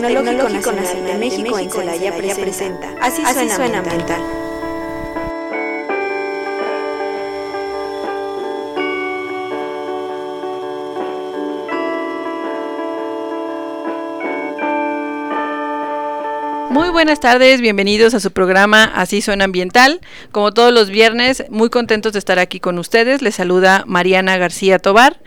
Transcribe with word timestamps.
Tecnológico 0.00 0.72
Nacional 0.72 1.06
de 1.06 1.18
México 1.18 1.58
en 1.58 1.70
Celaya 1.70 2.16
presenta. 2.16 2.94
Así 3.00 3.22
suena 3.50 3.78
ambiental. 3.78 4.37
Buenas 16.98 17.20
tardes, 17.20 17.60
bienvenidos 17.60 18.12
a 18.14 18.18
su 18.18 18.32
programa 18.32 18.82
Así 18.82 19.22
Suena 19.22 19.44
Ambiental. 19.44 20.00
Como 20.32 20.52
todos 20.52 20.72
los 20.72 20.90
viernes, 20.90 21.44
muy 21.48 21.70
contentos 21.70 22.12
de 22.12 22.18
estar 22.18 22.40
aquí 22.40 22.58
con 22.58 22.76
ustedes. 22.76 23.22
Les 23.22 23.36
saluda 23.36 23.84
Mariana 23.86 24.36
García 24.36 24.80
Tobar. 24.80 25.20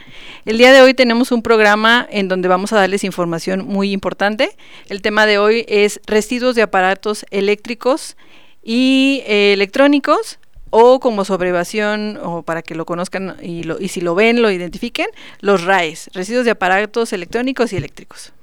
El 0.44 0.57
día 0.57 0.73
de 0.73 0.81
hoy 0.81 0.94
tenemos 0.94 1.31
un 1.31 1.41
programa 1.41 2.05
en 2.11 2.27
donde 2.27 2.49
vamos 2.49 2.73
a 2.73 2.75
darles 2.75 3.05
información 3.05 3.66
muy 3.66 3.94
importante. 3.94 4.49
El 4.89 5.02
tema 5.02 5.25
de 5.25 5.38
hoy 5.38 5.63
es 5.70 6.02
residuos 6.05 6.55
de 6.55 6.61
aparatos 6.61 7.25
eléctricos 7.31 8.17
y 8.61 9.23
eh, 9.25 9.53
electrónicos 9.53 10.39
o 10.71 10.99
como 10.99 11.23
sobrevación 11.25 12.17
o 12.23 12.41
para 12.41 12.63
que 12.63 12.75
lo 12.75 12.85
conozcan 12.85 13.38
y, 13.41 13.64
lo, 13.64 13.80
y 13.80 13.89
si 13.89 14.02
lo 14.02 14.16
ven, 14.16 14.41
lo 14.41 14.50
identifiquen, 14.50 15.08
los 15.41 15.63
RAES, 15.63 16.09
residuos 16.13 16.45
de 16.45 16.52
aparatos 16.52 17.13
electrónicos 17.13 17.72
y 17.73 17.78
eléctricos. 17.78 18.33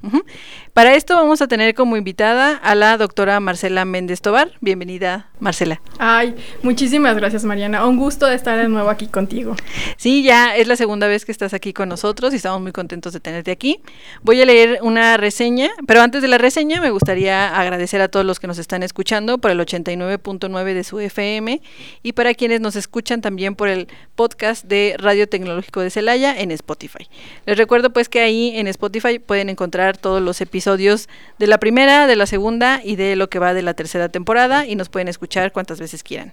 Para 0.73 0.95
esto 0.95 1.17
vamos 1.17 1.43
a 1.43 1.49
tener 1.49 1.75
como 1.75 1.97
invitada 1.97 2.55
a 2.57 2.75
la 2.77 2.97
doctora 2.97 3.41
Marcela 3.41 3.85
Méndez 3.85 4.21
Tobar. 4.21 4.53
Bienvenida, 4.61 5.29
Marcela. 5.41 5.81
Ay, 5.99 6.37
muchísimas 6.63 7.17
gracias, 7.17 7.45
Mariana. 7.45 7.85
Un 7.85 7.97
gusto 7.97 8.27
de 8.27 8.37
estar 8.37 8.57
de 8.57 8.69
nuevo 8.69 8.89
aquí 8.89 9.09
contigo. 9.09 9.57
Sí, 9.97 10.23
ya 10.23 10.55
es 10.55 10.69
la 10.69 10.77
segunda 10.77 11.09
vez 11.09 11.25
que 11.25 11.33
estás 11.33 11.53
aquí 11.55 11.73
con 11.73 11.89
nosotros 11.89 12.33
y 12.33 12.37
estamos 12.37 12.61
muy 12.61 12.71
contentos 12.71 13.13
de 13.13 13.21
tenerte 13.21 13.51
aquí. 13.51 13.81
Voy 14.23 14.41
a 14.41 14.45
leer 14.45 14.79
una 14.83 15.17
reseña, 15.17 15.71
pero 15.87 16.01
antes 16.01 16.23
de 16.23 16.29
la 16.29 16.39
reseña 16.39 16.81
me 16.81 16.91
gustaría 16.91 17.59
agradecer 17.59 18.01
a 18.01 18.09
todos 18.09 18.25
los 18.25 18.39
que 18.39 18.47
nos 18.47 18.59
están 18.59 18.85
escuchando 18.85 19.39
por 19.39 19.51
el 19.51 19.59
89.9 19.59 20.75
de 20.75 20.85
su 20.85 21.01
FM 21.01 21.61
y 22.03 22.13
para 22.19 22.35
quienes 22.35 22.61
nos 22.61 22.75
escuchan 22.75 23.21
también 23.21 23.55
por 23.55 23.69
el 23.69 23.87
podcast 24.17 24.65
de 24.65 24.97
Radio 24.99 25.29
Tecnológico 25.29 25.83
de 25.83 25.89
Celaya 25.89 26.37
en 26.37 26.51
Spotify. 26.51 27.09
Les 27.47 27.57
recuerdo 27.57 27.93
pues 27.93 28.09
que 28.09 28.19
ahí 28.19 28.57
en 28.57 28.67
Spotify 28.67 29.21
pueden 29.21 29.49
encontrar 29.49 29.97
todos 29.97 30.21
los 30.21 30.41
episodios 30.41 31.09
de 31.39 31.47
la 31.47 31.59
primera, 31.59 32.09
de 32.09 32.17
la 32.17 32.27
segunda 32.27 32.81
y 32.83 32.97
de 32.97 33.15
lo 33.15 33.31
que 33.31 33.39
va 33.39 33.55
de 33.55 33.63
la 33.63 33.75
tercera 33.75 34.09
temporada 34.09 34.67
y 34.67 34.75
nos 34.75 34.89
pueden 34.89 35.07
escuchar 35.07 35.53
cuantas 35.53 35.79
veces 35.79 36.03
quieran. 36.03 36.33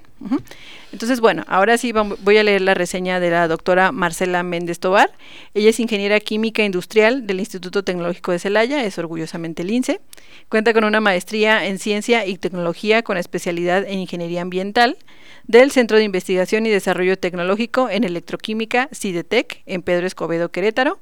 Entonces, 0.92 1.20
bueno, 1.20 1.44
ahora 1.48 1.78
sí 1.78 1.92
voy 1.92 2.38
a 2.38 2.44
leer 2.44 2.62
la 2.62 2.74
reseña 2.74 3.20
de 3.20 3.30
la 3.30 3.48
doctora 3.48 3.92
Marcela 3.92 4.42
Méndez 4.42 4.80
Tobar. 4.80 5.12
Ella 5.54 5.70
es 5.70 5.80
ingeniera 5.80 6.20
química 6.20 6.64
industrial 6.64 7.28
del 7.28 7.40
Instituto 7.40 7.84
Tecnológico 7.84 8.32
de 8.32 8.40
Celaya, 8.40 8.84
es 8.84 8.98
orgullosamente 8.98 9.64
lince. 9.64 10.02
Cuenta 10.50 10.74
con 10.74 10.84
una 10.84 11.00
maestría 11.00 11.64
en 11.68 11.78
ciencia 11.78 12.26
y 12.26 12.40
tecnología 12.40 13.04
con 13.04 13.18
especialidad 13.18 13.86
en 13.88 14.00
ingeniería 14.00 14.42
ambiental 14.42 14.98
del 15.48 15.72
Centro 15.76 15.98
de 15.98 16.06
Investigación 16.06 16.66
y 16.66 16.70
Desarrollo 16.70 17.18
Tecnológico 17.18 17.90
en 17.90 18.06
Electroquímica 18.06 18.88
CIDETEC 18.94 19.62
en 19.66 19.82
Pedro 19.82 20.08
Escobedo, 20.08 20.50
Querétaro. 20.50 21.00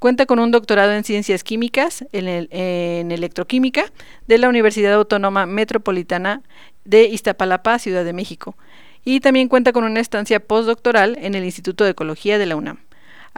Cuenta 0.00 0.26
con 0.26 0.40
un 0.40 0.50
doctorado 0.50 0.90
en 0.90 1.04
Ciencias 1.04 1.44
Químicas 1.44 2.04
en, 2.10 2.48
en, 2.50 3.12
Electroquímica 3.12 3.92
de 4.26 4.38
la 4.38 4.48
Universidad 4.48 4.94
Autónoma 4.94 5.46
Metropolitana 5.46 6.42
de 6.84 7.04
Iztapalapa, 7.04 7.78
Ciudad 7.78 8.04
de 8.04 8.12
México. 8.12 8.56
Y 9.04 9.20
también 9.20 9.46
cuenta 9.46 9.72
con 9.72 9.84
una 9.84 10.00
estancia 10.00 10.40
postdoctoral 10.40 11.16
en 11.20 11.36
el 11.36 11.44
Instituto 11.44 11.84
de 11.84 11.90
Ecología 11.90 12.38
de 12.38 12.46
la 12.46 12.56
UNAM. 12.56 12.78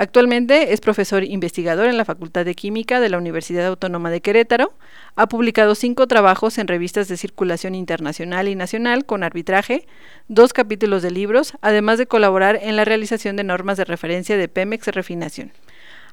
Actualmente 0.01 0.73
es 0.73 0.81
profesor 0.81 1.25
investigador 1.25 1.87
en 1.87 1.99
la 1.99 2.07
Facultad 2.07 2.47
de 2.47 2.55
Química 2.55 3.01
de 3.01 3.11
la 3.11 3.19
Universidad 3.19 3.67
Autónoma 3.67 4.11
de 4.11 4.23
Querétaro. 4.23 4.73
Ha 5.15 5.29
publicado 5.29 5.75
cinco 5.75 6.07
trabajos 6.07 6.57
en 6.57 6.69
revistas 6.69 7.07
de 7.09 7.19
circulación 7.19 7.75
internacional 7.75 8.49
y 8.49 8.55
nacional 8.55 9.05
con 9.05 9.23
arbitraje, 9.23 9.87
dos 10.27 10.55
capítulos 10.55 11.03
de 11.03 11.11
libros, 11.11 11.53
además 11.61 11.99
de 11.99 12.07
colaborar 12.07 12.59
en 12.63 12.77
la 12.77 12.87
realización 12.87 13.37
de 13.37 13.45
normas 13.45 13.77
de 13.77 13.85
referencia 13.85 14.39
de 14.39 14.49
Pemex 14.49 14.87
Refinación. 14.87 15.53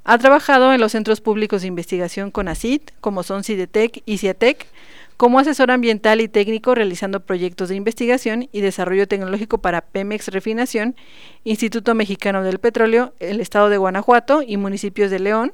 Ha 0.03 0.17
trabajado 0.17 0.73
en 0.73 0.81
los 0.81 0.91
centros 0.91 1.21
públicos 1.21 1.61
de 1.61 1.69
investigación 1.69 2.29
con 2.29 2.49
ACID, 2.49 2.81
como 2.99 3.23
son 3.23 3.45
CIDETEC 3.45 4.03
y 4.05 4.17
CIATEC, 4.17 4.67
como 5.17 5.39
asesor 5.39 5.71
ambiental 5.71 6.21
y 6.21 6.27
técnico 6.27 6.75
realizando 6.75 7.19
proyectos 7.19 7.69
de 7.69 7.75
investigación 7.75 8.47
y 8.51 8.61
desarrollo 8.61 9.07
tecnológico 9.07 9.57
para 9.57 9.81
Pemex 9.81 10.27
Refinación, 10.27 10.95
Instituto 11.43 11.95
Mexicano 11.95 12.43
del 12.43 12.59
Petróleo, 12.59 13.13
el 13.19 13.41
Estado 13.41 13.69
de 13.69 13.77
Guanajuato 13.77 14.43
y 14.45 14.57
municipios 14.57 15.09
de 15.09 15.19
León, 15.19 15.53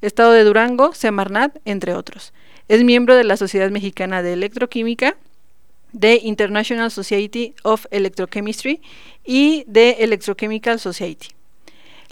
Estado 0.00 0.32
de 0.32 0.42
Durango, 0.42 0.92
Semarnat, 0.92 1.56
entre 1.64 1.94
otros. 1.94 2.34
Es 2.68 2.82
miembro 2.82 3.14
de 3.14 3.22
la 3.22 3.36
Sociedad 3.36 3.70
Mexicana 3.70 4.22
de 4.22 4.32
Electroquímica, 4.32 5.16
de 5.92 6.20
International 6.22 6.90
Society 6.90 7.54
of 7.62 7.86
Electrochemistry 7.92 8.82
y 9.24 9.64
de 9.68 9.92
Electrochemical 10.00 10.80
Society. 10.80 11.35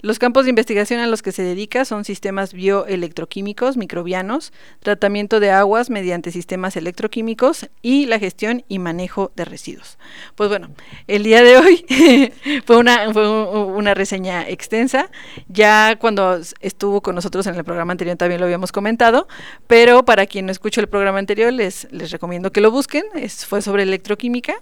Los 0.01 0.19
campos 0.19 0.45
de 0.45 0.49
investigación 0.49 0.99
a 0.99 1.07
los 1.07 1.21
que 1.21 1.31
se 1.31 1.43
dedica 1.43 1.85
son 1.85 2.05
sistemas 2.05 2.53
bioelectroquímicos 2.53 3.77
microbianos, 3.77 4.53
tratamiento 4.79 5.39
de 5.39 5.51
aguas 5.51 5.89
mediante 5.89 6.31
sistemas 6.31 6.75
electroquímicos 6.75 7.69
y 7.81 8.05
la 8.05 8.19
gestión 8.19 8.63
y 8.67 8.79
manejo 8.79 9.31
de 9.35 9.45
residuos. 9.45 9.97
Pues 10.35 10.49
bueno, 10.49 10.69
el 11.07 11.23
día 11.23 11.41
de 11.43 11.57
hoy 11.57 11.85
fue, 12.65 12.77
una, 12.77 13.93
reseña 13.93 14.47
extensa. 14.47 15.09
Ya 15.47 15.95
cuando 15.97 16.39
estuvo 16.59 17.01
con 17.01 17.15
nosotros 17.15 17.47
en 17.47 17.55
el 17.55 17.63
programa 17.63 17.91
anterior 17.91 18.17
también 18.17 18.39
lo 18.39 18.45
habíamos 18.45 18.71
comentado, 18.71 19.27
pero 19.67 20.05
para 20.05 20.25
quien 20.25 20.45
no 20.45 20.51
escuchó 20.51 20.81
el 20.81 20.87
programa 20.87 21.19
anterior 21.19 21.51
les, 21.53 21.87
les 21.91 22.11
recomiendo 22.11 22.51
que 22.51 22.61
lo 22.61 22.71
busquen. 22.71 23.03
Es, 23.15 23.45
fue 23.45 23.61
sobre 23.61 23.83
electroquímica. 23.83 24.55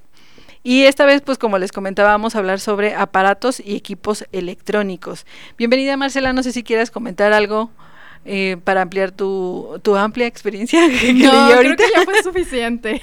Y 0.63 0.83
esta 0.83 1.05
vez, 1.05 1.21
pues 1.21 1.37
como 1.37 1.57
les 1.57 1.73
comentaba, 1.73 2.09
vamos 2.11 2.35
a 2.35 2.39
hablar 2.39 2.61
sobre 2.61 2.95
aparatos 2.95 3.59
y 3.59 3.75
equipos 3.75 4.25
electrónicos. 4.31 5.25
Bienvenida 5.57 5.97
Marcela, 5.97 6.31
no 6.31 6.41
sé 6.41 6.53
si 6.53 6.63
quieras 6.63 6.89
comentar 6.89 7.33
algo 7.33 7.69
eh, 8.23 8.55
para 8.63 8.81
ampliar 8.81 9.11
tu, 9.11 9.77
tu, 9.83 9.97
amplia 9.97 10.25
experiencia. 10.25 10.87
Que 11.01 11.13
no, 11.13 11.49
creo 11.59 11.75
que 11.75 11.83
ya 11.93 12.03
fue 12.03 12.23
suficiente. 12.23 13.01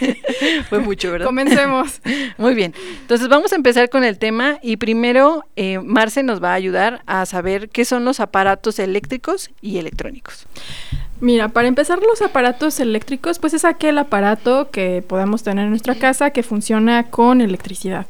fue 0.71 0.79
mucho, 0.79 1.13
¿verdad? 1.13 1.27
Comencemos. 1.27 2.01
Muy 2.39 2.55
bien. 2.55 2.75
Entonces 3.03 3.29
vamos 3.29 3.53
a 3.53 3.57
empezar 3.57 3.91
con 3.91 4.05
el 4.05 4.19
tema 4.19 4.59
y 4.63 4.79
primero 4.79 5.45
eh, 5.57 5.81
Marce 5.81 6.23
nos 6.23 6.43
va 6.43 6.53
a 6.53 6.55
ayudar 6.55 7.03
a 7.05 7.27
saber 7.27 7.69
qué 7.69 7.85
son 7.85 8.07
los 8.07 8.21
aparatos 8.21 8.79
eléctricos 8.79 9.51
y 9.61 9.77
electrónicos. 9.77 10.47
Mira, 11.21 11.49
para 11.49 11.69
empezar 11.69 12.01
los 12.01 12.23
aparatos 12.23 12.81
eléctricos, 12.81 13.39
pues 13.39 13.53
es 13.53 13.67
aquel 13.67 13.99
aparato 13.99 14.71
que 14.71 15.05
podemos 15.07 15.43
tener 15.43 15.65
en 15.65 15.71
nuestra 15.71 15.95
casa 15.95 16.31
que 16.31 16.43
funciona 16.43 17.11
con 17.11 17.43
electricidad. 17.43 18.07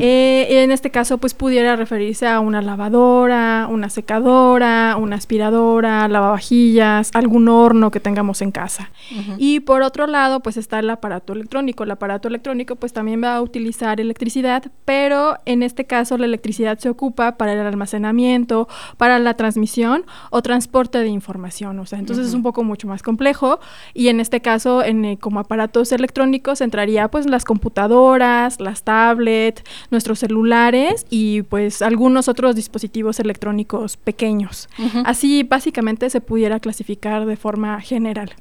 Eh, 0.00 0.62
en 0.62 0.70
este 0.70 0.90
caso, 0.90 1.18
pues 1.18 1.34
pudiera 1.34 1.74
referirse 1.76 2.26
a 2.28 2.40
una 2.40 2.62
lavadora, 2.62 3.66
una 3.68 3.90
secadora, 3.90 4.96
una 4.96 5.16
aspiradora, 5.16 6.06
lavavajillas, 6.08 7.10
algún 7.14 7.48
horno 7.48 7.90
que 7.90 8.00
tengamos 8.00 8.42
en 8.42 8.52
casa. 8.52 8.90
Y 9.38 9.60
por 9.60 9.82
otro 9.82 10.06
lado, 10.06 10.40
pues 10.40 10.56
está 10.56 10.78
el 10.78 10.88
aparato 10.88 11.32
electrónico. 11.32 11.84
El 11.84 11.90
aparato 11.90 12.28
electrónico, 12.28 12.76
pues 12.76 12.92
también 12.92 13.22
va 13.22 13.34
a 13.34 13.42
utilizar 13.42 14.00
electricidad, 14.00 14.70
pero 14.84 15.38
en 15.46 15.62
este 15.62 15.84
caso 15.84 16.16
la 16.16 16.26
electricidad 16.26 16.78
se 16.78 16.88
ocupa 16.88 17.36
para 17.36 17.52
el 17.52 17.60
almacenamiento, 17.60 18.68
para 18.96 19.18
la 19.18 19.34
transmisión 19.34 20.04
o 20.30 20.42
transporte 20.42 20.98
de 20.98 21.08
información. 21.08 21.78
O 21.80 21.86
sea, 21.86 21.98
entonces 21.98 22.28
es 22.28 22.35
un 22.36 22.42
poco 22.42 22.62
mucho 22.62 22.86
más 22.86 23.02
complejo. 23.02 23.58
Y 23.94 24.08
en 24.08 24.20
este 24.20 24.40
caso, 24.40 24.84
en, 24.84 25.04
eh, 25.04 25.18
como 25.18 25.40
aparatos 25.40 25.92
electrónicos, 25.92 26.60
entraría 26.60 27.08
pues 27.08 27.26
las 27.26 27.44
computadoras, 27.44 28.60
las 28.60 28.82
tablets, 28.82 29.62
nuestros 29.90 30.20
celulares 30.20 31.06
y 31.10 31.42
pues 31.42 31.82
algunos 31.82 32.28
otros 32.28 32.54
dispositivos 32.54 33.18
electrónicos 33.20 33.96
pequeños. 33.96 34.68
Así 35.04 35.42
básicamente 35.42 36.10
se 36.10 36.20
pudiera 36.20 36.60
clasificar 36.60 37.26
de 37.26 37.36
forma 37.36 37.80
general. 37.80 38.34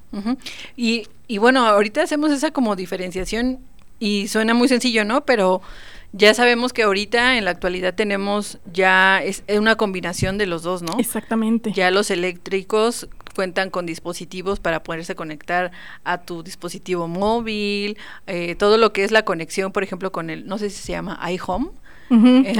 y, 0.76 1.08
y 1.28 1.38
bueno, 1.40 1.66
ahorita 1.66 2.04
hacemos 2.04 2.32
esa 2.32 2.52
como 2.52 2.76
diferenciación 2.76 3.60
y 4.00 4.28
suena 4.28 4.54
muy 4.54 4.68
sencillo, 4.68 5.06
¿no? 5.06 5.26
Pero 5.26 5.62
ya 6.18 6.34
sabemos 6.34 6.72
que 6.72 6.84
ahorita 6.84 7.38
en 7.38 7.46
la 7.46 7.52
actualidad 7.52 7.94
tenemos 7.94 8.60
ya 8.72 9.22
es 9.22 9.44
una 9.50 9.76
combinación 9.76 10.38
de 10.38 10.46
los 10.46 10.64
dos, 10.64 10.82
¿no? 10.82 10.98
Exactamente. 10.98 11.74
Ya 11.74 11.92
los 11.92 12.10
eléctricos 12.10 13.10
cuentan 13.36 13.70
con 13.70 13.86
dispositivos 13.86 14.62
para 14.62 14.82
poderse 14.82 15.14
conectar 15.14 15.72
a 16.06 16.22
tu 16.22 16.42
dispositivo 16.42 17.10
móvil, 17.10 17.98
eh, 18.28 18.56
todo 18.56 18.78
lo 18.78 18.94
que 18.94 19.04
es 19.04 19.12
la 19.12 19.26
conexión, 19.26 19.74
por 19.74 19.84
ejemplo, 19.84 20.14
con 20.14 20.30
el, 20.30 20.48
no 20.48 20.58
sé 20.58 20.70
si 20.70 20.82
se 20.82 20.94
llama 20.94 21.20
iHome, 21.30 21.72
eh, 22.10 22.54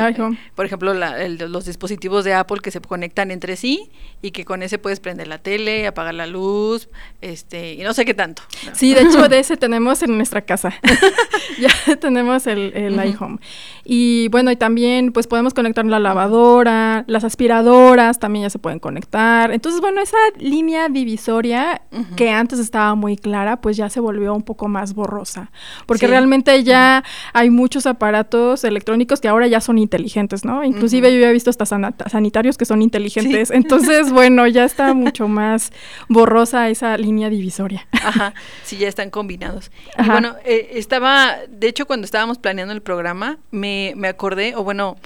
por 0.56 0.66
ejemplo, 0.66 0.94
los 0.94 1.66
dispositivos 1.66 2.26
de 2.26 2.34
Apple 2.34 2.58
que 2.62 2.72
se 2.72 2.82
conectan 2.82 3.32
entre 3.32 3.56
sí 3.56 3.90
y 4.22 4.32
que 4.32 4.44
con 4.44 4.64
ese 4.64 4.80
puedes 4.80 5.00
prender 5.00 5.28
la 5.28 5.38
tele, 5.38 5.88
apagar 5.88 6.14
la 6.14 6.28
luz, 6.28 6.90
este, 7.22 7.74
y 7.74 7.84
no 7.84 7.94
sé 7.94 8.06
qué 8.06 8.14
tanto. 8.14 8.42
Sí, 8.74 8.94
de 8.94 9.02
hecho, 9.02 9.28
de 9.30 9.40
ese 9.40 9.56
tenemos 9.58 10.02
en 10.04 10.18
nuestra 10.18 10.42
casa. 10.42 10.74
ya 11.60 11.96
tenemos 11.98 12.48
el, 12.48 12.74
el 12.76 12.96
iHome. 12.96 13.38
Y 13.84 14.28
bueno, 14.30 14.52
y 14.52 14.56
también 14.56 15.12
pues 15.12 15.28
podemos 15.28 15.54
conectar 15.54 15.86
la 15.86 16.00
lavadora, 16.00 17.06
las 17.08 17.24
aspiradoras 17.24 18.20
también 18.20 18.44
ya 18.44 18.50
se 18.50 18.60
pueden 18.60 18.80
conectar. 18.80 19.52
Entonces, 19.52 19.80
bueno, 19.80 20.02
esa 20.02 20.18
línea 20.38 20.56
línea 20.56 20.90
divisoria 20.90 21.82
que 22.16 22.32
antes 22.32 22.60
estaba 22.60 22.96
muy 22.96 23.18
clara, 23.18 23.62
pues 23.62 23.76
ya 23.78 23.90
se 23.90 24.00
volvió 24.00 24.34
un 24.34 24.42
poco 24.42 24.68
más 24.68 24.94
borrosa, 24.94 25.52
porque 25.86 26.08
realmente 26.08 26.64
ya 26.64 27.04
hay 27.34 27.50
muchos 27.50 27.86
aparatos 27.86 28.64
electrónicos 28.64 29.20
que 29.22 29.28
ahora 29.28 29.35
ya 29.48 29.62
son 29.62 29.78
inteligentes, 29.78 30.46
¿no? 30.46 30.64
Inclusive 30.64 31.14
yo 31.14 31.20
ya 31.20 31.30
he 31.30 31.34
visto 31.34 31.50
hasta 31.50 31.66
sanitarios 31.66 32.58
que 32.58 32.66
son 32.66 32.82
inteligentes, 32.82 33.52
entonces 33.52 34.12
bueno, 34.12 34.48
ya 34.48 34.64
está 34.64 34.94
mucho 34.96 35.28
más 35.28 35.72
borrosa 36.08 36.70
esa 36.70 36.98
línea 36.98 37.30
divisoria. 37.30 37.88
Ajá, 37.92 38.34
sí, 38.64 38.78
ya 38.78 38.88
están 38.88 39.10
combinados. 39.10 39.72
Y 40.04 40.10
bueno, 40.10 40.36
eh, 40.46 40.70
estaba, 40.74 41.36
de 41.50 41.68
hecho 41.68 41.86
cuando 41.86 42.06
estábamos 42.06 42.38
planeando 42.38 42.74
el 42.74 42.82
programa, 42.82 43.38
me, 43.52 43.94
me 43.96 44.08
acordé, 44.08 44.56
o 44.56 44.64
bueno, 44.64 44.98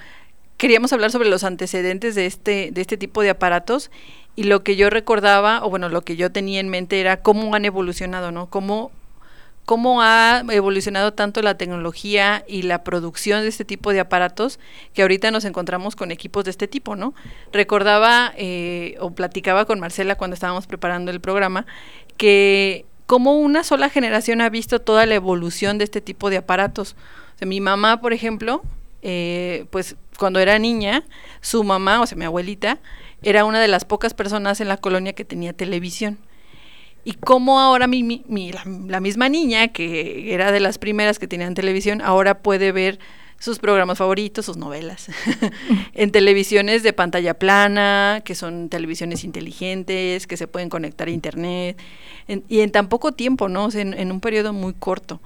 queríamos 0.57 0.93
hablar 0.93 1.11
sobre 1.11 1.29
los 1.29 1.43
antecedentes 1.43 2.15
de 2.15 2.25
este, 2.25 2.69
de 2.71 2.81
este 2.81 2.97
tipo 2.97 3.21
de 3.21 3.31
aparatos 3.31 3.89
y 4.35 4.43
lo 4.43 4.63
que 4.63 4.75
yo 4.75 4.89
recordaba, 4.89 5.65
o 5.65 5.69
bueno, 5.69 5.89
lo 5.89 6.01
que 6.01 6.15
yo 6.15 6.31
tenía 6.31 6.59
en 6.59 6.69
mente 6.69 7.01
era 7.01 7.21
cómo 7.21 7.55
han 7.55 7.65
evolucionado, 7.65 8.31
¿no? 8.31 8.49
Cómo, 8.49 8.91
cómo 9.69 10.01
ha 10.01 10.41
evolucionado 10.49 11.13
tanto 11.13 11.43
la 11.43 11.55
tecnología 11.55 12.43
y 12.47 12.63
la 12.63 12.83
producción 12.83 13.43
de 13.43 13.49
este 13.49 13.65
tipo 13.65 13.93
de 13.93 13.99
aparatos 13.99 14.59
que 14.95 15.03
ahorita 15.03 15.29
nos 15.29 15.45
encontramos 15.45 15.95
con 15.95 16.09
equipos 16.09 16.43
de 16.45 16.49
este 16.49 16.67
tipo, 16.67 16.95
¿no? 16.95 17.13
Recordaba 17.53 18.33
eh, 18.35 18.95
o 18.99 19.11
platicaba 19.11 19.65
con 19.65 19.79
Marcela 19.79 20.15
cuando 20.15 20.33
estábamos 20.33 20.65
preparando 20.65 21.11
el 21.11 21.21
programa 21.21 21.67
que 22.17 22.87
como 23.05 23.37
una 23.37 23.63
sola 23.63 23.89
generación 23.89 24.41
ha 24.41 24.49
visto 24.49 24.81
toda 24.81 25.05
la 25.05 25.13
evolución 25.13 25.77
de 25.77 25.83
este 25.83 26.01
tipo 26.01 26.31
de 26.31 26.37
aparatos. 26.37 26.95
Mi 27.39 27.61
mamá, 27.61 28.01
por 28.01 28.11
ejemplo, 28.11 28.63
eh, 29.03 29.67
pues 29.69 29.97
cuando 30.17 30.39
era 30.39 30.57
niña, 30.57 31.03
su 31.41 31.63
mamá, 31.63 32.01
o 32.01 32.07
sea, 32.07 32.17
mi 32.17 32.25
abuelita, 32.25 32.79
era 33.21 33.45
una 33.45 33.61
de 33.61 33.67
las 33.67 33.85
pocas 33.85 34.15
personas 34.15 34.61
en 34.61 34.67
la 34.67 34.77
colonia 34.77 35.13
que 35.13 35.25
tenía 35.25 35.53
televisión. 35.53 36.17
Y 37.03 37.13
como 37.13 37.59
ahora 37.59 37.87
mi, 37.87 38.03
mi, 38.03 38.51
la, 38.51 38.99
misma 38.99 39.29
niña, 39.29 39.69
que 39.69 40.33
era 40.33 40.51
de 40.51 40.59
las 40.59 40.77
primeras 40.77 41.19
que 41.19 41.27
tenían 41.27 41.53
televisión, 41.53 42.01
ahora 42.01 42.39
puede 42.39 42.71
ver 42.71 42.99
sus 43.39 43.59
programas 43.59 43.97
favoritos, 43.97 44.45
sus 44.45 44.57
novelas, 44.57 45.07
en 45.93 46.11
televisiones 46.11 46.83
de 46.83 46.91
pantalla 46.91 47.33
plana, 47.35 48.21
que 48.25 48.35
son 48.35 48.67
televisiones 48.67 49.23
inteligentes, 49.23 50.27
que 50.27 50.35
se 50.35 50.47
pueden 50.47 50.67
conectar 50.67 51.07
a 51.07 51.11
internet, 51.11 51.79
y 52.27 52.59
en 52.59 52.71
tan 52.71 52.89
poco 52.89 53.13
tiempo, 53.13 53.47
¿no? 53.47 53.69
en 53.71 54.11
un 54.11 54.19
periodo 54.19 54.51
muy 54.51 54.73
corto. 54.73 55.21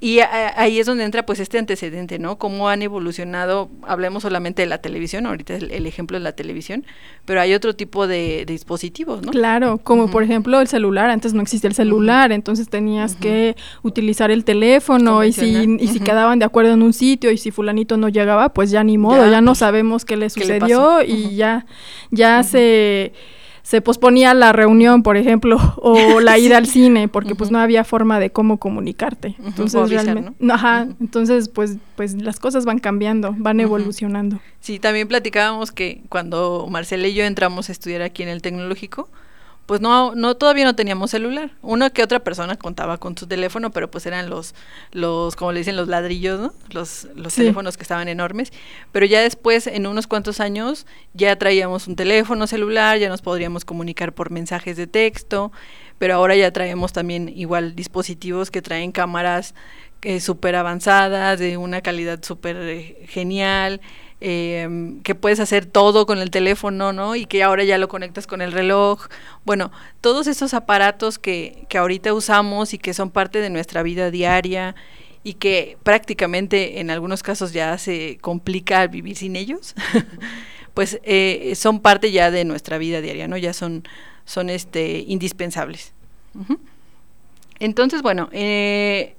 Y 0.00 0.20
ahí 0.20 0.78
es 0.78 0.86
donde 0.86 1.02
entra 1.02 1.26
pues 1.26 1.40
este 1.40 1.58
antecedente, 1.58 2.20
¿no? 2.20 2.38
Cómo 2.38 2.68
han 2.68 2.82
evolucionado, 2.82 3.68
hablemos 3.82 4.22
solamente 4.22 4.62
de 4.62 4.66
la 4.66 4.78
televisión, 4.78 5.26
ahorita 5.26 5.54
es 5.54 5.64
el, 5.64 5.86
ejemplo 5.86 6.16
de 6.18 6.22
la 6.22 6.30
televisión, 6.32 6.84
pero 7.24 7.40
hay 7.40 7.52
otro 7.52 7.74
tipo 7.74 8.06
de, 8.06 8.44
dispositivos, 8.46 9.22
¿no? 9.22 9.32
Claro, 9.32 9.78
como 9.78 10.08
por 10.08 10.22
ejemplo 10.22 10.60
el 10.60 10.68
celular, 10.68 11.10
antes 11.10 11.34
no 11.34 11.42
existía 11.42 11.66
el 11.66 11.74
celular, 11.74 12.30
entonces 12.30 12.68
tenías 12.68 13.16
que 13.16 13.56
utilizar 13.82 14.30
el 14.30 14.44
teléfono 14.44 15.24
y 15.24 15.32
si, 15.32 15.78
y 15.80 15.88
si 15.88 15.98
quedaban 15.98 16.38
de 16.38 16.44
acuerdo 16.44 16.74
en 16.74 16.82
un 16.82 16.92
sitio 16.92 17.32
y 17.32 17.36
si 17.36 17.50
fulanito 17.50 17.96
no 17.96 18.08
llegaba, 18.08 18.50
pues 18.50 18.70
ya 18.70 18.84
ni 18.84 18.98
modo, 18.98 19.28
ya, 19.28 19.40
no 19.40 19.50
pues, 19.50 19.58
sabemos 19.58 20.04
qué 20.04 20.16
le 20.16 20.30
sucedió 20.30 21.02
y 21.02 21.34
ya, 21.34 21.66
ya 22.12 22.44
se 22.44 23.12
se 23.68 23.82
posponía 23.82 24.32
la 24.32 24.52
reunión, 24.52 25.02
por 25.02 25.18
ejemplo, 25.18 25.58
o 25.82 26.20
la 26.20 26.38
ida 26.38 26.56
al 26.56 26.64
cine, 26.64 27.06
porque 27.06 27.34
pues 27.34 27.50
no 27.50 27.58
había 27.58 27.84
forma 27.84 28.18
de 28.18 28.30
cómo 28.30 28.56
comunicarte. 28.56 29.36
Entonces, 29.44 29.90
realmente, 29.90 30.32
ajá, 30.50 30.88
entonces 31.00 31.50
pues 31.50 31.76
pues 31.94 32.14
las 32.14 32.40
cosas 32.40 32.64
van 32.64 32.78
cambiando, 32.78 33.34
van 33.36 33.60
evolucionando. 33.60 34.40
Sí, 34.60 34.78
también 34.78 35.06
platicábamos 35.06 35.70
que 35.70 36.00
cuando 36.08 36.66
Marcela 36.70 37.08
y 37.08 37.14
yo 37.14 37.24
entramos 37.24 37.68
a 37.68 37.72
estudiar 37.72 38.00
aquí 38.00 38.22
en 38.22 38.30
el 38.30 38.40
tecnológico, 38.40 39.10
pues 39.68 39.82
no, 39.82 40.14
no, 40.14 40.34
todavía 40.34 40.64
no 40.64 40.74
teníamos 40.74 41.10
celular. 41.10 41.50
Una 41.60 41.90
que 41.90 42.02
otra 42.02 42.20
persona 42.20 42.56
contaba 42.56 42.96
con 42.96 43.18
su 43.18 43.26
teléfono, 43.26 43.70
pero 43.70 43.90
pues 43.90 44.06
eran 44.06 44.30
los, 44.30 44.54
los, 44.92 45.36
como 45.36 45.52
le 45.52 45.58
dicen, 45.58 45.76
los 45.76 45.88
ladrillos, 45.88 46.40
¿no? 46.40 46.54
Los, 46.70 47.06
los 47.14 47.34
teléfonos 47.34 47.76
que 47.76 47.82
estaban 47.82 48.08
enormes. 48.08 48.50
Pero 48.92 49.04
ya 49.04 49.20
después, 49.20 49.66
en 49.66 49.86
unos 49.86 50.06
cuantos 50.06 50.40
años, 50.40 50.86
ya 51.12 51.36
traíamos 51.36 51.86
un 51.86 51.96
teléfono 51.96 52.46
celular, 52.46 52.96
ya 52.96 53.10
nos 53.10 53.20
podríamos 53.20 53.66
comunicar 53.66 54.14
por 54.14 54.30
mensajes 54.30 54.78
de 54.78 54.86
texto, 54.86 55.52
pero 55.98 56.14
ahora 56.14 56.34
ya 56.34 56.50
traemos 56.50 56.94
también 56.94 57.28
igual 57.28 57.76
dispositivos 57.76 58.50
que 58.50 58.62
traen 58.62 58.90
cámaras 58.90 59.54
eh, 60.00 60.20
súper 60.20 60.56
avanzadas, 60.56 61.38
de 61.40 61.58
una 61.58 61.82
calidad 61.82 62.22
súper 62.22 62.56
eh, 62.56 63.04
genial 63.06 63.82
eh, 64.20 64.98
que 65.04 65.14
puedes 65.14 65.40
hacer 65.40 65.66
todo 65.66 66.06
con 66.06 66.18
el 66.18 66.30
teléfono, 66.30 66.92
¿no? 66.92 67.14
Y 67.14 67.26
que 67.26 67.42
ahora 67.42 67.64
ya 67.64 67.78
lo 67.78 67.88
conectas 67.88 68.26
con 68.26 68.42
el 68.42 68.52
reloj. 68.52 69.06
Bueno, 69.44 69.70
todos 70.00 70.26
esos 70.26 70.54
aparatos 70.54 71.18
que, 71.18 71.66
que 71.68 71.78
ahorita 71.78 72.12
usamos 72.14 72.74
y 72.74 72.78
que 72.78 72.94
son 72.94 73.10
parte 73.10 73.40
de 73.40 73.50
nuestra 73.50 73.82
vida 73.82 74.10
diaria 74.10 74.74
y 75.22 75.34
que 75.34 75.76
prácticamente 75.82 76.80
en 76.80 76.90
algunos 76.90 77.22
casos 77.22 77.52
ya 77.52 77.76
se 77.78 78.18
complica 78.20 78.86
vivir 78.86 79.16
sin 79.16 79.36
ellos, 79.36 79.74
pues 80.74 81.00
eh, 81.02 81.52
son 81.54 81.80
parte 81.80 82.10
ya 82.10 82.30
de 82.30 82.44
nuestra 82.44 82.78
vida 82.78 83.00
diaria, 83.00 83.28
¿no? 83.28 83.36
Ya 83.36 83.52
son, 83.52 83.84
son 84.24 84.48
este, 84.48 85.04
indispensables. 85.06 85.92
Entonces, 87.58 88.02
bueno, 88.02 88.28
eh, 88.32 89.16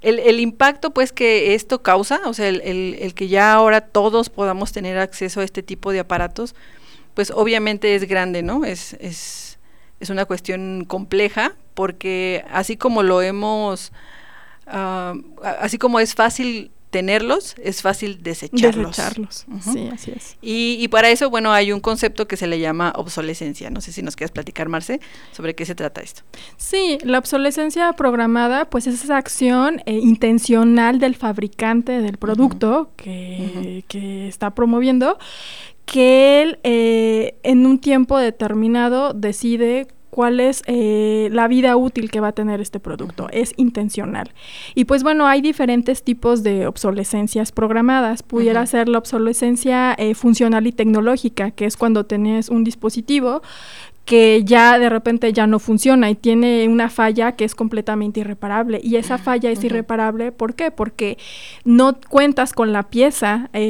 el, 0.00 0.18
el, 0.20 0.40
impacto 0.40 0.92
pues 0.92 1.12
que 1.12 1.54
esto 1.54 1.82
causa, 1.82 2.20
o 2.26 2.34
sea, 2.34 2.48
el, 2.48 2.60
el, 2.62 3.14
que 3.14 3.28
ya 3.28 3.52
ahora 3.52 3.80
todos 3.80 4.30
podamos 4.30 4.72
tener 4.72 4.98
acceso 4.98 5.40
a 5.40 5.44
este 5.44 5.62
tipo 5.62 5.92
de 5.92 6.00
aparatos, 6.00 6.54
pues 7.14 7.30
obviamente 7.30 7.94
es 7.94 8.06
grande, 8.06 8.42
¿no? 8.42 8.64
Es, 8.64 8.94
es, 8.94 9.58
es 10.00 10.10
una 10.10 10.24
cuestión 10.24 10.84
compleja 10.84 11.54
porque 11.74 12.44
así 12.50 12.76
como 12.76 13.02
lo 13.02 13.22
hemos, 13.22 13.92
uh, 14.66 15.20
así 15.42 15.78
como 15.78 16.00
es 16.00 16.14
fácil 16.14 16.70
tenerlos, 16.90 17.54
es 17.62 17.82
fácil 17.82 18.22
desecharlos. 18.22 18.96
Desecharlos, 18.96 19.46
sí, 19.60 19.88
así 19.92 20.12
es. 20.14 20.36
Y, 20.40 20.76
y, 20.80 20.88
para 20.88 21.10
eso, 21.10 21.30
bueno, 21.30 21.52
hay 21.52 21.72
un 21.72 21.80
concepto 21.80 22.26
que 22.26 22.36
se 22.36 22.46
le 22.46 22.58
llama 22.58 22.92
obsolescencia. 22.96 23.70
No 23.70 23.80
sé 23.80 23.92
si 23.92 24.02
nos 24.02 24.16
quieres 24.16 24.30
platicar, 24.30 24.68
Marce, 24.68 25.00
sobre 25.32 25.54
qué 25.54 25.66
se 25.66 25.74
trata 25.74 26.00
esto. 26.00 26.22
Sí, 26.56 26.98
la 27.02 27.18
obsolescencia 27.18 27.92
programada, 27.92 28.70
pues 28.70 28.86
es 28.86 29.04
esa 29.04 29.16
acción 29.16 29.82
eh, 29.86 29.92
intencional 29.94 30.98
del 30.98 31.14
fabricante 31.14 32.00
del 32.00 32.16
producto 32.16 32.92
que, 32.96 33.84
que, 33.88 34.28
está 34.28 34.54
promoviendo, 34.54 35.18
que 35.84 36.42
él 36.42 36.58
eh, 36.62 37.38
en 37.42 37.66
un 37.66 37.78
tiempo 37.78 38.18
determinado 38.18 39.12
decide 39.12 39.88
cuál 40.10 40.40
es 40.40 40.62
eh, 40.66 41.28
la 41.32 41.48
vida 41.48 41.76
útil 41.76 42.10
que 42.10 42.20
va 42.20 42.28
a 42.28 42.32
tener 42.32 42.60
este 42.60 42.80
producto. 42.80 43.28
Es 43.30 43.54
intencional. 43.56 44.32
Y 44.74 44.84
pues 44.84 45.02
bueno, 45.02 45.26
hay 45.26 45.40
diferentes 45.40 46.02
tipos 46.02 46.42
de 46.42 46.66
obsolescencias 46.66 47.52
programadas. 47.52 48.22
Pudiera 48.22 48.64
ser 48.66 48.88
la 48.88 48.98
obsolescencia 48.98 49.94
eh, 49.98 50.14
funcional 50.14 50.66
y 50.66 50.72
tecnológica, 50.72 51.50
que 51.50 51.66
es 51.66 51.76
cuando 51.76 52.06
tenés 52.06 52.48
un 52.48 52.64
dispositivo 52.64 53.42
que 54.08 54.42
ya 54.42 54.78
de 54.78 54.88
repente 54.88 55.34
ya 55.34 55.46
no 55.46 55.58
funciona 55.58 56.08
y 56.08 56.14
tiene 56.14 56.66
una 56.66 56.88
falla 56.88 57.32
que 57.32 57.44
es 57.44 57.54
completamente 57.54 58.20
irreparable. 58.20 58.80
Y 58.82 58.96
esa 58.96 59.18
falla 59.18 59.50
es 59.50 59.62
irreparable, 59.62 60.32
¿por 60.32 60.54
qué? 60.54 60.70
Porque 60.70 61.18
no 61.66 61.94
cuentas 62.08 62.54
con 62.54 62.72
la 62.72 62.84
pieza 62.84 63.50
eh, 63.52 63.60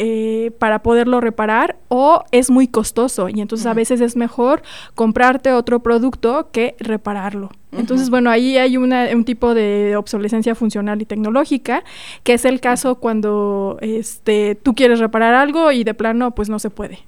eh, 0.00 0.50
para 0.58 0.82
poderlo 0.82 1.20
reparar 1.20 1.76
o 1.86 2.24
es 2.32 2.50
muy 2.50 2.66
costoso 2.66 3.28
y 3.28 3.40
entonces 3.40 3.68
a 3.68 3.72
veces 3.72 4.00
es 4.00 4.16
mejor 4.16 4.62
comprarte 4.96 5.52
otro 5.52 5.78
producto 5.78 6.48
que 6.50 6.74
repararlo. 6.80 7.50
Entonces, 7.70 8.10
bueno, 8.10 8.30
ahí 8.30 8.58
hay 8.58 8.76
una, 8.76 9.06
un 9.14 9.24
tipo 9.24 9.54
de 9.54 9.94
obsolescencia 9.96 10.56
funcional 10.56 11.02
y 11.02 11.04
tecnológica, 11.04 11.84
que 12.24 12.34
es 12.34 12.44
el 12.44 12.60
caso 12.60 12.96
cuando 12.96 13.78
este, 13.80 14.56
tú 14.56 14.74
quieres 14.74 14.98
reparar 14.98 15.34
algo 15.34 15.70
y 15.70 15.84
de 15.84 15.94
plano 15.94 16.34
pues 16.34 16.48
no 16.48 16.58
se 16.58 16.70
puede. 16.70 16.98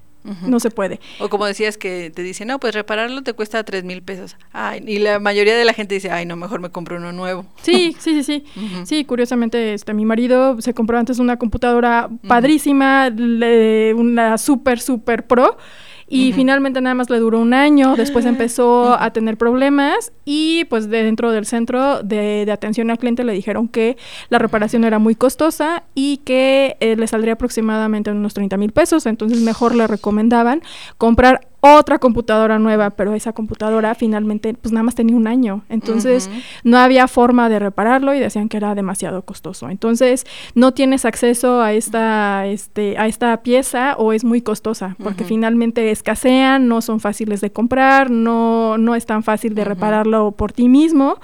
No 0.46 0.60
se 0.60 0.70
puede. 0.70 1.00
O 1.20 1.28
como 1.28 1.46
decías 1.46 1.78
que 1.78 2.10
te 2.14 2.22
dicen, 2.22 2.48
no, 2.48 2.58
pues 2.58 2.74
repararlo 2.74 3.22
te 3.22 3.32
cuesta 3.32 3.62
tres 3.64 3.84
mil 3.84 4.02
pesos. 4.02 4.36
Ay, 4.52 4.82
y 4.86 4.98
la 4.98 5.18
mayoría 5.18 5.56
de 5.56 5.64
la 5.64 5.72
gente 5.72 5.94
dice, 5.94 6.10
ay, 6.10 6.26
no, 6.26 6.36
mejor 6.36 6.60
me 6.60 6.70
compro 6.70 6.96
uno 6.96 7.12
nuevo. 7.12 7.46
Sí, 7.62 7.96
sí, 7.98 8.22
sí, 8.22 8.24
sí. 8.24 8.44
Sí, 8.84 9.04
curiosamente, 9.04 9.74
este, 9.74 9.94
mi 9.94 10.04
marido 10.04 10.60
se 10.60 10.74
compró 10.74 10.98
antes 10.98 11.18
una 11.18 11.36
computadora 11.38 12.08
padrísima, 12.26 13.08
una 13.08 14.38
super, 14.38 14.80
super 14.80 15.26
pro 15.26 15.56
y 16.08 16.32
finalmente 16.32 16.80
nada 16.80 16.94
más 16.94 17.10
le 17.10 17.18
duró 17.18 17.40
un 17.40 17.52
año, 17.52 17.96
después 17.96 18.26
empezó 18.26 18.94
a 18.98 19.12
tener 19.12 19.36
problemas 19.36 20.12
y 20.24 20.64
pues 20.66 20.88
dentro 20.88 21.32
del 21.32 21.46
centro 21.46 22.02
de, 22.02 22.48
atención 22.52 22.90
al 22.90 22.98
cliente 22.98 23.24
le 23.24 23.32
dijeron 23.32 23.66
que 23.68 23.96
la 24.28 24.38
reparación 24.38 24.84
era 24.84 24.98
muy 24.98 25.14
costosa 25.16 25.82
y 25.94 26.18
que 26.18 26.76
eh, 26.80 26.96
le 26.96 27.06
saldría 27.06 27.34
aproximadamente 27.34 28.10
unos 28.10 28.34
30 28.34 28.56
mil 28.56 28.72
pesos, 28.72 29.06
entonces 29.06 29.40
mejor 29.40 29.74
le 29.74 29.86
recomendaban 29.86 30.62
comprar 30.96 31.48
otra 31.60 31.98
computadora 31.98 32.58
nueva, 32.58 32.90
pero 32.90 33.14
esa 33.14 33.32
computadora 33.32 33.94
finalmente 33.94 34.54
pues 34.54 34.72
nada 34.72 34.84
más 34.84 34.94
tenía 34.94 35.16
un 35.16 35.26
año. 35.26 35.64
Entonces 35.68 36.30
no 36.64 36.78
había 36.78 37.08
forma 37.08 37.48
de 37.48 37.58
repararlo 37.58 38.14
y 38.14 38.20
decían 38.20 38.48
que 38.48 38.56
era 38.56 38.74
demasiado 38.74 39.22
costoso. 39.22 39.68
Entonces 39.68 40.26
no 40.54 40.72
tienes 40.72 41.04
acceso 41.04 41.60
a 41.60 41.72
esta, 41.72 42.46
este, 42.46 42.98
a 42.98 43.06
esta 43.06 43.42
pieza 43.42 43.96
o 43.98 44.12
es 44.12 44.24
muy 44.24 44.42
costosa 44.42 44.96
porque 45.02 45.24
finalmente 45.24 45.90
escasean, 45.90 46.68
no 46.68 46.82
son 46.82 47.00
fáciles 47.00 47.40
de 47.40 47.50
comprar, 47.50 48.10
no, 48.10 48.78
no 48.78 48.94
es 48.94 49.06
tan 49.06 49.22
fácil 49.22 49.54
de 49.54 49.64
repararlo 49.64 50.32
por 50.32 50.52
ti 50.52 50.68
mismo. 50.68 51.18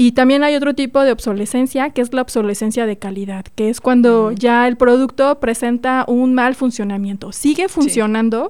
Y 0.00 0.12
también 0.12 0.44
hay 0.44 0.54
otro 0.54 0.74
tipo 0.74 1.00
de 1.00 1.10
obsolescencia, 1.10 1.90
que 1.90 2.02
es 2.02 2.12
la 2.12 2.22
obsolescencia 2.22 2.86
de 2.86 2.98
calidad, 2.98 3.44
que 3.56 3.68
es 3.68 3.80
cuando 3.80 4.30
ya 4.30 4.68
el 4.68 4.76
producto 4.76 5.40
presenta 5.40 6.04
un 6.06 6.34
mal 6.34 6.54
funcionamiento. 6.54 7.32
Sigue 7.32 7.68
funcionando, 7.68 8.48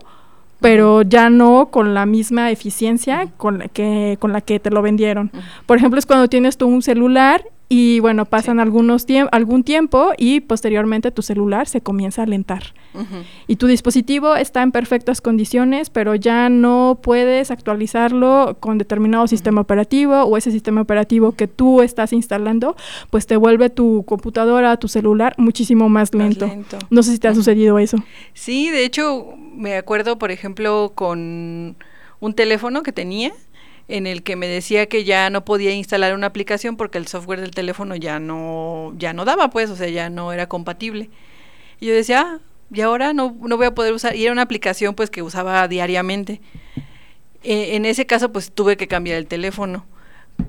pero 0.60 1.02
ya 1.02 1.30
no 1.30 1.68
con 1.70 1.94
la 1.94 2.06
misma 2.06 2.50
eficiencia 2.50 3.28
con 3.36 3.58
la 3.58 3.68
que, 3.68 4.16
con 4.20 4.32
la 4.32 4.40
que 4.40 4.58
te 4.58 4.70
lo 4.70 4.82
vendieron. 4.82 5.30
Por 5.66 5.76
ejemplo, 5.76 5.98
es 5.98 6.06
cuando 6.06 6.28
tienes 6.28 6.56
tú 6.56 6.66
un 6.66 6.82
celular 6.82 7.44
y 7.68 8.00
bueno, 8.00 8.24
pasan 8.24 8.60
algunos 8.60 9.06
algún 9.30 9.62
tiempo 9.62 10.12
y 10.16 10.40
posteriormente 10.40 11.10
tu 11.10 11.20
celular 11.20 11.68
se 11.68 11.82
comienza 11.82 12.22
a 12.22 12.24
alentar. 12.24 12.74
Y 13.46 13.56
tu 13.56 13.66
dispositivo 13.66 14.34
está 14.34 14.62
en 14.62 14.72
perfectas 14.72 15.20
condiciones, 15.20 15.88
pero 15.90 16.14
ya 16.14 16.48
no 16.48 16.98
puedes 17.00 17.50
actualizarlo 17.50 18.56
con 18.58 18.78
determinado 18.78 19.26
sistema 19.28 19.60
operativo 19.60 20.22
o 20.22 20.36
ese 20.36 20.50
sistema 20.50 20.80
operativo 20.80 21.32
que 21.32 21.46
tú 21.46 21.82
estás 21.82 22.12
instalando, 22.12 22.74
pues 23.10 23.26
te 23.26 23.36
vuelve 23.36 23.70
tu 23.70 24.04
computadora, 24.04 24.76
tu 24.78 24.88
celular 24.88 25.34
muchísimo 25.36 25.88
más 25.88 26.12
lento. 26.14 26.50
No 26.90 27.02
sé 27.02 27.12
si 27.12 27.18
te 27.18 27.28
ha 27.28 27.34
sucedido 27.34 27.78
eso. 27.78 27.98
Sí, 28.32 28.70
de 28.70 28.84
hecho, 28.84 29.34
me 29.54 29.76
acuerdo, 29.76 30.18
por 30.18 30.30
ejemplo, 30.30 30.92
con 30.94 31.76
un 32.20 32.34
teléfono 32.34 32.82
que 32.82 32.92
tenía 32.92 33.32
en 33.88 34.06
el 34.06 34.22
que 34.22 34.36
me 34.36 34.46
decía 34.46 34.86
que 34.86 35.04
ya 35.04 35.30
no 35.30 35.44
podía 35.44 35.72
instalar 35.72 36.14
una 36.14 36.26
aplicación 36.26 36.76
porque 36.76 36.98
el 36.98 37.06
software 37.06 37.40
del 37.40 37.52
teléfono 37.52 37.96
ya 37.96 38.20
no 38.20 38.92
ya 38.98 39.14
no 39.14 39.24
daba 39.24 39.48
pues 39.48 39.70
o 39.70 39.76
sea 39.76 39.88
ya 39.88 40.10
no 40.10 40.32
era 40.32 40.48
compatible. 40.48 41.10
Y 41.80 41.86
yo 41.86 41.94
decía 41.94 42.20
ah, 42.20 42.38
y 42.72 42.82
ahora 42.82 43.14
no, 43.14 43.34
no 43.40 43.56
voy 43.56 43.66
a 43.66 43.74
poder 43.74 43.94
usar 43.94 44.14
y 44.14 44.24
era 44.24 44.32
una 44.32 44.42
aplicación 44.42 44.94
pues 44.94 45.08
que 45.10 45.22
usaba 45.22 45.66
diariamente. 45.68 46.42
E, 47.42 47.76
en 47.76 47.86
ese 47.86 48.06
caso 48.06 48.30
pues 48.30 48.52
tuve 48.52 48.76
que 48.76 48.88
cambiar 48.88 49.16
el 49.16 49.26
teléfono. 49.26 49.86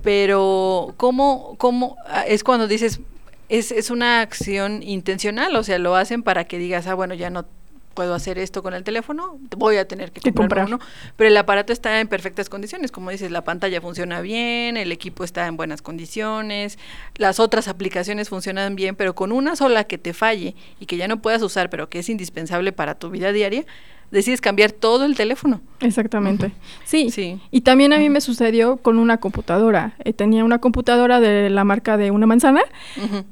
Pero 0.04 0.94
cómo 0.98 1.56
cómo 1.58 1.96
ah, 2.08 2.26
es 2.28 2.44
cuando 2.44 2.68
dices 2.68 3.00
es, 3.48 3.72
es 3.72 3.90
una 3.90 4.22
acción 4.22 4.84
intencional 4.84 5.56
o 5.56 5.64
sea 5.64 5.80
lo 5.80 5.96
hacen 5.96 6.24
para 6.24 6.44
que 6.44 6.60
digas 6.60 6.88
ah 6.88 6.94
bueno 6.94 7.16
ya 7.16 7.30
no 7.30 7.46
puedo 7.94 8.14
hacer 8.14 8.38
esto 8.38 8.64
con 8.64 8.74
el 8.74 8.84
teléfono, 8.84 9.40
voy 9.58 9.78
a 9.78 9.88
tener 9.88 10.12
que 10.12 10.32
comprar, 10.32 10.68
uno, 10.68 10.80
pero 11.16 11.30
el 11.30 11.38
aparato 11.38 11.74
está 11.74 12.00
en 12.00 12.08
perfectas 12.08 12.50
condiciones, 12.50 12.92
como 12.92 13.12
dices, 13.12 13.32
la 13.32 13.44
pantalla 13.44 13.82
funciona 13.82 14.22
bien, 14.22 14.78
el 14.78 14.92
equipo 14.92 15.24
está 15.24 15.48
en 15.48 15.58
buenas 15.58 15.82
condiciones, 15.82 16.78
las 17.16 17.40
otras 17.40 17.68
aplicaciones 17.68 18.30
funcionan 18.30 18.76
bien, 18.76 18.96
pero 18.96 19.16
con 19.16 19.32
una 19.32 19.56
sola 19.56 19.84
que 19.84 19.98
te 19.98 20.14
falle 20.14 20.56
y 20.80 20.86
que 20.86 20.98
ya 20.98 21.08
no 21.08 21.22
puedas 21.22 21.42
usar, 21.42 21.70
pero 21.70 21.90
que 21.90 22.00
es 22.00 22.10
indispensable 22.10 22.72
para 22.72 22.96
tu 22.96 23.10
vida 23.10 23.32
diaria, 23.32 23.66
decides 24.12 24.42
cambiar 24.42 24.72
todo 24.72 25.06
el 25.06 25.16
teléfono. 25.16 25.62
Exactamente. 25.82 26.52
sí. 26.84 27.10
sí. 27.10 27.40
Y 27.52 27.62
también 27.62 27.94
a 27.94 27.98
mí 27.98 28.10
me 28.10 28.22
sucedió 28.22 28.78
con 28.78 29.00
una 29.00 29.18
computadora. 29.18 29.94
Eh, 30.04 30.14
tenía 30.14 30.44
una 30.44 30.60
computadora 30.60 31.20
de 31.20 31.50
la 31.50 31.64
marca 31.64 31.96
de 31.98 32.12
una 32.12 32.26
manzana 32.26 32.62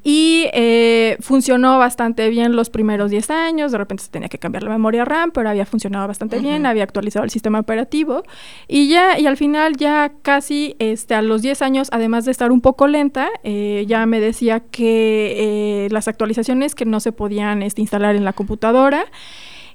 y 0.04 0.48
eh, 0.54 1.18
funcionó 1.20 1.78
bastante 1.78 2.30
bien 2.30 2.56
los 2.56 2.70
primeros 2.70 3.12
10 3.12 3.30
años. 3.32 3.72
De 3.72 3.78
repente 3.78 4.04
se 4.04 4.10
tenía 4.10 4.30
que 4.30 4.38
cambiar 4.38 4.64
la 4.64 4.70
memoria 4.70 5.04
RAM, 5.04 5.32
pero 5.32 5.50
había 5.50 5.66
funcionado 5.66 6.08
bastante 6.08 6.40
bien, 6.40 6.66
había 6.66 6.84
actualizado 6.84 7.26
el 7.26 7.32
sistema 7.32 7.60
operativo 7.60 8.24
y 8.68 8.88
ya, 8.88 9.20
y 9.20 9.28
al 9.28 9.36
final 9.36 9.76
ya 9.76 10.14
casi 10.22 10.76
este, 10.80 11.16
a 11.16 11.22
los 11.22 11.42
10 11.42 11.62
años, 11.62 11.90
además 11.92 12.26
de 12.26 12.32
estar 12.32 12.52
un 12.52 12.62
poco 12.62 12.88
lenta, 12.88 13.28
eh, 13.44 13.86
ya 13.88 14.06
me 14.06 14.20
decía 14.20 14.62
que 14.62 15.88
las 15.92 16.08
actualizaciones 16.08 16.76
que 16.76 16.86
no 16.86 17.00
se 17.00 17.12
podían 17.12 17.62
este, 17.62 17.82
instalar 17.82 18.16
en 18.16 18.24
la 18.24 18.34
computadora, 18.34 19.06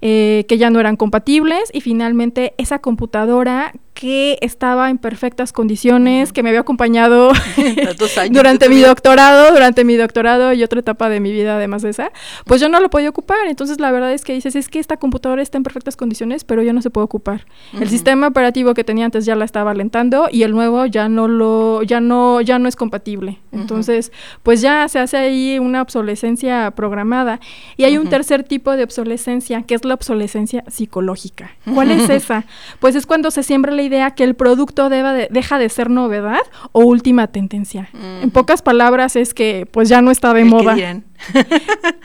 eh, 0.02 0.44
que 0.48 0.58
ya 0.58 0.68
no 0.68 0.80
eran 0.80 0.96
compatibles 0.96 1.70
y 1.72 1.80
finalmente 1.80 2.54
esa 2.58 2.80
computadora 2.80 3.72
que 3.94 4.38
estaba 4.40 4.90
en 4.90 4.98
perfectas 4.98 5.52
condiciones, 5.52 6.32
que 6.32 6.42
me 6.42 6.48
había 6.48 6.60
acompañado 6.60 7.32
durante 8.30 8.68
mi 8.68 8.80
doctorado, 8.80 9.52
durante 9.52 9.84
mi 9.84 9.96
doctorado 9.96 10.52
y 10.52 10.62
otra 10.62 10.80
etapa 10.80 11.08
de 11.08 11.20
mi 11.20 11.32
vida 11.32 11.56
además 11.56 11.82
de 11.82 11.90
esa, 11.90 12.12
pues 12.44 12.60
yo 12.60 12.68
no 12.68 12.80
lo 12.80 12.90
podía 12.90 13.10
ocupar. 13.10 13.46
Entonces 13.46 13.80
la 13.80 13.92
verdad 13.92 14.12
es 14.12 14.24
que 14.24 14.32
dices, 14.32 14.56
es 14.56 14.68
que 14.68 14.78
esta 14.78 14.96
computadora 14.96 15.42
está 15.42 15.58
en 15.58 15.62
perfectas 15.62 15.96
condiciones, 15.96 16.44
pero 16.44 16.62
ya 16.62 16.72
no 16.72 16.82
se 16.82 16.90
puede 16.90 17.04
ocupar. 17.04 17.46
El 17.78 17.88
sistema 17.88 18.28
operativo 18.28 18.74
que 18.74 18.84
tenía 18.84 19.04
antes 19.04 19.24
ya 19.24 19.36
la 19.36 19.44
estaba 19.44 19.70
alentando 19.70 20.28
y 20.30 20.42
el 20.42 20.52
nuevo 20.52 20.86
ya 20.86 21.08
no 21.08 21.28
lo, 21.28 21.82
ya 21.82 22.00
no, 22.00 22.40
ya 22.40 22.58
no 22.58 22.68
es 22.68 22.76
compatible. 22.76 23.40
Entonces, 23.52 24.12
pues 24.42 24.60
ya 24.60 24.88
se 24.88 24.98
hace 24.98 25.16
ahí 25.16 25.58
una 25.58 25.82
obsolescencia 25.82 26.70
programada. 26.72 27.40
Y 27.76 27.84
hay 27.84 27.98
un 27.98 28.08
tercer 28.08 28.44
tipo 28.44 28.74
de 28.76 28.84
obsolescencia, 28.84 29.62
que 29.62 29.74
es 29.74 29.84
la 29.84 29.94
obsolescencia 29.94 30.64
psicológica. 30.68 31.52
¿Cuál 31.74 31.90
es 31.90 32.08
esa? 32.08 32.44
Pues 32.80 32.94
es 32.94 33.06
cuando 33.06 33.30
se 33.30 33.42
siembra 33.42 33.72
la 33.72 33.81
idea 33.82 34.12
que 34.12 34.24
el 34.24 34.34
producto 34.34 34.88
deba 34.88 35.12
deja 35.12 35.58
de 35.58 35.68
ser 35.68 35.90
novedad 35.90 36.40
o 36.72 36.84
última 36.84 37.26
tendencia. 37.26 37.88
En 38.22 38.30
pocas 38.30 38.62
palabras 38.62 39.16
es 39.16 39.34
que 39.34 39.66
pues 39.70 39.88
ya 39.88 40.00
no 40.02 40.10
está 40.10 40.32
de 40.32 40.44
moda. 40.44 40.76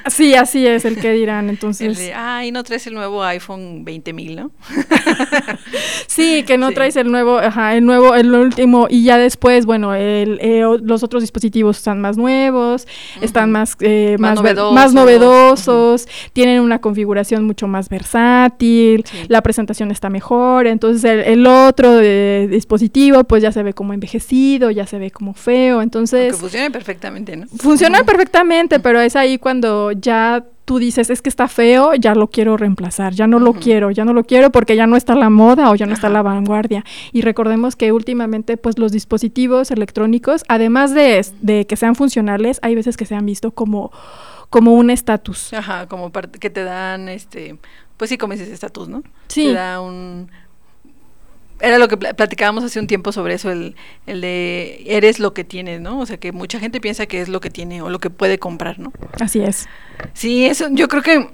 Sí, 0.08 0.36
así 0.36 0.66
es 0.66 0.86
el 0.86 1.00
que 1.00 1.12
dirán. 1.14 1.50
Entonces, 1.50 2.00
el 2.00 2.14
ay, 2.14 2.52
no 2.52 2.64
traes 2.64 2.88
el 2.88 2.94
nuevo 2.94 3.24
iPhone 3.24 3.84
20000, 3.84 4.36
¿no? 4.36 4.52
sí, 6.08 6.44
que 6.44 6.58
no 6.58 6.72
traes 6.72 6.96
el 6.96 7.12
nuevo, 7.12 7.38
ajá, 7.40 7.76
el 7.76 7.86
nuevo, 7.86 8.16
el 8.16 8.34
último 8.34 8.88
y 8.90 9.04
ya 9.04 9.18
después, 9.18 9.66
bueno, 9.66 9.94
el, 9.96 10.40
eh, 10.42 10.64
los 10.82 11.04
otros 11.04 11.24
dispositivos 11.24 11.78
están 11.78 12.02
más 12.02 12.18
nuevos, 12.18 12.88
están 13.22 13.52
más 13.52 13.76
eh, 13.80 14.18
más, 14.20 14.42
más, 14.74 14.94
novedosos, 14.94 16.08
tienen 16.34 16.62
una 16.62 16.80
configuración 16.80 17.44
mucho 17.46 17.68
más 17.68 17.90
versátil, 17.90 19.04
la 19.28 19.42
presentación 19.42 19.92
está 19.92 20.10
mejor, 20.10 20.68
entonces 20.68 21.24
el, 21.26 21.48
otro 21.48 22.00
eh, 22.02 22.48
dispositivo 22.50 23.24
pues 23.24 23.42
ya 23.42 23.52
se 23.52 23.64
ve 23.64 23.74
como 23.74 23.94
envejecido, 23.94 24.72
ya 24.72 24.86
se 24.86 25.00
ve 25.00 25.12
como 25.12 25.34
feo, 25.34 25.82
entonces 25.82 26.32
Aunque 26.32 26.38
funciona 26.38 26.70
perfectamente, 26.70 27.36
¿no? 27.38 27.48
Funciona 27.58 28.04
perfectamente, 28.04 28.80
pero 28.80 29.00
es 29.08 29.16
ahí 29.16 29.38
cuando 29.38 29.92
ya 29.92 30.46
tú 30.66 30.80
dices, 30.80 31.10
es 31.10 31.22
que 31.22 31.30
está 31.30 31.48
feo, 31.48 31.96
ya 31.96 32.14
lo 32.14 32.28
quiero 32.28 32.58
reemplazar, 32.58 33.14
ya 33.14 33.26
no 33.26 33.40
lo 33.40 33.54
quiero, 33.54 33.90
ya 33.90 34.04
no 34.04 34.12
lo 34.12 34.26
quiero 34.26 34.52
porque 34.52 34.76
ya 34.76 34.86
no 34.86 34.98
está 34.98 35.16
la 35.16 35.30
moda 35.30 35.72
o 35.72 35.76
ya 35.76 35.86
no 35.86 35.94
está 35.94 36.10
la 36.10 36.22
vanguardia. 36.22 36.84
Y 37.14 37.22
recordemos 37.22 37.78
que 37.78 37.94
últimamente, 37.94 38.58
pues 38.58 38.78
los 38.78 38.92
dispositivos 38.92 39.72
electrónicos, 39.72 40.44
además 40.50 40.94
de, 40.94 41.26
de 41.42 41.66
que 41.66 41.78
sean 41.78 41.96
funcionales, 41.96 42.60
hay 42.64 42.76
veces 42.76 42.98
que 42.98 43.06
se 43.06 43.16
han 43.16 43.26
visto 43.26 43.52
como, 43.52 43.92
como 44.50 44.74
un 44.74 44.90
estatus. 44.90 45.54
Ajá, 45.54 45.88
como 45.88 46.12
que 46.12 46.50
te 46.50 46.66
dan, 46.66 47.08
este, 47.08 47.58
pues 47.96 48.10
sí, 48.10 48.18
como 48.18 48.34
dices, 48.34 48.50
estatus, 48.50 48.90
¿no? 48.90 49.04
Sí. 49.30 49.46
Te 49.46 49.54
da 49.54 49.80
un, 49.80 50.30
era 51.60 51.78
lo 51.78 51.88
que 51.88 51.98
platicábamos 51.98 52.64
hace 52.64 52.80
un 52.80 52.88
tiempo 52.88 53.12
sobre 53.12 53.34
eso, 53.34 53.52
el, 53.52 53.76
el 54.06 54.22
de 54.22 54.84
eres 54.86 55.20
lo 55.20 55.34
que 55.34 55.44
tienes, 55.44 55.82
¿no? 55.82 56.00
O 56.00 56.06
sea, 56.06 56.18
que 56.18 56.32
mucha 56.32 56.60
gente 56.60 56.80
piensa 56.80 57.06
que 57.06 57.22
es 57.22 57.30
lo 57.30 57.40
que 57.42 57.50
tiene 57.50 57.82
o 57.82 57.90
lo 57.90 58.00
que 58.00 58.10
puede 58.10 58.40
comprar, 58.40 58.80
¿no? 58.80 58.92
Así 59.20 59.42
es. 59.42 59.68
Sí, 60.14 60.46
eso, 60.46 60.68
yo 60.72 60.88
creo 60.88 61.02
que 61.02 61.28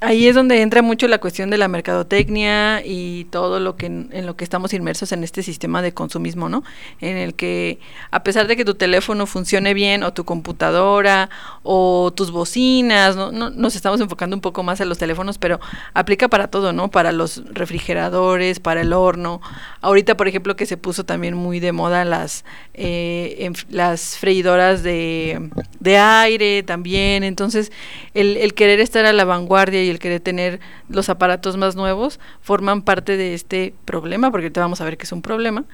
ahí 0.00 0.26
es 0.26 0.34
donde 0.34 0.62
entra 0.62 0.82
mucho 0.82 1.08
la 1.08 1.18
cuestión 1.18 1.50
de 1.50 1.58
la 1.58 1.68
mercadotecnia 1.68 2.82
y 2.84 3.24
todo 3.30 3.60
lo 3.60 3.76
que 3.76 3.86
en, 3.86 4.26
lo 4.26 4.36
que 4.36 4.44
estamos 4.44 4.72
inmersos 4.72 5.12
en 5.12 5.24
este 5.24 5.42
sistema 5.42 5.82
de 5.82 5.92
consumismo, 5.94 6.48
¿no? 6.48 6.64
En 7.00 7.16
el 7.16 7.34
que 7.34 7.78
a 8.10 8.22
pesar 8.22 8.46
de 8.46 8.56
que 8.56 8.64
tu 8.64 8.74
teléfono 8.74 9.26
funcione 9.26 9.74
bien 9.74 10.02
o 10.02 10.12
tu 10.12 10.24
computadora 10.24 11.30
o 11.62 12.12
tus 12.14 12.30
bocinas, 12.30 13.16
¿no? 13.16 13.30
nos 13.32 13.76
estamos 13.76 14.00
enfocando 14.00 14.36
un 14.36 14.42
poco 14.42 14.62
más 14.62 14.80
a 14.80 14.84
los 14.84 14.98
teléfonos, 14.98 15.38
pero 15.38 15.60
aplica 15.94 16.28
para 16.28 16.48
todo, 16.48 16.72
¿no? 16.72 16.88
Para 16.90 17.12
los 17.12 17.42
refrigeradores, 17.52 18.60
para 18.60 18.82
el 18.82 18.92
horno. 18.92 19.40
Ahorita, 19.80 20.16
por 20.16 20.28
ejemplo, 20.28 20.56
que 20.56 20.66
se 20.66 20.76
puso 20.76 21.04
también 21.04 21.34
muy 21.34 21.60
de 21.60 21.72
moda 21.72 22.04
las 22.04 22.44
eh, 22.74 23.50
las 23.70 24.18
freidoras 24.18 24.82
de, 24.82 25.50
de 25.80 25.98
aire 25.98 26.62
también, 26.62 27.24
entonces 27.24 27.72
el, 28.14 28.36
el 28.36 28.54
querer 28.54 28.80
estar 28.80 29.06
a 29.06 29.12
la 29.12 29.24
vanguardia 29.24 29.85
y 29.86 29.90
el 29.90 29.98
querer 29.98 30.20
tener 30.20 30.60
los 30.88 31.08
aparatos 31.08 31.56
más 31.56 31.76
nuevos 31.76 32.20
forman 32.40 32.82
parte 32.82 33.16
de 33.16 33.34
este 33.34 33.74
problema, 33.84 34.30
porque 34.30 34.50
te 34.50 34.60
vamos 34.60 34.80
a 34.80 34.84
ver 34.84 34.96
que 34.96 35.04
es 35.04 35.12
un 35.12 35.22
problema 35.22 35.64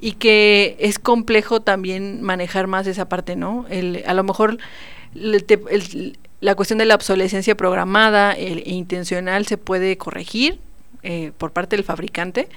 y 0.00 0.12
que 0.12 0.76
es 0.78 0.98
complejo 0.98 1.60
también 1.60 2.22
manejar 2.22 2.66
más 2.66 2.86
esa 2.86 3.08
parte, 3.08 3.36
¿no? 3.36 3.66
El, 3.68 4.02
a 4.06 4.14
lo 4.14 4.24
mejor 4.24 4.58
la 5.14 6.54
cuestión 6.54 6.78
de 6.78 6.84
la 6.84 6.94
obsolescencia 6.94 7.56
programada 7.56 8.34
e 8.34 8.62
intencional 8.66 9.46
se 9.46 9.56
puede 9.56 9.96
corregir 9.96 10.58
eh, 11.02 11.32
por 11.38 11.52
parte 11.52 11.76
del 11.76 11.84
fabricante, 11.84 12.48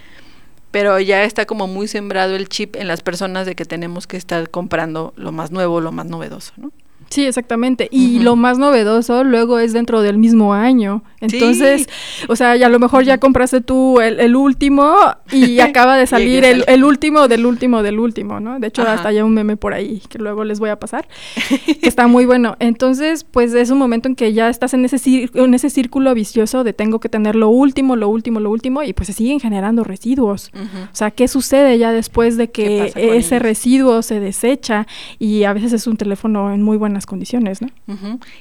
pero 0.71 0.99
ya 0.99 1.23
está 1.23 1.45
como 1.45 1.67
muy 1.67 1.87
sembrado 1.87 2.35
el 2.35 2.49
chip 2.49 2.75
en 2.75 2.87
las 2.87 3.01
personas 3.01 3.45
de 3.45 3.55
que 3.55 3.65
tenemos 3.65 4.05
que 4.05 4.17
estar 4.17 4.49
comprando 4.49 5.13
lo 5.15 5.31
más 5.31 5.51
nuevo, 5.51 5.81
lo 5.81 5.91
más 5.91 6.05
novedoso, 6.05 6.53
¿no? 6.57 6.71
Sí, 7.09 7.25
exactamente. 7.25 7.87
Y 7.91 8.19
lo 8.19 8.35
más 8.35 8.59
novedoso 8.59 9.23
luego 9.23 9.57
es 9.59 9.73
dentro 9.73 10.01
del 10.01 10.17
mismo 10.17 10.53
año. 10.53 11.03
Entonces, 11.21 11.89
o 12.27 12.35
sea, 12.35 12.55
ya 12.55 12.67
a 12.67 12.69
lo 12.69 12.79
mejor 12.79 13.03
ya 13.03 13.17
compraste 13.17 13.61
tú 13.61 13.99
el, 13.99 14.35
último 14.35 14.95
y 15.31 15.59
acaba 15.59 15.97
de 15.97 16.05
salir 16.05 16.45
el, 16.45 16.83
último 16.83 17.27
del 17.27 17.45
último 17.45 17.81
del 17.81 17.99
último, 17.99 18.39
¿no? 18.39 18.59
De 18.59 18.67
hecho, 18.67 18.83
hasta 18.83 19.09
hay 19.09 19.21
un 19.21 19.33
meme 19.33 19.57
por 19.57 19.73
ahí 19.73 20.01
que 20.07 20.19
luego 20.19 20.43
les 20.43 20.59
voy 20.59 20.69
a 20.69 20.79
pasar, 20.79 21.07
que 21.81 21.89
está 21.89 22.07
muy 22.07 22.25
bueno. 22.25 22.55
Entonces, 22.59 23.23
pues 23.23 23.53
es 23.53 23.71
un 23.71 23.79
momento 23.79 24.07
en 24.07 24.15
que 24.15 24.31
ya 24.33 24.49
estás 24.49 24.73
en 24.75 24.85
ese, 24.85 25.29
en 25.33 25.53
ese 25.53 25.69
círculo 25.69 26.13
vicioso 26.13 26.63
de 26.63 26.73
tengo 26.73 26.99
que 26.99 27.09
tener 27.09 27.35
lo 27.35 27.49
último, 27.49 27.95
lo 27.95 28.07
último, 28.07 28.39
lo 28.39 28.51
último, 28.51 28.83
y 28.83 28.93
pues 28.93 29.07
se 29.07 29.13
siguen 29.13 29.39
generando 29.39 29.83
residuos. 29.83 30.51
O 30.55 30.95
sea, 30.95 31.09
¿qué 31.11 31.27
sucede 31.27 31.77
ya 31.79 31.91
después 31.91 32.37
de 32.37 32.51
que 32.51 32.93
ese 32.95 33.39
residuo 33.39 34.03
se 34.03 34.19
desecha 34.19 34.85
y 35.17 35.43
a 35.43 35.53
veces 35.53 35.73
es 35.73 35.87
un 35.87 35.97
teléfono 35.97 36.53
en 36.53 36.61
muy 36.61 36.77
buena 36.77 36.98
condiciones, 37.05 37.61
¿no? 37.61 37.69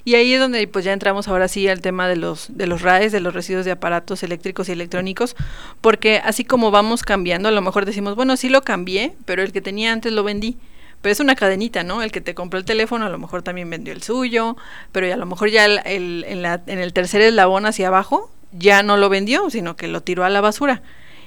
Y 0.05 0.15
ahí 0.15 0.33
es 0.33 0.41
donde 0.41 0.67
pues 0.69 0.85
ya 0.85 0.93
entramos 0.93 1.29
ahora 1.29 1.49
sí 1.49 1.69
al 1.69 1.81
tema 1.81 2.09
de 2.09 2.17
los 2.17 2.57
de 2.57 2.67
los 2.67 2.83
RAES, 2.83 3.13
de 3.13 3.21
los 3.21 3.35
residuos 3.35 3.65
de 3.65 3.73
aparatos 3.73 4.23
eléctricos 4.23 4.69
y 4.69 4.73
electrónicos, 4.73 5.37
porque 5.81 6.21
así 6.25 6.45
como 6.45 6.71
vamos 6.71 7.03
cambiando, 7.03 7.49
a 7.49 7.53
lo 7.53 7.63
mejor 7.63 7.87
decimos, 7.87 8.15
bueno, 8.15 8.37
sí 8.37 8.49
lo 8.49 8.63
cambié, 8.63 9.15
pero 9.25 9.43
el 9.43 9.53
que 9.53 9.61
tenía 9.61 9.93
antes 9.93 10.13
lo 10.13 10.23
vendí. 10.25 10.57
Pero 11.01 11.13
es 11.13 11.21
una 11.21 11.37
cadenita, 11.37 11.85
¿no? 11.85 12.03
El 12.03 12.11
que 12.11 12.21
te 12.21 12.35
compró 12.35 12.59
el 12.59 12.65
teléfono 12.65 13.07
a 13.07 13.09
lo 13.09 13.19
mejor 13.19 13.43
también 13.43 13.71
vendió 13.71 13.93
el 13.93 14.03
suyo, 14.03 14.57
pero 14.91 15.13
a 15.13 15.17
lo 15.17 15.27
mejor 15.27 15.49
ya 15.49 15.65
el, 15.65 16.25
en, 16.27 16.43
la, 16.43 16.61
en 16.67 16.81
el 16.81 16.93
tercer 16.93 17.21
eslabón 17.21 17.67
hacia 17.67 17.87
abajo 17.87 18.33
ya 18.53 18.83
no 18.83 18.97
lo 18.97 19.09
vendió, 19.09 19.51
sino 19.51 19.77
que 19.77 19.89
lo 19.89 20.03
tiró 20.03 20.25
a 20.25 20.31
la 20.31 20.41
basura. 20.41 20.83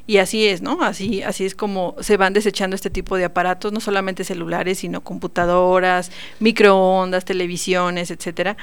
Y 0.08 0.18
así 0.18 0.48
es, 0.48 0.62
¿no? 0.62 0.82
Así, 0.82 1.22
así 1.22 1.46
es 1.46 1.56
como 1.56 1.96
se 2.00 2.18
van 2.18 2.34
desechando 2.34 2.76
este 2.76 2.90
tipo 2.90 3.18
de 3.18 3.26
aparatos, 3.26 3.72
no 3.72 3.80
solamente 3.80 4.24
celulares, 4.24 4.80
sino 4.80 5.02
computadoras, 5.02 6.12
microondas, 6.40 7.26
televisiones, 7.26 8.12
etcétera, 8.12 8.58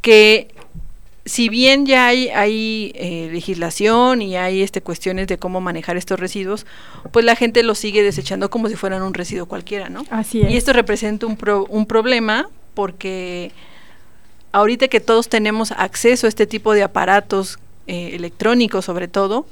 que 0.00 0.48
si 1.24 1.48
bien 1.48 1.86
ya 1.86 2.06
hay, 2.06 2.28
hay 2.30 2.92
eh, 2.96 3.28
legislación 3.32 4.22
y 4.22 4.36
hay 4.36 4.62
este, 4.62 4.82
cuestiones 4.82 5.28
de 5.28 5.38
cómo 5.38 5.60
manejar 5.60 5.96
estos 5.96 6.18
residuos, 6.18 6.66
pues 7.12 7.24
la 7.24 7.36
gente 7.36 7.62
los 7.62 7.78
sigue 7.78 8.02
desechando 8.02 8.50
como 8.50 8.68
si 8.68 8.74
fueran 8.74 9.02
un 9.02 9.14
residuo 9.14 9.46
cualquiera, 9.46 9.88
¿no? 9.88 10.04
Así 10.10 10.42
es. 10.42 10.50
Y 10.50 10.56
esto 10.56 10.72
representa 10.72 11.26
un, 11.26 11.38
un 11.68 11.86
problema 11.86 12.48
porque 12.74 13.52
ahorita 14.50 14.88
que 14.88 15.00
todos 15.00 15.28
tenemos 15.28 15.72
acceso 15.72 16.26
a 16.26 16.28
este 16.28 16.46
tipo 16.46 16.74
de 16.74 16.82
aparatos 16.82 17.58
eh, 17.86 18.10
electrónicos 18.14 18.84
sobre 18.84 19.08
todo, 19.08 19.46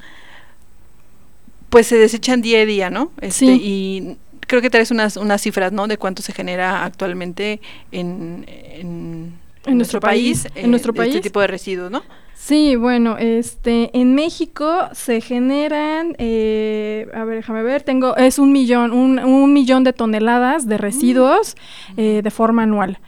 pues 1.71 1.87
se 1.87 1.97
desechan 1.97 2.43
día 2.43 2.61
a 2.61 2.67
día, 2.67 2.91
¿no? 2.91 3.13
Este, 3.21 3.47
sí. 3.47 3.61
Y 3.63 4.17
creo 4.47 4.61
que 4.61 4.69
traes 4.71 4.91
unas, 4.91 5.17
unas 5.17 5.41
cifras, 5.41 5.73
¿no? 5.73 5.87
De 5.87 5.97
cuánto 5.97 6.23
se 6.23 6.33
genera 6.33 6.85
actualmente 6.85 7.61
en, 7.93 8.45
en, 8.49 9.39
nuestro, 9.79 10.01
país, 10.01 10.47
en 10.57 10.71
nuestro 10.71 10.93
país 10.93 11.15
este 11.15 11.29
tipo 11.29 11.41
de 11.41 11.47
residuos, 11.47 11.91
¿no? 11.91 12.03
Sí, 12.35 12.75
bueno, 12.75 13.17
este, 13.19 13.91
en 13.97 14.15
México 14.15 14.89
se 14.93 15.21
generan, 15.21 16.17
eh, 16.19 17.07
a 17.15 17.25
ver, 17.25 17.37
déjame 17.37 17.63
ver, 17.63 17.83
tengo, 17.83 18.17
es 18.17 18.39
un 18.39 18.51
millón, 18.51 18.93
un, 18.93 19.19
un 19.19 19.53
millón 19.53 19.85
de 19.85 19.93
toneladas 19.93 20.67
de 20.67 20.79
residuos 20.79 21.55
mm. 21.91 22.01
eh, 22.01 22.21
de 22.23 22.31
forma 22.31 22.65
anual 22.65 22.99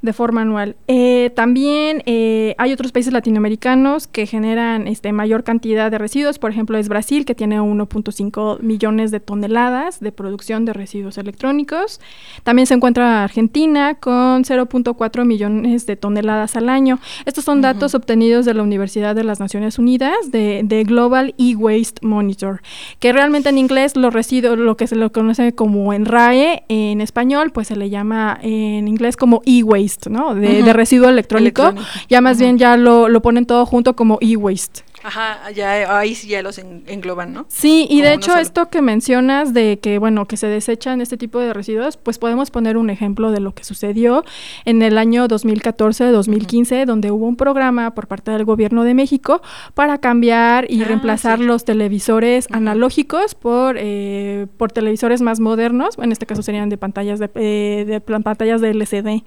de 0.00 0.12
forma 0.12 0.42
anual. 0.42 0.76
Eh, 0.86 1.30
también 1.34 2.02
eh, 2.06 2.54
hay 2.58 2.72
otros 2.72 2.92
países 2.92 3.12
latinoamericanos 3.12 4.06
que 4.06 4.26
generan 4.26 4.86
este, 4.86 5.12
mayor 5.12 5.42
cantidad 5.42 5.90
de 5.90 5.98
residuos. 5.98 6.38
Por 6.38 6.52
ejemplo, 6.52 6.78
es 6.78 6.88
Brasil, 6.88 7.24
que 7.24 7.34
tiene 7.34 7.60
1.5 7.60 8.60
millones 8.60 9.10
de 9.10 9.18
toneladas 9.18 9.98
de 9.98 10.12
producción 10.12 10.64
de 10.64 10.72
residuos 10.72 11.18
electrónicos. 11.18 12.00
También 12.44 12.66
se 12.66 12.74
encuentra 12.74 13.24
Argentina 13.24 13.96
con 13.96 14.44
0.4 14.44 15.24
millones 15.24 15.86
de 15.86 15.96
toneladas 15.96 16.54
al 16.54 16.68
año. 16.68 17.00
Estos 17.26 17.44
son 17.44 17.60
datos 17.60 17.96
obtenidos 17.96 18.44
de 18.44 18.54
la 18.54 18.62
Universidad 18.62 19.16
de 19.16 19.24
las 19.24 19.40
Naciones 19.40 19.80
Unidas, 19.80 20.30
de, 20.30 20.62
de 20.64 20.84
Global 20.84 21.34
E-Waste 21.38 22.06
Monitor, 22.06 22.60
que 23.00 23.12
realmente 23.12 23.48
en 23.48 23.58
inglés 23.58 23.96
los 23.96 24.14
residuos, 24.14 24.58
lo 24.58 24.76
que 24.76 24.86
se 24.86 24.94
lo 24.94 25.10
conoce 25.10 25.54
como 25.54 25.92
en 25.92 26.04
RAE, 26.04 26.62
en 26.68 27.00
español, 27.00 27.50
pues 27.50 27.66
se 27.68 27.76
le 27.76 27.90
llama 27.90 28.38
en 28.42 28.86
inglés 28.86 29.16
como 29.16 29.42
e-waste 29.44 29.87
¿no? 30.10 30.34
De, 30.34 30.72
residuo 30.72 31.08
electrónico. 31.08 31.74
Ya 32.08 32.20
más 32.20 32.38
bien 32.38 32.58
ya 32.58 32.76
lo, 32.76 33.08
lo 33.08 33.22
ponen 33.22 33.46
todo 33.46 33.66
junto 33.66 33.94
como 33.96 34.18
e-waste. 34.20 34.87
Ajá, 35.02 35.50
ya 35.52 35.98
ahí 35.98 36.14
sí 36.14 36.28
ya 36.28 36.42
los 36.42 36.58
engloban, 36.58 37.32
¿no? 37.32 37.46
Sí, 37.48 37.86
y 37.88 38.00
de 38.00 38.14
hecho 38.14 38.36
esto 38.36 38.68
que 38.68 38.82
mencionas 38.82 39.54
de 39.54 39.78
que, 39.80 39.98
bueno, 39.98 40.26
que 40.26 40.36
se 40.36 40.48
desechan 40.48 41.00
este 41.00 41.16
tipo 41.16 41.38
de 41.38 41.52
residuos, 41.52 41.96
pues 41.96 42.18
podemos 42.18 42.50
poner 42.50 42.76
un 42.76 42.90
ejemplo 42.90 43.30
de 43.30 43.40
lo 43.40 43.54
que 43.54 43.64
sucedió 43.64 44.24
en 44.64 44.82
el 44.82 44.98
año 44.98 45.28
2014-2015, 45.28 46.84
donde 46.84 47.10
hubo 47.10 47.26
un 47.26 47.36
programa 47.36 47.94
por 47.94 48.08
parte 48.08 48.30
del 48.30 48.44
gobierno 48.44 48.82
de 48.84 48.94
México 48.94 49.40
para 49.74 49.98
cambiar 49.98 50.70
y 50.70 50.82
ah, 50.82 50.86
reemplazar 50.86 51.38
los 51.38 51.64
televisores 51.64 52.48
analógicos 52.50 53.34
por, 53.34 53.76
eh, 53.78 54.46
por 54.56 54.72
televisores 54.72 55.22
más 55.22 55.38
modernos, 55.38 55.96
en 55.98 56.10
este 56.10 56.26
caso 56.26 56.42
serían 56.42 56.68
de 56.68 56.76
pantallas 56.76 57.18
de, 57.20 57.30
eh, 57.34 57.84
de 57.86 58.00
pantallas 58.00 58.60
de 58.60 58.70
LCD. 58.70 59.22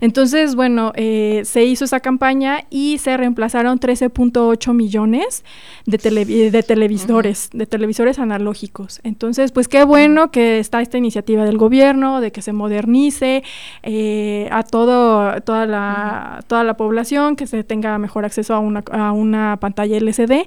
Entonces, 0.00 0.56
bueno, 0.56 0.92
eh, 0.96 1.42
se 1.44 1.64
hizo 1.64 1.84
esa 1.84 2.00
campaña 2.00 2.64
y 2.70 2.98
se 2.98 3.16
reemplazaron 3.16 3.78
13.8 3.78 4.74
millones 4.74 5.03
de, 5.10 6.50
de 6.50 6.62
televisores, 6.62 7.50
de 7.52 7.66
televisores 7.66 8.18
analógicos. 8.18 9.00
Entonces, 9.04 9.52
pues 9.52 9.68
qué 9.68 9.84
bueno 9.84 10.30
que 10.30 10.58
está 10.58 10.80
esta 10.80 10.98
iniciativa 10.98 11.44
del 11.44 11.58
gobierno, 11.58 12.20
de 12.20 12.32
que 12.32 12.42
se 12.42 12.52
modernice 12.52 13.42
eh, 13.82 14.48
a 14.50 14.62
todo, 14.62 15.40
toda, 15.42 15.66
la, 15.66 16.44
toda 16.46 16.64
la 16.64 16.76
población, 16.76 17.36
que 17.36 17.46
se 17.46 17.64
tenga 17.64 17.98
mejor 17.98 18.24
acceso 18.24 18.54
a 18.54 18.58
una, 18.58 18.82
a 18.90 19.12
una 19.12 19.58
pantalla 19.60 19.96
LCD, 19.96 20.46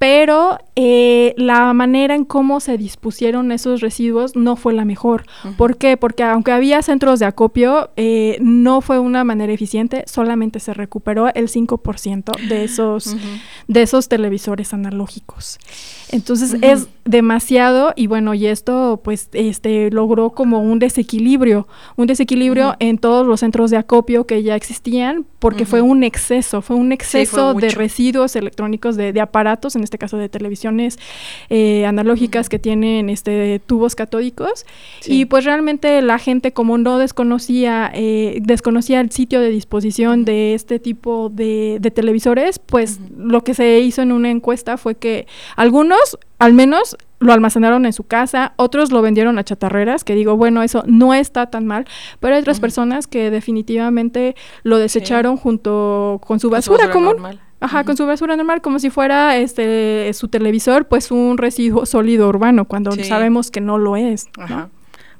pero 0.00 0.58
eh, 0.76 1.34
la 1.36 1.74
manera 1.74 2.14
en 2.14 2.24
cómo 2.24 2.60
se 2.60 2.78
dispusieron 2.78 3.52
esos 3.52 3.82
residuos 3.82 4.34
no 4.34 4.56
fue 4.56 4.72
la 4.72 4.86
mejor. 4.86 5.26
¿Por 5.58 5.76
qué? 5.76 5.98
Porque 5.98 6.22
aunque 6.22 6.52
había 6.52 6.80
centros 6.80 7.20
de 7.20 7.26
acopio, 7.26 7.90
eh, 7.96 8.38
no 8.40 8.80
fue 8.80 8.98
una 8.98 9.24
manera 9.24 9.52
eficiente, 9.52 10.04
solamente 10.06 10.58
se 10.58 10.72
recuperó 10.72 11.28
el 11.34 11.48
5% 11.48 12.48
de 12.48 12.64
esos, 12.64 13.14
de 13.68 13.82
esos 13.82 14.08
televisores 14.08 14.72
analógicos. 14.72 15.58
Entonces 16.10 16.56
es 16.62 16.88
demasiado 17.10 17.92
y 17.96 18.06
bueno, 18.06 18.34
y 18.34 18.46
esto 18.46 19.00
pues 19.02 19.28
este 19.32 19.90
logró 19.90 20.30
como 20.30 20.60
un 20.60 20.78
desequilibrio, 20.78 21.66
un 21.96 22.06
desequilibrio 22.06 22.76
en 22.78 22.98
todos 22.98 23.26
los 23.26 23.40
centros 23.40 23.70
de 23.70 23.76
acopio 23.76 24.26
que 24.26 24.42
ya 24.42 24.54
existían 24.54 25.26
porque 25.40 25.64
fue 25.64 25.80
un 25.80 26.04
exceso, 26.04 26.60
fue 26.62 26.76
un 26.76 26.92
exceso 26.92 27.54
de 27.54 27.70
residuos 27.70 28.36
electrónicos 28.36 28.96
de, 28.96 29.12
de, 29.12 29.20
aparatos, 29.20 29.74
en 29.74 29.82
este 29.82 29.96
caso 29.96 30.18
de 30.18 30.28
televisiones 30.28 30.98
eh, 31.48 31.86
analógicas 31.86 32.48
que 32.48 32.58
tienen 32.58 33.08
este 33.08 33.58
tubos 33.66 33.94
catódicos. 33.94 34.66
Y 35.06 35.24
pues 35.24 35.46
realmente 35.46 36.02
la 36.02 36.18
gente 36.18 36.52
como 36.52 36.76
no 36.76 36.98
desconocía 36.98 37.90
eh, 37.94 38.38
desconocía 38.42 39.00
el 39.00 39.10
sitio 39.10 39.40
de 39.40 39.48
disposición 39.50 40.24
de 40.24 40.54
este 40.54 40.78
tipo 40.78 41.30
de, 41.30 41.78
de 41.80 41.90
televisores, 41.90 42.58
pues 42.58 43.00
lo 43.16 43.42
que 43.42 43.54
se 43.54 43.80
hizo 43.80 44.02
en 44.02 44.12
una 44.12 44.30
encuesta 44.30 44.76
fue 44.76 44.94
que 44.94 45.26
algunos 45.56 46.18
al 46.40 46.54
menos 46.54 46.96
lo 47.20 47.34
almacenaron 47.34 47.84
en 47.84 47.92
su 47.92 48.04
casa, 48.04 48.54
otros 48.56 48.90
lo 48.90 49.02
vendieron 49.02 49.38
a 49.38 49.44
chatarreras, 49.44 50.04
que 50.04 50.14
digo, 50.14 50.38
bueno, 50.38 50.62
eso 50.62 50.82
no 50.86 51.12
está 51.12 51.50
tan 51.50 51.66
mal, 51.66 51.84
pero 52.18 52.34
hay 52.34 52.40
otras 52.40 52.60
personas 52.60 53.06
que 53.06 53.30
definitivamente 53.30 54.34
lo 54.62 54.78
desecharon 54.78 55.36
junto 55.36 56.18
con 56.26 56.40
su 56.40 56.48
basura, 56.48 56.90
común. 56.90 57.38
Ajá, 57.60 57.84
con 57.84 57.94
su 57.94 58.06
basura 58.06 58.36
normal, 58.36 58.62
como 58.62 58.78
si 58.78 58.88
fuera 58.88 59.36
este 59.36 60.10
su 60.14 60.28
televisor, 60.28 60.88
pues 60.88 61.10
un 61.10 61.36
residuo 61.36 61.84
sólido 61.84 62.26
urbano, 62.26 62.64
cuando 62.64 62.90
sabemos 63.04 63.50
que 63.50 63.60
no 63.60 63.76
lo 63.76 63.96
es. 63.96 64.28
Ajá. 64.38 64.70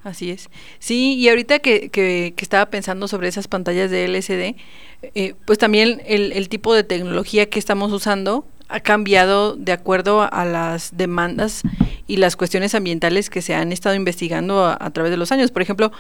Así 0.03 0.31
es. 0.31 0.49
Sí, 0.79 1.17
y 1.19 1.29
ahorita 1.29 1.59
que, 1.59 1.91
que, 1.91 2.33
estaba 2.39 2.71
pensando 2.71 3.07
sobre 3.09 3.29
esas 3.29 3.47
pantallas 3.47 3.91
de 3.91 4.07
LCD, 4.07 4.57
eh, 5.15 5.35
pues 5.45 5.59
también 5.59 6.01
el, 6.07 6.33
el, 6.33 6.49
tipo 6.49 6.75
de 6.75 6.83
tecnología 6.85 7.51
que 7.51 7.59
estamos 7.59 7.93
usando 7.93 8.47
ha 8.71 8.81
cambiado 8.81 9.57
de 9.57 9.73
acuerdo 9.73 10.29
a 10.33 10.45
las 10.45 10.97
demandas 10.97 11.63
y 12.07 12.17
las 12.17 12.37
cuestiones 12.37 12.75
ambientales 12.75 13.31
que 13.31 13.43
se 13.43 13.55
han 13.55 13.73
estado 13.73 13.95
investigando 13.95 14.65
a, 14.67 14.91
través 14.91 15.11
de 15.11 15.17
los 15.17 15.33
años. 15.33 15.51
Por 15.51 15.63
ejemplo, 15.63 15.93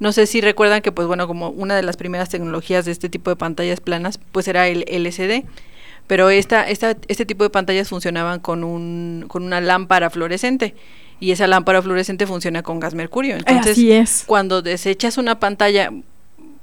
no 0.00 0.12
sé 0.12 0.26
si 0.26 0.40
recuerdan 0.40 0.82
que, 0.82 0.92
pues 0.92 1.06
bueno, 1.06 1.26
como 1.26 1.50
una 1.50 1.76
de 1.76 1.82
las 1.82 1.96
primeras 1.96 2.28
tecnologías 2.28 2.84
de 2.84 2.92
este 2.92 3.08
tipo 3.08 3.30
de 3.30 3.36
pantallas 3.36 3.80
planas, 3.80 4.18
pues 4.32 4.48
era 4.48 4.68
el 4.68 4.84
LCD. 4.88 5.44
Pero 6.06 6.28
esta, 6.28 6.68
esta, 6.68 6.96
este 7.08 7.24
tipo 7.24 7.44
de 7.44 7.50
pantallas 7.50 7.88
funcionaban 7.88 8.40
con, 8.40 8.64
un, 8.64 9.24
con 9.28 9.42
una 9.42 9.60
lámpara 9.60 10.10
fluorescente 10.10 10.74
y 11.20 11.30
esa 11.30 11.46
lámpara 11.46 11.80
fluorescente 11.80 12.26
funciona 12.26 12.62
con 12.62 12.80
gas 12.80 12.94
mercurio. 12.94 13.36
Entonces, 13.36 13.72
Así 13.72 13.92
es. 13.92 14.24
cuando 14.26 14.60
desechas 14.60 15.16
una 15.16 15.38
pantalla, 15.38 15.90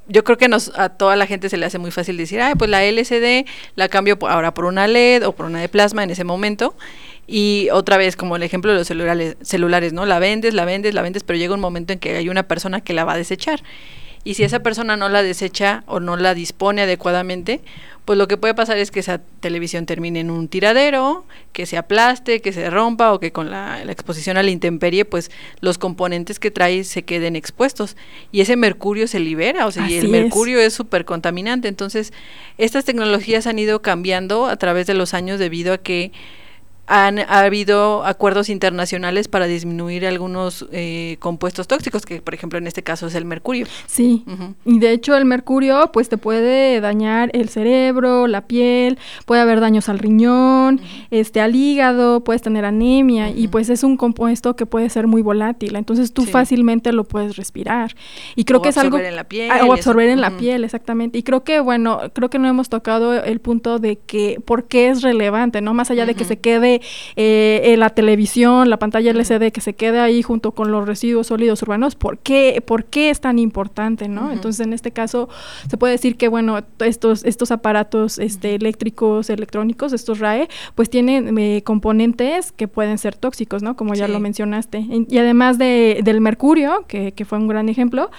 yo 0.08 0.24
creo 0.24 0.36
que 0.36 0.48
a 0.76 0.88
toda 0.90 1.16
la 1.16 1.26
gente 1.26 1.48
se 1.48 1.56
le 1.56 1.66
hace 1.66 1.78
muy 1.78 1.90
fácil 1.90 2.16
decir, 2.16 2.40
ah, 2.40 2.54
pues 2.56 2.70
la 2.70 2.84
LCD 2.84 3.46
la 3.76 3.88
cambio 3.88 4.18
ahora 4.22 4.52
por 4.52 4.64
una 4.64 4.86
LED 4.86 5.26
o 5.26 5.32
por 5.32 5.46
una 5.46 5.60
de 5.60 5.68
plasma 5.68 6.02
en 6.02 6.10
ese 6.10 6.24
momento. 6.24 6.74
Y 7.26 7.68
otra 7.72 7.96
vez, 7.96 8.16
como 8.16 8.36
el 8.36 8.42
ejemplo 8.42 8.72
de 8.72 8.78
los 8.78 8.86
celulares, 8.86 9.36
celulares, 9.42 9.92
¿no? 9.92 10.04
La 10.06 10.18
vendes, 10.18 10.54
la 10.54 10.64
vendes, 10.64 10.92
la 10.92 11.02
vendes, 11.02 11.22
pero 11.22 11.38
llega 11.38 11.54
un 11.54 11.60
momento 11.60 11.92
en 11.92 11.98
que 11.98 12.16
hay 12.16 12.28
una 12.28 12.42
persona 12.42 12.80
que 12.80 12.92
la 12.92 13.04
va 13.04 13.12
a 13.12 13.16
desechar. 13.16 13.62
Y 14.24 14.34
si 14.34 14.44
esa 14.44 14.60
persona 14.60 14.96
no 14.96 15.08
la 15.08 15.22
desecha 15.22 15.82
o 15.86 15.98
no 15.98 16.16
la 16.16 16.34
dispone 16.34 16.82
adecuadamente, 16.82 17.60
pues 18.04 18.18
lo 18.18 18.26
que 18.26 18.36
puede 18.36 18.54
pasar 18.54 18.78
es 18.78 18.90
que 18.90 19.00
esa 19.00 19.20
televisión 19.40 19.86
termine 19.86 20.20
en 20.20 20.30
un 20.30 20.48
tiradero, 20.48 21.24
que 21.52 21.66
se 21.66 21.76
aplaste, 21.76 22.40
que 22.40 22.52
se 22.52 22.68
rompa 22.68 23.12
o 23.12 23.20
que 23.20 23.30
con 23.30 23.50
la, 23.50 23.82
exposición 23.82 24.36
a 24.36 24.42
la 24.42 24.50
intemperie, 24.50 25.04
pues 25.04 25.30
los 25.60 25.78
componentes 25.78 26.40
que 26.40 26.50
trae 26.50 26.82
se 26.82 27.04
queden 27.04 27.36
expuestos 27.36 27.96
y 28.32 28.40
ese 28.40 28.56
mercurio 28.56 29.06
se 29.06 29.20
libera, 29.20 29.66
o 29.66 29.72
sea, 29.72 29.88
y 29.88 29.96
el 29.96 30.08
mercurio 30.08 30.60
es 30.60 30.72
súper 30.72 31.04
contaminante. 31.04 31.68
Entonces, 31.68 32.12
estas 32.58 32.84
tecnologías 32.84 33.46
han 33.46 33.58
ido 33.58 33.82
cambiando 33.82 34.46
a 34.46 34.56
través 34.56 34.86
de 34.86 34.94
los 34.94 35.14
años 35.14 35.38
debido 35.38 35.72
a 35.72 35.78
que 35.78 36.10
han 36.86 37.20
ha 37.20 37.40
habido 37.40 38.04
acuerdos 38.04 38.48
internacionales 38.48 39.28
para 39.28 39.46
disminuir 39.46 40.06
algunos 40.06 40.66
eh, 40.72 41.16
compuestos 41.20 41.68
tóxicos, 41.68 42.04
que 42.04 42.20
por 42.20 42.34
ejemplo 42.34 42.58
en 42.58 42.66
este 42.66 42.82
caso 42.82 43.06
es 43.06 43.14
el 43.14 43.24
mercurio. 43.24 43.66
Sí, 43.86 44.24
y 44.64 44.78
de 44.78 44.92
hecho 44.92 45.16
el 45.16 45.24
mercurio 45.24 45.90
pues 45.92 46.08
te 46.08 46.18
puede 46.18 46.80
dañar 46.80 47.30
el 47.34 47.48
cerebro, 47.48 48.26
la 48.26 48.42
piel, 48.42 48.98
puede 49.26 49.40
haber 49.40 49.60
daños 49.60 49.88
al 49.88 49.98
riñón, 49.98 50.80
este 51.10 51.40
al 51.40 51.54
hígado, 51.54 52.24
puedes 52.24 52.42
tener 52.42 52.64
anemia 52.64 53.30
y 53.30 53.48
pues 53.48 53.68
es 53.68 53.84
un 53.84 53.96
compuesto 53.96 54.56
que 54.56 54.66
puede 54.66 54.90
ser 54.90 55.06
muy 55.06 55.22
volátil, 55.22 55.76
entonces 55.76 56.12
tú 56.12 56.24
fácilmente 56.24 56.92
lo 56.92 57.04
puedes 57.04 57.36
respirar. 57.36 57.94
Y 58.34 58.44
creo 58.44 58.60
que 58.60 58.70
es 58.70 58.78
algo 58.78 58.98
en 58.98 59.14
la 59.14 59.24
piel, 59.24 59.50
ah, 59.50 59.66
o 59.66 59.72
absorber 59.72 60.08
en 60.08 60.20
la 60.20 60.36
piel, 60.36 60.64
exactamente. 60.64 61.18
Y 61.18 61.22
creo 61.22 61.44
que 61.44 61.60
bueno, 61.60 62.00
creo 62.12 62.28
que 62.28 62.38
no 62.38 62.48
hemos 62.48 62.68
tocado 62.68 63.22
el 63.22 63.40
punto 63.40 63.78
de 63.78 63.98
que 63.98 64.40
por 64.44 64.64
qué 64.64 64.88
es 64.88 65.02
relevante, 65.02 65.60
¿no? 65.60 65.74
Más 65.74 65.90
allá 65.90 66.06
de 66.06 66.14
que 66.14 66.24
se 66.24 66.38
quede 66.38 66.71
eh, 67.16 67.74
la 67.78 67.90
televisión, 67.90 68.70
la 68.70 68.78
pantalla 68.78 69.10
LCD 69.10 69.52
que 69.52 69.60
se 69.60 69.74
quede 69.74 70.00
ahí 70.00 70.22
junto 70.22 70.52
con 70.52 70.70
los 70.70 70.86
residuos 70.86 71.28
sólidos 71.28 71.62
urbanos, 71.62 71.94
¿por 71.94 72.18
qué, 72.18 72.62
por 72.64 72.84
qué 72.84 73.10
es 73.10 73.20
tan 73.20 73.38
importante, 73.38 74.08
no? 74.08 74.30
Entonces, 74.30 74.66
en 74.66 74.72
este 74.72 74.90
caso, 74.90 75.28
se 75.68 75.76
puede 75.76 75.92
decir 75.92 76.16
que, 76.16 76.28
bueno, 76.28 76.60
estos, 76.80 77.24
estos 77.24 77.50
aparatos 77.50 78.18
este, 78.18 78.54
eléctricos, 78.54 79.30
electrónicos, 79.30 79.92
estos 79.92 80.18
RAE, 80.18 80.48
pues 80.74 80.90
tienen 80.90 81.38
eh, 81.38 81.62
componentes 81.64 82.52
que 82.52 82.68
pueden 82.68 82.98
ser 82.98 83.16
tóxicos, 83.16 83.62
¿no? 83.62 83.76
Como 83.76 83.94
ya 83.94 84.08
lo 84.08 84.20
mencionaste. 84.20 84.86
Y 85.08 85.18
además 85.18 85.58
de, 85.58 86.00
del 86.04 86.20
mercurio, 86.20 86.84
que, 86.86 87.12
que, 87.12 87.24
fue 87.24 87.38
un 87.38 87.48
gran 87.48 87.68
ejemplo, 87.68 88.10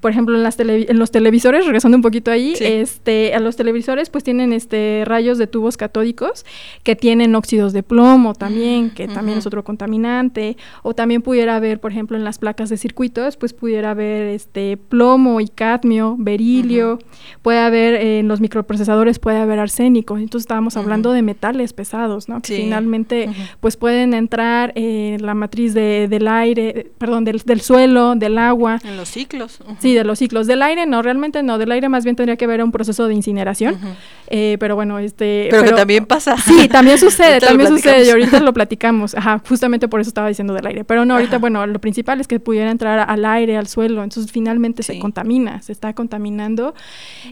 por 0.00 0.10
ejemplo, 0.10 0.36
en, 0.36 0.42
las 0.42 0.58
en 0.58 0.98
los 0.98 1.10
televisores, 1.10 1.64
regresando 1.64 1.96
un 1.96 2.02
poquito 2.02 2.30
ahí, 2.30 2.54
este, 2.60 3.34
a 3.34 3.40
los 3.40 3.56
televisores 3.56 4.10
pues 4.10 4.24
tienen 4.24 4.52
este 4.52 5.02
rayos 5.04 5.38
de 5.38 5.46
tubos 5.46 5.76
catódicos 5.76 6.44
que 6.82 6.96
tienen 6.96 7.34
óxidos 7.34 7.72
de 7.72 7.82
plomo, 7.82 7.97
plomo 7.98 8.32
también, 8.32 8.90
que 8.90 9.08
también 9.08 9.38
es 9.38 9.46
otro 9.46 9.64
contaminante, 9.64 10.56
o 10.84 10.94
también 10.94 11.20
pudiera 11.20 11.56
haber, 11.56 11.80
por 11.80 11.90
ejemplo, 11.90 12.16
en 12.16 12.22
las 12.22 12.38
placas 12.38 12.68
de 12.68 12.76
circuitos, 12.76 13.36
pues 13.36 13.52
pudiera 13.52 13.90
haber 13.90 14.28
este 14.28 14.76
plomo 14.76 15.40
y 15.40 15.48
cadmio, 15.48 16.14
berilio, 16.16 17.00
puede 17.42 17.58
haber 17.58 17.94
en 17.96 18.28
los 18.28 18.40
microprocesadores 18.40 19.18
puede 19.18 19.38
haber 19.38 19.58
arsénico, 19.58 20.16
entonces 20.16 20.44
estábamos 20.44 20.76
hablando 20.76 21.10
de 21.10 21.22
metales 21.22 21.72
pesados, 21.72 22.28
¿no? 22.28 22.40
Que 22.40 22.58
finalmente 22.58 23.30
pues 23.58 23.76
pueden 23.76 24.14
entrar 24.14 24.70
en 24.76 25.26
la 25.26 25.34
matriz 25.34 25.74
de, 25.74 26.06
del 26.08 26.28
aire, 26.28 26.92
perdón, 26.98 27.24
del, 27.24 27.42
del, 27.44 27.60
suelo, 27.62 28.14
del 28.14 28.38
agua. 28.38 28.78
En 28.84 28.96
los 28.96 29.08
ciclos. 29.08 29.58
Sí, 29.80 29.92
de 29.94 30.04
los 30.04 30.20
ciclos. 30.20 30.46
Del 30.46 30.62
aire 30.62 30.86
no, 30.86 31.02
realmente 31.02 31.42
no, 31.42 31.58
del 31.58 31.72
aire 31.72 31.88
más 31.88 32.04
bien 32.04 32.14
tendría 32.14 32.36
que 32.36 32.44
haber 32.44 32.62
un 32.62 32.70
proceso 32.70 33.08
de 33.08 33.14
incineración, 33.14 33.76
eh, 34.28 34.56
pero 34.60 34.76
bueno, 34.76 35.00
este... 35.00 35.48
Pero, 35.50 35.64
que 35.64 35.72
también 35.72 36.06
pasa. 36.06 36.36
Sí, 36.36 36.68
también 36.68 36.96
sucede, 36.96 37.40
también 37.48 37.68
sucede 37.68 37.87
y 38.04 38.10
ahorita 38.10 38.40
lo 38.40 38.52
platicamos, 38.54 39.14
ajá, 39.14 39.42
justamente 39.48 39.88
por 39.88 40.00
eso 40.00 40.08
estaba 40.08 40.28
diciendo 40.28 40.54
del 40.54 40.66
aire. 40.66 40.84
Pero 40.84 41.04
no, 41.04 41.14
ahorita, 41.14 41.38
bueno, 41.38 41.66
lo 41.66 41.80
principal 41.80 42.20
es 42.20 42.28
que 42.28 42.40
pudiera 42.40 42.70
entrar 42.70 43.08
al 43.08 43.24
aire, 43.24 43.56
al 43.56 43.68
suelo, 43.68 44.02
entonces 44.02 44.30
finalmente 44.32 44.82
se 44.82 44.98
contamina, 44.98 45.62
se 45.62 45.72
está 45.72 45.94
contaminando 45.94 46.74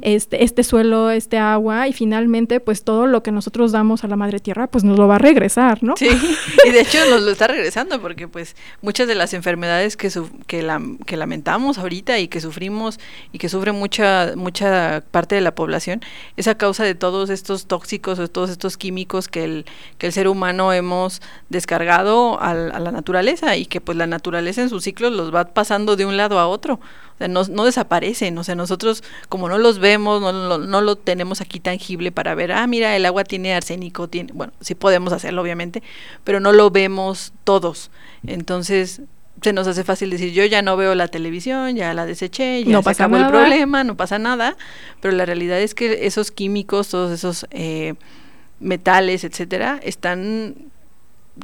este, 0.03 0.45
este 0.45 0.64
suelo, 0.64 1.11
este 1.11 1.38
agua, 1.38 1.88
y 1.88 1.92
finalmente, 1.92 2.61
pues 2.61 2.85
todo 2.85 3.07
lo 3.07 3.23
que 3.23 3.33
nosotros 3.33 3.73
damos 3.73 4.05
a 4.05 4.09
la 4.09 4.16
madre 4.16 4.40
tierra, 4.40 4.66
pues 4.66 4.85
nos 4.85 4.99
lo 4.99 5.09
va 5.09 5.16
a 5.16 5.19
regresar, 5.19 5.83
¿no? 5.83 5.97
Sí, 5.97 6.09
y 6.64 6.71
de 6.71 6.81
hecho 6.81 6.99
nos 7.11 7.23
lo 7.23 7.31
está 7.31 7.47
regresando, 7.47 8.01
porque 8.01 8.29
pues 8.29 8.57
muchas 8.83 9.09
de 9.09 9.14
las 9.14 9.35
enfermedades 9.35 9.97
que, 9.97 10.11
que, 10.47 10.62
la, 10.62 10.81
que 11.05 11.16
lamentamos 11.16 11.79
ahorita 11.79 12.19
y 12.19 12.29
que 12.29 12.40
sufrimos 12.40 12.99
y 13.33 13.38
que 13.38 13.49
sufre 13.49 13.73
mucha, 13.73 14.33
mucha 14.37 15.03
parte 15.11 15.35
de 15.35 15.40
la 15.40 15.55
población, 15.55 16.01
es 16.37 16.49
a 16.49 16.57
causa 16.57 16.85
de 16.85 16.95
todos 16.95 17.31
estos 17.31 17.66
tóxicos 17.66 18.19
o 18.19 18.29
todos 18.29 18.51
estos 18.51 18.77
químicos 18.77 19.29
que 19.29 19.45
el, 19.45 19.66
que 19.99 20.07
el 20.07 20.12
ser 20.12 20.29
humano 20.29 20.46
no 20.53 20.73
hemos 20.73 21.23
descargado 21.49 22.41
a 22.41 22.55
la 22.55 22.93
naturaleza 22.93 23.57
y 23.57 23.67
que 23.67 23.81
pues 23.81 23.97
la 23.97 24.07
naturaleza 24.07 24.63
en 24.63 24.69
sus 24.69 24.85
ciclos 24.85 25.13
los 25.13 25.35
va 25.35 25.45
pasando 25.47 25.97
de 25.97 26.07
un 26.07 26.17
lado 26.17 26.39
a 26.39 26.47
otro. 26.47 26.75
O 26.75 27.19
sea, 27.19 27.29
no, 27.29 27.45
no 27.45 27.65
desaparecen, 27.65 28.37
o 28.37 28.45
sea, 28.45 28.55
nosotros 28.55 29.03
como 29.31 29.49
no 29.49 29.57
los 29.57 29.79
vemos, 29.79 30.21
no, 30.21 30.59
no, 30.59 30.81
lo 30.83 30.97
tenemos 30.97 31.41
aquí 31.41 31.61
tangible 31.61 32.13
para 32.13 32.35
ver, 32.35 32.53
ah, 32.53 32.67
mira, 32.67 32.95
el 32.95 33.07
agua 33.07 33.25
tiene 33.25 33.55
arsénico, 33.55 34.07
tiene, 34.07 34.33
bueno, 34.35 34.53
sí 34.61 34.75
podemos 34.75 35.15
hacerlo 35.15 35.41
obviamente, 35.41 35.83
pero 36.25 36.41
no 36.41 36.53
lo 36.53 36.71
vemos 36.71 37.33
todos. 37.45 37.91
Entonces, 38.27 39.01
se 39.41 39.53
nos 39.53 39.67
hace 39.67 39.83
fácil 39.83 40.11
decir, 40.11 40.33
yo 40.33 40.45
ya 40.45 40.61
no 40.61 40.77
veo 40.77 40.95
la 40.95 41.09
televisión, 41.09 41.75
ya 41.75 41.95
la 41.95 42.05
deseché, 42.05 42.65
ya 42.65 42.73
no 42.73 42.83
se 42.83 42.91
acabó 42.91 43.17
el 43.17 43.29
problema, 43.29 43.83
no 43.83 43.97
pasa 43.97 44.19
nada, 44.19 44.57
pero 45.01 45.15
la 45.15 45.25
realidad 45.25 45.59
es 45.59 45.75
que 45.75 46.07
esos 46.07 46.31
químicos, 46.31 46.89
todos 46.89 47.13
esos... 47.13 47.47
Eh, 47.51 47.95
metales, 48.61 49.25
etcétera, 49.25 49.79
están 49.83 50.71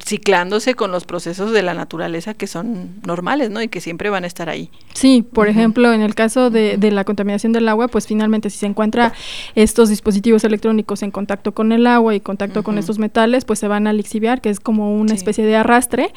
ciclándose 0.01 0.73
con 0.73 0.91
los 0.91 1.05
procesos 1.05 1.51
de 1.51 1.61
la 1.61 1.73
naturaleza 1.73 2.33
que 2.33 2.47
son 2.47 2.95
normales, 3.05 3.49
¿no? 3.49 3.61
Y 3.61 3.67
que 3.67 3.79
siempre 3.81 4.09
van 4.09 4.23
a 4.23 4.27
estar 4.27 4.49
ahí. 4.49 4.69
Sí, 4.93 5.21
por 5.21 5.47
ejemplo, 5.47 5.93
en 5.93 6.01
el 6.01 6.15
caso 6.15 6.49
de, 6.49 6.77
de, 6.77 6.91
la 6.91 7.03
contaminación 7.03 7.51
del 7.53 7.67
agua, 7.69 7.87
pues 7.87 8.07
finalmente 8.07 8.49
si 8.49 8.57
se 8.57 8.65
encuentra 8.65 9.13
estos 9.55 9.89
dispositivos 9.89 10.43
electrónicos 10.43 11.03
en 11.03 11.11
contacto 11.11 11.53
con 11.53 11.71
el 11.71 11.85
agua 11.87 12.15
y 12.15 12.19
contacto 12.19 12.63
con 12.63 12.77
estos 12.77 12.99
metales, 12.99 13.45
pues 13.45 13.59
se 13.59 13.67
van 13.67 13.87
a 13.87 13.93
lixiviar, 13.93 14.41
que 14.41 14.49
es 14.49 14.59
como 14.59 14.97
una 14.97 15.13
especie 15.13 15.45
de 15.45 15.55
arrastre. 15.55 16.13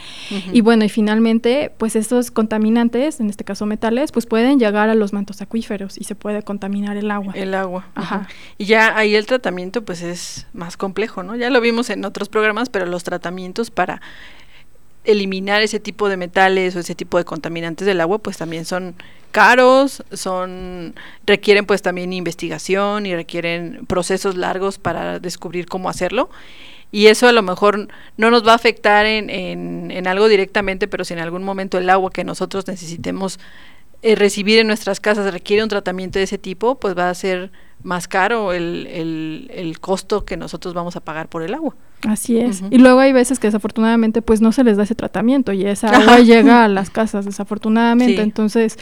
Y 0.52 0.60
bueno, 0.60 0.84
y 0.84 0.88
finalmente, 0.88 1.72
pues 1.76 1.96
estos 1.96 2.30
contaminantes, 2.30 3.20
en 3.20 3.28
este 3.30 3.44
caso 3.44 3.66
metales, 3.66 4.12
pues 4.12 4.26
pueden 4.26 4.58
llegar 4.58 4.88
a 4.88 4.94
los 4.94 5.12
mantos 5.12 5.42
acuíferos 5.42 5.98
y 5.98 6.04
se 6.04 6.14
puede 6.14 6.42
contaminar 6.42 6.96
el 6.96 7.10
agua. 7.10 7.32
El 7.36 7.54
agua. 7.54 7.86
Ajá. 7.94 8.28
Y 8.58 8.64
ya 8.66 8.96
ahí 8.96 9.14
el 9.14 9.26
tratamiento 9.26 9.84
pues 9.84 10.02
es 10.02 10.46
más 10.52 10.76
complejo, 10.76 11.22
¿no? 11.22 11.36
Ya 11.36 11.50
lo 11.50 11.60
vimos 11.60 11.90
en 11.90 12.04
otros 12.04 12.28
programas, 12.28 12.68
pero 12.68 12.86
los 12.86 13.04
tratamientos 13.04 13.65
para 13.70 14.00
eliminar 15.06 15.62
ese 15.62 15.80
tipo 15.80 16.08
de 16.08 16.16
metales 16.16 16.76
o 16.76 16.80
ese 16.80 16.94
tipo 16.94 17.18
de 17.18 17.24
contaminantes 17.24 17.86
del 17.86 18.00
agua, 18.00 18.18
pues 18.18 18.36
también 18.36 18.64
son 18.64 18.96
caros, 19.30 20.02
son 20.12 20.94
requieren 21.26 21.66
pues 21.66 21.82
también 21.82 22.12
investigación 22.12 23.06
y 23.06 23.14
requieren 23.14 23.86
procesos 23.86 24.36
largos 24.36 24.78
para 24.78 25.18
descubrir 25.18 25.66
cómo 25.66 25.88
hacerlo. 25.88 26.28
Y 26.92 27.08
eso 27.08 27.28
a 27.28 27.32
lo 27.32 27.42
mejor 27.42 27.88
no 28.16 28.30
nos 28.30 28.46
va 28.46 28.52
a 28.52 28.54
afectar 28.56 29.06
en, 29.06 29.28
en, 29.28 30.06
algo 30.06 30.28
directamente, 30.28 30.88
pero 30.88 31.04
si 31.04 31.14
en 31.14 31.20
algún 31.20 31.42
momento 31.42 31.78
el 31.78 31.90
agua 31.90 32.10
que 32.10 32.24
nosotros 32.24 32.66
necesitemos 32.68 33.38
eh, 34.02 34.14
recibir 34.14 34.60
en 34.60 34.68
nuestras 34.68 35.00
casas 35.00 35.32
requiere 35.32 35.62
un 35.62 35.68
tratamiento 35.68 36.18
de 36.18 36.24
ese 36.24 36.38
tipo, 36.38 36.76
pues 36.76 36.96
va 36.96 37.10
a 37.10 37.14
ser 37.14 37.50
más 37.82 38.08
caro 38.08 38.52
el, 38.52 38.86
el, 38.86 39.50
el 39.52 39.80
costo 39.80 40.24
que 40.24 40.36
nosotros 40.36 40.74
vamos 40.74 40.96
a 40.96 41.00
pagar 41.00 41.28
por 41.28 41.42
el 41.42 41.54
agua. 41.54 41.74
Así 42.06 42.38
es. 42.38 42.62
Y 42.70 42.78
luego 42.78 43.00
hay 43.00 43.12
veces 43.12 43.38
que 43.38 43.48
desafortunadamente 43.48 44.22
pues 44.22 44.40
no 44.40 44.52
se 44.52 44.64
les 44.64 44.76
da 44.76 44.84
ese 44.84 44.94
tratamiento 44.94 45.52
y 45.52 45.64
esa 45.64 45.88
agua 45.88 46.20
llega 46.20 46.64
a 46.64 46.68
las 46.68 46.90
casas 46.90 47.24
desafortunadamente. 47.24 48.20
Entonces, 48.22 48.78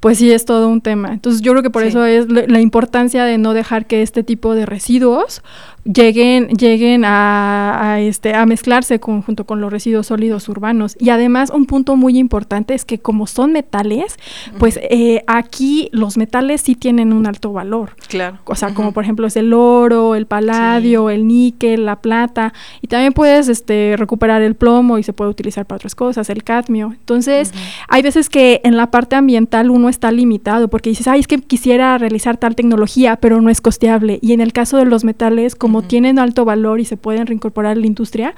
pues 0.00 0.18
sí 0.18 0.32
es 0.32 0.44
todo 0.44 0.68
un 0.68 0.80
tema. 0.80 1.12
Entonces 1.12 1.42
yo 1.42 1.52
creo 1.52 1.62
que 1.62 1.70
por 1.70 1.84
eso 1.84 2.04
es 2.04 2.28
la 2.28 2.60
importancia 2.60 3.24
de 3.24 3.38
no 3.38 3.54
dejar 3.54 3.86
que 3.86 4.02
este 4.02 4.22
tipo 4.22 4.54
de 4.54 4.66
residuos 4.66 5.42
lleguen, 5.84 6.48
lleguen 6.48 7.02
a, 7.04 7.96
este, 8.00 8.34
a 8.34 8.46
mezclarse 8.46 9.00
con, 9.00 9.22
junto 9.22 9.44
con 9.44 9.60
los 9.60 9.72
residuos 9.72 10.06
sólidos 10.06 10.48
urbanos. 10.48 10.96
Y 10.98 11.10
además 11.10 11.50
un 11.50 11.66
punto 11.66 11.96
muy 11.96 12.18
importante 12.18 12.74
es 12.74 12.84
que 12.84 12.98
como 12.98 13.26
son 13.26 13.52
metales, 13.52 14.16
pues 14.58 14.78
eh, 14.82 15.24
aquí 15.26 15.88
los 15.92 16.16
metales 16.16 16.60
sí 16.60 16.74
tienen 16.74 17.12
un 17.12 17.26
alto 17.26 17.52
valor. 17.52 17.96
Claro. 18.08 18.38
O 18.44 18.54
sea, 18.54 18.74
como 18.74 18.92
por 18.92 19.04
ejemplo 19.04 19.26
es 19.26 19.36
el 19.36 19.52
oro, 19.52 20.14
el 20.14 20.26
paladio, 20.26 21.10
el 21.10 21.26
níquel, 21.26 21.86
la 21.86 21.96
plata. 21.96 22.52
Y 22.80 22.86
también 22.86 23.12
puedes 23.12 23.48
este, 23.48 23.96
recuperar 23.96 24.42
el 24.42 24.54
plomo 24.54 24.98
y 24.98 25.02
se 25.02 25.12
puede 25.12 25.30
utilizar 25.30 25.66
para 25.66 25.76
otras 25.76 25.94
cosas, 25.94 26.30
el 26.30 26.44
cadmio. 26.44 26.94
Entonces, 26.98 27.52
hay 27.88 28.02
veces 28.02 28.28
que 28.28 28.60
en 28.64 28.76
la 28.76 28.90
parte 28.90 29.16
ambiental 29.16 29.70
uno 29.70 29.88
está 29.88 30.12
limitado 30.12 30.68
porque 30.68 30.90
dices, 30.90 31.08
ay, 31.08 31.20
es 31.20 31.26
que 31.26 31.38
quisiera 31.38 31.98
realizar 31.98 32.36
tal 32.36 32.54
tecnología, 32.54 33.16
pero 33.16 33.40
no 33.40 33.50
es 33.50 33.60
costeable. 33.60 34.18
Y 34.22 34.32
en 34.32 34.40
el 34.40 34.52
caso 34.52 34.76
de 34.76 34.84
los 34.84 35.04
metales, 35.04 35.54
como 35.54 35.71
como 35.72 35.88
tienen 35.88 36.18
alto 36.18 36.44
valor 36.44 36.80
y 36.80 36.84
se 36.84 36.98
pueden 36.98 37.26
reincorporar 37.26 37.72
a 37.72 37.80
la 37.80 37.86
industria, 37.86 38.34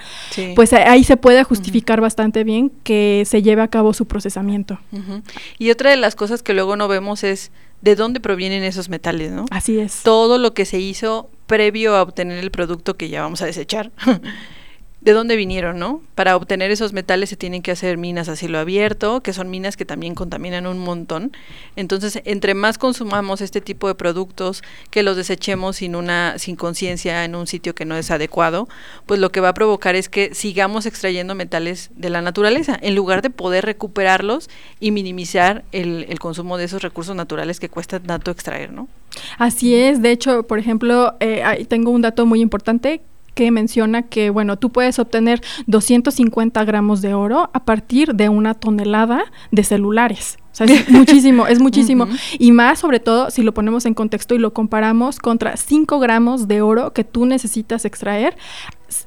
pues 0.55 0.73
ahí 0.73 1.03
se 1.03 1.17
puede 1.17 1.43
justificar 1.43 2.01
bastante 2.01 2.45
bien 2.45 2.71
que 2.85 3.25
se 3.27 3.43
lleve 3.43 3.61
a 3.61 3.69
cabo 3.69 3.93
su 3.93 4.07
procesamiento. 4.07 4.79
Y 5.59 5.71
otra 5.71 5.91
de 5.91 5.97
las 5.97 6.15
cosas 6.15 6.45
que 6.45 6.55
luego 6.55 6.77
no 6.77 6.87
vemos 6.87 7.25
es 7.25 7.51
de 7.81 7.97
dónde 7.97 8.21
provienen 8.21 8.63
esos 8.63 8.89
metales, 8.89 9.33
¿no? 9.33 9.47
Así 9.51 9.81
es. 9.81 10.03
Todo 10.05 10.39
lo 10.39 10.55
que 10.55 10.65
se 10.65 10.79
hizo 10.79 11.29
previo 11.47 11.97
a 11.97 12.03
obtener 12.03 12.39
el 12.39 12.53
producto 12.53 12.97
que 12.97 13.09
ya 13.09 13.23
vamos 13.23 13.43
a 13.43 13.47
desechar. 13.47 13.91
de 15.05 15.13
dónde 15.13 15.37
vinieron, 15.37 15.79
¿no? 15.79 16.01
Para 16.15 16.35
obtener 16.35 16.71
esos 16.71 16.95
metales 16.95 17.29
se 17.29 17.37
tienen 17.37 17.61
que 17.61 17.71
hacer 17.71 17.99
minas 17.99 18.31
a 18.31 18.37
cielo 18.37 18.59
abierto, 18.59 19.21
que 19.21 19.35
son 19.35 19.51
minas 19.51 19.77
que 19.77 19.85
también 19.85 20.15
contaminan 20.15 20.67
un 20.67 20.79
montón. 20.79 21.33
Entonces, 21.77 22.23
entre 22.25 22.55
más 22.55 22.79
consumamos 22.79 23.43
este 23.43 23.61
tipo 23.61 23.87
de 23.87 23.95
productos, 23.95 24.63
que 24.91 25.03
los 25.03 25.17
desechemos 25.17 25.77
sin 25.77 25.95
una 25.95 26.39
sin 26.39 26.57
conciencia 26.57 27.25
en 27.25 27.35
un 27.35 27.47
sitio 27.47 27.75
que 27.75 27.85
no 27.85 27.97
es 27.97 28.11
adecuado, 28.11 28.67
pues 29.05 29.21
lo 29.21 29.31
que 29.31 29.41
va 29.41 29.51
a 29.51 29.55
provocar 29.55 29.95
es 29.95 30.09
que 30.09 30.35
sigamos 30.35 30.87
extrayendo 30.87 31.35
metales 31.35 31.91
de 31.97 32.09
la 32.09 32.23
naturaleza, 32.23 32.79
en 32.81 32.95
lugar 32.95 33.21
de 33.21 33.29
poder 33.29 33.67
recuperarlos 33.67 34.49
y 34.81 34.91
minimizar 34.91 35.65
el, 35.73 36.07
el 36.09 36.19
consumo 36.19 36.57
de 36.57 36.65
esos 36.65 36.81
recursos 36.81 37.15
naturales 37.15 37.61
que 37.61 37.69
cuesta 37.69 38.01
tanto 38.01 38.31
extraer, 38.31 38.73
¿no? 38.73 38.89
Así 39.39 39.75
es, 39.75 40.01
de 40.01 40.13
hecho, 40.13 40.45
por 40.45 40.59
ejemplo, 40.59 41.15
eh, 41.21 41.67
tengo 41.69 41.91
un 41.91 42.01
dato 42.01 42.25
muy 42.25 42.41
importante 42.41 43.03
que 43.35 43.51
menciona 43.51 44.03
que, 44.03 44.31
bueno, 44.31 44.59
tú 44.59 44.71
puedes 44.71 44.99
obtener 44.99 45.41
250 45.67 46.65
gramos 46.65 47.03
de 47.03 47.15
oro 47.15 47.51
a 47.53 47.65
partir 47.65 48.15
de 48.15 48.29
una 48.29 48.55
tonelada 48.55 49.25
de 49.51 49.65
celulares. 49.65 50.39
O 50.53 50.57
sea, 50.57 50.67
es 50.67 50.89
muchísimo, 50.89 51.47
es 51.47 51.61
muchísimo. 51.61 52.07
Y 52.39 52.53
más 52.53 52.79
sobre 52.79 53.01
todo 53.01 53.31
si 53.31 53.43
lo 53.43 53.53
ponemos 53.53 53.87
en 53.87 53.95
contexto 53.95 54.35
y 54.35 54.39
lo 54.39 54.53
comparamos 54.53 55.19
contra 55.19 55.57
5 55.57 55.99
gramos 55.99 56.49
de 56.49 56.63
oro 56.63 56.93
que 56.93 57.05
tú 57.05 57.27
necesitas 57.27 57.85
extraer 57.85 58.37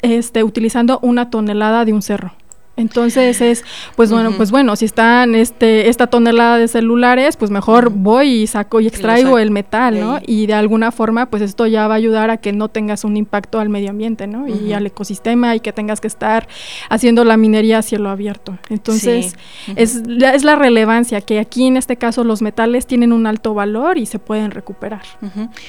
este, 0.01 0.43
utilizando 0.43 0.99
una 1.01 1.29
tonelada 1.29 1.85
de 1.85 1.93
un 1.93 2.01
cerro. 2.01 2.33
Entonces 2.77 3.41
es, 3.41 3.63
pues 3.95 4.11
bueno, 4.11 4.33
pues 4.37 4.51
bueno, 4.51 4.75
si 4.75 4.85
están 4.85 5.33
este, 5.33 5.89
esta 5.89 6.05
tonelada 6.05 6.59
de 6.59 6.67
celulares, 6.67 7.35
pues 7.35 7.49
mejor 7.49 7.89
voy 7.89 8.43
y 8.43 8.47
saco 8.47 8.79
y 8.79 8.87
extraigo 8.87 9.39
el 9.39 9.49
metal, 9.49 9.99
¿no? 9.99 10.19
Y 10.25 10.45
de 10.45 10.53
alguna 10.53 10.91
forma, 10.91 11.25
pues 11.25 11.41
esto 11.41 11.65
ya 11.65 11.87
va 11.87 11.95
a 11.95 11.97
ayudar 11.97 12.29
a 12.29 12.37
que 12.37 12.53
no 12.53 12.69
tengas 12.69 13.03
un 13.03 13.17
impacto 13.17 13.59
al 13.59 13.69
medio 13.69 13.89
ambiente, 13.89 14.27
¿no? 14.27 14.47
Y 14.47 14.73
al 14.73 14.85
ecosistema 14.85 15.55
y 15.55 15.59
que 15.59 15.73
tengas 15.73 15.99
que 15.99 16.07
estar 16.07 16.47
haciendo 16.89 17.23
la 17.23 17.35
minería 17.35 17.79
a 17.79 17.81
cielo 17.81 18.09
abierto. 18.09 18.57
Entonces, 18.69 19.35
es, 19.75 20.07
la, 20.07 20.35
es 20.35 20.43
la 20.43 20.55
relevancia 20.55 21.21
que 21.21 21.39
aquí 21.39 21.65
en 21.65 21.77
este 21.77 21.97
caso 21.97 22.23
los 22.23 22.43
metales 22.43 22.85
tienen 22.85 23.11
un 23.11 23.25
alto 23.25 23.55
valor 23.55 23.97
y 23.97 24.05
se 24.05 24.19
pueden 24.19 24.51
recuperar. 24.51 25.01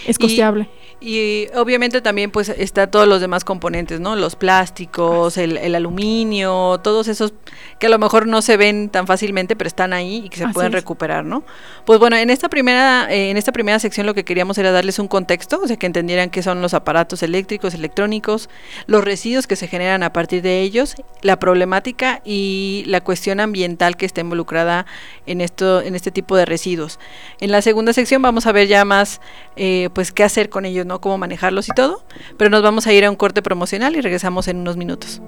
Es 0.07 0.19
costeable. 0.19 0.69
Y, 1.01 1.47
obviamente 1.55 2.03
también 2.03 2.31
pues 2.31 2.49
está 2.51 2.91
todos 2.91 3.09
los 3.09 3.21
demás 3.21 3.45
componentes, 3.45 4.01
¿no? 4.01 4.15
Los 4.17 4.37
plásticos, 4.37 5.39
el, 5.39 5.57
el 5.57 5.75
aluminio, 5.75 6.81
todo 6.83 6.98
esos 7.07 7.35
que 7.79 7.87
a 7.87 7.91
lo 7.91 7.99
mejor 7.99 8.27
no 8.27 8.43
se 8.43 8.57
ven 8.57 8.89
tan 8.89 9.07
fácilmente, 9.07 9.55
pero 9.55 9.69
están 9.69 9.93
ahí 9.93 10.23
y 10.25 10.29
que 10.29 10.39
se 10.39 10.49
pueden 10.49 10.73
recuperar, 10.73 11.25
¿no? 11.25 11.45
Pues 11.85 12.01
bueno, 12.01 12.17
en 12.17 12.31
esta 12.31 12.49
primera 12.49 13.07
eh, 13.11 13.31
en 13.31 13.37
esta 13.37 13.53
primera 13.53 13.79
sección 13.79 14.07
lo 14.07 14.15
que 14.15 14.25
queríamos 14.25 14.59
era 14.59 14.73
darles 14.73 14.99
un 14.99 15.07
contexto, 15.09 15.61
o 15.63 15.67
sea, 15.67 15.77
que 15.77 15.87
entendieran 15.87 16.31
qué 16.31 16.43
son 16.43 16.61
los 16.63 16.75
aparatos 16.75 17.23
eléctricos, 17.23 17.75
electrónicos, 17.75 18.49
los 18.87 19.05
residuos 19.05 19.47
que 19.47 19.55
se 19.55 19.69
generan 19.69 20.03
a 20.03 20.13
partir 20.13 20.43
de 20.43 20.63
ellos, 20.63 20.97
la 21.23 21.39
problemática 21.39 22.21
y 22.25 22.85
la 22.87 23.01
cuestión 23.01 23.41
ambiental 23.41 23.97
que 23.97 24.07
está 24.07 24.21
involucrada 24.21 24.87
en 25.27 25.41
esto 25.41 25.83
en 25.83 25.95
este 25.95 26.11
tipo 26.11 26.37
de 26.37 26.47
residuos. 26.47 26.99
En 27.41 27.53
la 27.53 27.63
segunda 27.63 27.93
sección 27.93 28.23
vamos 28.23 28.47
a 28.47 28.53
ver 28.53 28.67
ya 28.67 28.85
más 28.85 29.21
eh, 29.57 29.91
pues 29.93 30.13
qué 30.13 30.25
hacer 30.25 30.49
con 30.49 30.65
ellos, 30.65 30.87
¿no? 30.87 31.01
Cómo 31.01 31.19
manejarlos 31.19 31.69
y 31.69 31.73
todo, 31.73 32.03
pero 32.37 32.51
nos 32.51 32.63
vamos 32.63 32.87
a 32.87 32.93
ir 32.93 33.05
a 33.05 33.11
un 33.11 33.17
corte 33.17 33.43
promocional 33.43 33.97
y 33.97 34.01
regresamos 34.01 34.49
en 34.49 34.59
unos 34.59 34.77
minutos. 34.77 35.21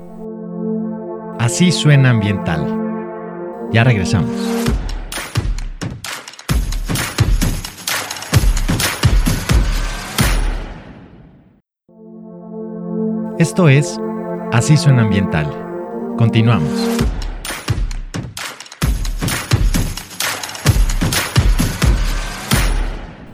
Así 1.41 1.73
suena 1.73 2.11
ambiental. 2.11 2.67
Ya 3.73 3.83
regresamos. 3.83 4.31
Esto 13.39 13.71
es 13.71 13.99
Así 14.53 14.77
suena 14.77 15.01
ambiental. 15.01 15.47
Continuamos. 16.19 17.00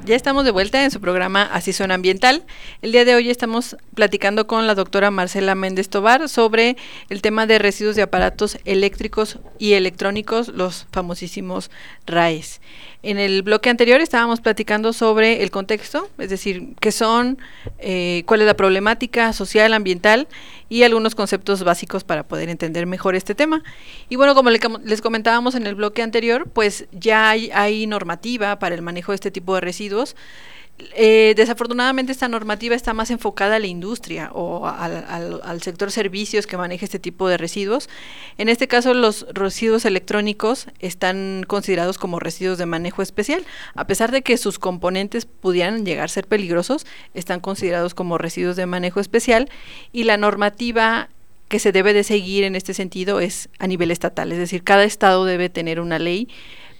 Ya 0.06 0.14
estamos 0.14 0.44
de 0.44 0.52
vuelta 0.52 0.84
en 0.84 0.92
su 0.92 1.00
programa 1.00 1.42
Así 1.42 1.72
Ambiental. 1.82 2.44
El 2.80 2.92
día 2.92 3.04
de 3.04 3.16
hoy 3.16 3.28
estamos 3.28 3.76
platicando 3.92 4.46
con 4.46 4.68
la 4.68 4.76
doctora 4.76 5.10
Marcela 5.10 5.56
Méndez 5.56 5.88
Tobar 5.88 6.28
sobre 6.28 6.76
el 7.08 7.22
tema 7.22 7.48
de 7.48 7.58
residuos 7.58 7.96
de 7.96 8.02
aparatos 8.02 8.56
eléctricos 8.64 9.40
y 9.58 9.72
electrónicos, 9.72 10.46
los 10.46 10.86
famosísimos 10.92 11.72
RAES. 12.06 12.60
En 13.06 13.20
el 13.20 13.42
bloque 13.42 13.70
anterior 13.70 14.00
estábamos 14.00 14.40
platicando 14.40 14.92
sobre 14.92 15.44
el 15.44 15.52
contexto, 15.52 16.10
es 16.18 16.28
decir, 16.28 16.74
qué 16.80 16.90
son, 16.90 17.38
eh, 17.78 18.24
cuál 18.26 18.40
es 18.40 18.48
la 18.48 18.56
problemática 18.56 19.32
social, 19.32 19.74
ambiental 19.74 20.26
y 20.68 20.82
algunos 20.82 21.14
conceptos 21.14 21.62
básicos 21.62 22.02
para 22.02 22.26
poder 22.26 22.48
entender 22.48 22.84
mejor 22.84 23.14
este 23.14 23.36
tema. 23.36 23.62
Y 24.08 24.16
bueno, 24.16 24.34
como 24.34 24.50
les 24.50 25.00
comentábamos 25.02 25.54
en 25.54 25.68
el 25.68 25.76
bloque 25.76 26.02
anterior, 26.02 26.48
pues 26.52 26.86
ya 26.90 27.30
hay, 27.30 27.48
hay 27.54 27.86
normativa 27.86 28.58
para 28.58 28.74
el 28.74 28.82
manejo 28.82 29.12
de 29.12 29.16
este 29.16 29.30
tipo 29.30 29.54
de 29.54 29.60
residuos. 29.60 30.16
Eh, 30.78 31.32
desafortunadamente 31.36 32.12
esta 32.12 32.28
normativa 32.28 32.74
está 32.74 32.92
más 32.92 33.10
enfocada 33.10 33.56
a 33.56 33.58
la 33.58 33.66
industria 33.66 34.30
o 34.34 34.66
al, 34.66 35.62
sector 35.62 35.90
servicios 35.90 36.46
que 36.46 36.58
maneja 36.58 36.84
este 36.84 36.98
tipo 36.98 37.28
de 37.28 37.38
residuos. 37.38 37.88
En 38.36 38.50
este 38.50 38.68
caso 38.68 38.92
los 38.92 39.26
residuos 39.32 39.86
electrónicos 39.86 40.66
están 40.80 41.44
considerados 41.46 41.96
como 41.96 42.20
residuos 42.20 42.58
de 42.58 42.66
manejo 42.66 43.00
especial. 43.00 43.44
A 43.74 43.86
pesar 43.86 44.12
de 44.12 44.22
que 44.22 44.36
sus 44.36 44.58
componentes 44.58 45.24
pudieran 45.24 45.86
llegar 45.86 46.04
a 46.04 46.08
ser 46.08 46.26
peligrosos, 46.26 46.86
están 47.14 47.40
considerados 47.40 47.94
como 47.94 48.18
residuos 48.18 48.56
de 48.56 48.66
manejo 48.66 49.00
especial 49.00 49.48
y 49.92 50.04
la 50.04 50.18
normativa 50.18 51.08
que 51.48 51.58
se 51.58 51.72
debe 51.72 51.94
de 51.94 52.04
seguir 52.04 52.44
en 52.44 52.54
este 52.54 52.74
sentido 52.74 53.20
es 53.20 53.48
a 53.58 53.66
nivel 53.66 53.90
estatal, 53.90 54.32
es 54.32 54.38
decir, 54.38 54.64
cada 54.64 54.84
estado 54.84 55.24
debe 55.24 55.48
tener 55.48 55.80
una 55.80 55.98
ley 55.98 56.28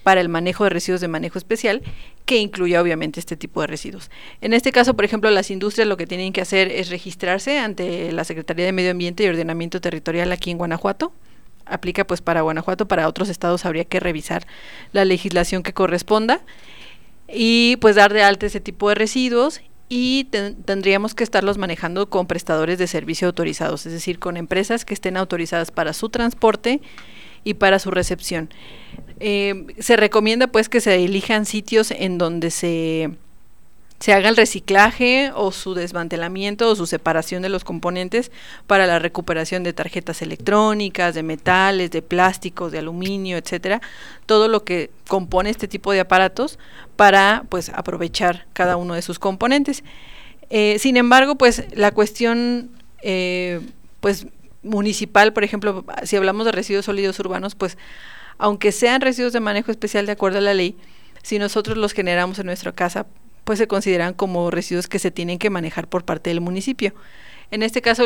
para 0.03 0.21
el 0.21 0.29
manejo 0.29 0.65
de 0.65 0.69
residuos 0.69 1.01
de 1.01 1.07
manejo 1.07 1.37
especial 1.37 1.81
que 2.27 2.37
incluya 2.37 2.81
obviamente 2.81 3.21
este 3.21 3.37
tipo 3.37 3.61
de 3.61 3.67
residuos. 3.67 4.11
En 4.41 4.53
este 4.53 4.73
caso, 4.73 4.95
por 4.95 5.05
ejemplo, 5.05 5.31
las 5.31 5.49
industrias 5.49 5.87
lo 5.87 5.95
que 5.95 6.05
tienen 6.05 6.33
que 6.33 6.41
hacer 6.41 6.69
es 6.69 6.89
registrarse 6.89 7.57
ante 7.57 8.11
la 8.11 8.25
Secretaría 8.25 8.65
de 8.65 8.73
Medio 8.73 8.91
Ambiente 8.91 9.23
y 9.23 9.27
Ordenamiento 9.29 9.79
Territorial 9.79 10.29
aquí 10.33 10.51
en 10.51 10.57
Guanajuato. 10.57 11.13
Aplica 11.65 12.05
pues 12.05 12.19
para 12.19 12.41
Guanajuato, 12.41 12.85
para 12.85 13.07
otros 13.07 13.29
estados 13.29 13.65
habría 13.65 13.85
que 13.85 14.01
revisar 14.01 14.45
la 14.91 15.05
legislación 15.05 15.63
que 15.63 15.73
corresponda 15.73 16.41
y 17.29 17.77
pues 17.77 17.95
dar 17.95 18.11
de 18.11 18.23
alta 18.23 18.45
ese 18.45 18.59
tipo 18.59 18.89
de 18.89 18.95
residuos 18.95 19.61
y 19.87 20.25
tendríamos 20.65 21.15
que 21.15 21.23
estarlos 21.23 21.57
manejando 21.57 22.09
con 22.09 22.27
prestadores 22.27 22.77
de 22.77 22.87
servicio 22.87 23.27
autorizados, 23.27 23.85
es 23.85 23.93
decir, 23.93 24.19
con 24.19 24.35
empresas 24.35 24.83
que 24.83 24.93
estén 24.93 25.15
autorizadas 25.15 25.71
para 25.71 25.93
su 25.93 26.09
transporte 26.09 26.81
y 27.47 27.53
para 27.53 27.79
su 27.79 27.91
recepción. 27.91 28.49
Eh, 29.21 29.67
se 29.79 29.95
recomienda 29.95 30.47
pues 30.47 30.67
que 30.67 30.81
se 30.81 30.95
elijan 30.95 31.45
sitios 31.45 31.91
en 31.91 32.17
donde 32.17 32.51
se, 32.51 33.11
se 33.99 34.11
haga 34.11 34.27
el 34.27 34.35
reciclaje 34.35 35.31
o 35.33 35.53
su 35.53 35.73
desmantelamiento 35.73 36.69
o 36.69 36.75
su 36.75 36.85
separación 36.85 37.41
de 37.41 37.47
los 37.47 37.63
componentes 37.63 38.33
para 38.67 38.85
la 38.85 38.99
recuperación 38.99 39.63
de 39.63 39.71
tarjetas 39.71 40.21
electrónicas, 40.21 41.15
de 41.15 41.23
metales, 41.23 41.89
de 41.89 42.01
plásticos, 42.01 42.73
de 42.73 42.79
aluminio, 42.79 43.37
etcétera, 43.37 43.81
todo 44.25 44.49
lo 44.49 44.65
que 44.65 44.91
compone 45.07 45.49
este 45.49 45.69
tipo 45.69 45.93
de 45.93 46.01
aparatos 46.01 46.59
para 46.97 47.45
pues 47.47 47.69
aprovechar 47.69 48.45
cada 48.51 48.75
uno 48.75 48.93
de 48.93 49.01
sus 49.01 49.19
componentes. 49.19 49.85
Eh, 50.49 50.79
sin 50.79 50.97
embargo, 50.97 51.35
pues 51.35 51.63
la 51.73 51.91
cuestión 51.91 52.71
eh, 53.01 53.61
pues 54.01 54.27
municipal, 54.67 55.33
por 55.33 55.43
ejemplo, 55.43 55.85
si 56.03 56.15
hablamos 56.15 56.45
de 56.45 56.51
residuos 56.51 56.85
sólidos 56.85 57.19
urbanos, 57.19 57.55
pues 57.55 57.77
aunque 58.37 58.71
sean 58.71 59.01
residuos 59.01 59.33
de 59.33 59.39
manejo 59.39 59.71
especial 59.71 60.05
de 60.05 60.11
acuerdo 60.11 60.37
a 60.37 60.41
la 60.41 60.53
ley, 60.53 60.77
si 61.23 61.39
nosotros 61.39 61.77
los 61.77 61.93
generamos 61.93 62.39
en 62.39 62.45
nuestra 62.45 62.71
casa, 62.71 63.07
pues 63.43 63.59
se 63.59 63.67
consideran 63.67 64.13
como 64.13 64.51
residuos 64.51 64.87
que 64.87 64.99
se 64.99 65.11
tienen 65.11 65.39
que 65.39 65.49
manejar 65.49 65.87
por 65.87 66.05
parte 66.05 66.29
del 66.29 66.41
municipio. 66.41 66.93
En 67.49 67.63
este 67.63 67.81
caso, 67.81 68.03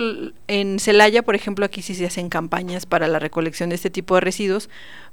en 0.48 0.80
Celaya, 0.80 1.24
por 1.24 1.34
ejemplo, 1.34 1.66
aquí 1.66 1.82
sí 1.82 1.96
se 1.96 2.06
hacen 2.06 2.30
campañas 2.30 2.86
para 2.86 3.08
la 3.08 3.18
recolección 3.18 3.70
de 3.70 3.76
este 3.76 3.90
tipo 3.90 4.14
de 4.16 4.22
residuos, 4.22 4.70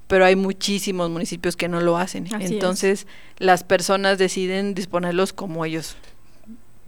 pero 0.07 0.27
hay 0.27 0.37
muchísimos 0.37 1.09
municipios 1.09 1.57
que 1.57 1.69
no 1.69 1.81
lo 1.81 1.97
hacen. 1.97 2.27
Entonces, 2.41 3.07
las 3.39 3.65
personas 3.65 4.19
deciden 4.19 4.75
disponerlos 4.75 5.33
como 5.33 5.65
ellos 5.65 5.97